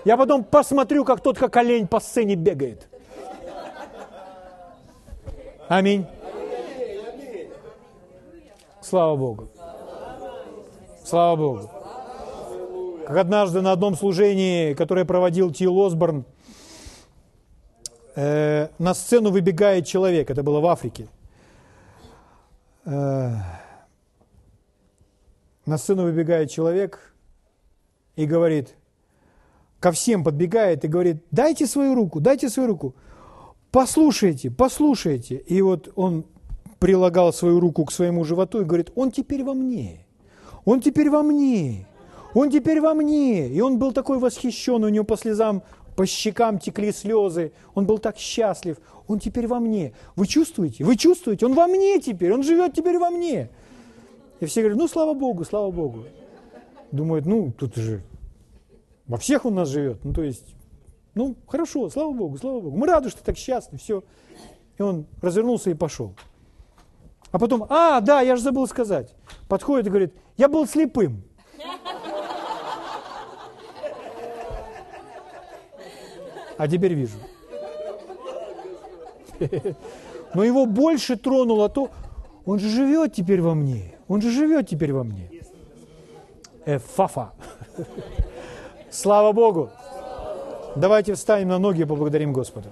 Я 0.05 0.17
потом 0.17 0.45
посмотрю, 0.45 1.05
как 1.05 1.21
тот, 1.21 1.39
как 1.39 1.57
олень 1.57 1.87
по 1.87 2.01
сцене 2.01 2.35
бегает. 2.35 2.89
Аминь. 5.69 6.07
Слава 8.89 9.17
Богу. 9.17 9.49
Слава 11.05 11.37
Богу. 11.37 11.71
Как 13.07 13.19
однажды 13.19 13.61
на 13.61 13.73
одном 13.73 13.95
служении, 13.95 14.73
которое 14.73 15.05
проводил 15.05 15.53
Тил 15.53 15.79
Осборн, 15.79 16.25
э, 18.17 18.69
на 18.79 18.95
сцену 18.95 19.31
выбегает 19.31 19.87
человек, 19.87 20.31
это 20.31 20.43
было 20.43 20.61
в 20.61 20.67
Африке. 20.67 21.07
Э, 22.87 23.35
на 25.67 25.77
сцену 25.77 26.05
выбегает 26.05 26.51
человек 26.51 27.15
и 28.17 28.25
говорит, 28.25 28.75
ко 29.81 29.93
всем 29.93 30.25
подбегает 30.25 30.87
и 30.87 30.89
говорит, 30.89 31.23
дайте 31.31 31.67
свою 31.67 31.95
руку, 31.95 32.21
дайте 32.21 32.49
свою 32.49 32.71
руку, 32.71 32.95
послушайте, 33.71 34.51
послушайте. 34.51 35.37
И 35.37 35.61
вот 35.61 35.93
он 35.95 36.25
прилагал 36.79 37.33
свою 37.33 37.61
руку 37.61 37.85
к 37.85 37.93
своему 37.93 38.25
животу 38.25 38.61
и 38.61 38.65
говорит, 38.65 38.91
он 38.95 39.11
теперь 39.11 39.45
во 39.45 39.55
мне, 39.55 40.07
он 40.65 40.81
теперь 40.81 41.11
во 41.11 41.23
мне, 41.23 41.87
он 42.35 42.51
теперь 42.51 42.81
во 42.81 42.95
мне. 42.95 43.49
И 43.49 43.61
он 43.61 43.79
был 43.79 43.93
такой 43.93 44.19
восхищен, 44.19 44.85
у 44.85 44.89
него 44.89 45.05
по 45.05 45.17
слезам, 45.17 45.63
по 45.97 46.07
щекам 46.07 46.59
текли 46.59 46.93
слезы, 46.93 47.53
он 47.75 47.87
был 47.87 47.99
так 47.99 48.17
счастлив, 48.19 48.77
он 49.07 49.19
теперь 49.19 49.47
во 49.47 49.59
мне. 49.59 49.93
Вы 50.15 50.27
чувствуете? 50.27 50.85
Вы 50.85 50.97
чувствуете? 50.97 51.47
Он 51.47 51.55
во 51.55 51.67
мне 51.67 52.01
теперь, 52.01 52.33
он 52.33 52.43
живет 52.43 52.75
теперь 52.75 52.99
во 52.99 53.11
мне. 53.11 53.51
И 54.41 54.47
все 54.47 54.61
говорят, 54.61 54.79
ну 54.79 54.87
слава 54.87 55.15
Богу, 55.15 55.45
слава 55.45 55.71
Богу. 55.71 56.05
Думают, 56.93 57.27
ну 57.27 57.53
тут 57.53 57.75
же 57.75 58.03
во 59.09 59.17
всех 59.17 59.47
он 59.47 59.55
нас 59.55 59.69
живет. 59.69 60.05
Ну 60.05 60.13
то 60.13 60.23
есть, 60.23 60.55
ну 61.15 61.35
хорошо, 61.49 61.89
слава 61.91 62.13
Богу, 62.13 62.39
слава 62.39 62.61
Богу. 62.61 62.77
Мы 62.77 62.87
рады, 62.87 63.09
что 63.09 63.19
ты 63.19 63.25
так 63.25 63.37
счастлив, 63.37 63.81
все. 63.81 64.05
И 64.77 64.83
он 64.83 65.07
развернулся 65.21 65.71
и 65.71 65.75
пошел. 65.75 66.15
А 67.31 67.39
потом, 67.39 67.67
а, 67.69 68.01
да, 68.01 68.21
я 68.21 68.37
же 68.37 68.43
забыл 68.43 68.67
сказать. 68.67 69.15
Подходит 69.49 69.87
и 69.87 69.91
говорит, 69.91 70.15
я 70.37 70.49
был 70.49 70.67
слепым. 70.67 71.23
А 76.57 76.67
теперь 76.67 76.95
вижу. 76.95 77.19
Но 80.35 80.43
его 80.43 80.67
больше 80.67 81.17
тронуло 81.17 81.69
то, 81.69 81.91
он 82.45 82.59
же 82.59 82.69
живет 82.69 83.15
теперь 83.15 83.41
во 83.41 83.55
мне. 83.55 83.95
Он 84.09 84.21
же 84.21 84.31
живет 84.31 84.69
теперь 84.69 84.93
во 84.93 85.05
мне. 85.05 85.31
Эфафа. 86.67 87.33
Слава 88.91 89.33
Богу. 89.33 89.71
Давайте 90.77 91.15
встанем 91.15 91.49
на 91.49 91.59
ноги 91.59 91.83
и 91.83 91.85
поблагодарим 91.85 92.33
Господа. 92.33 92.71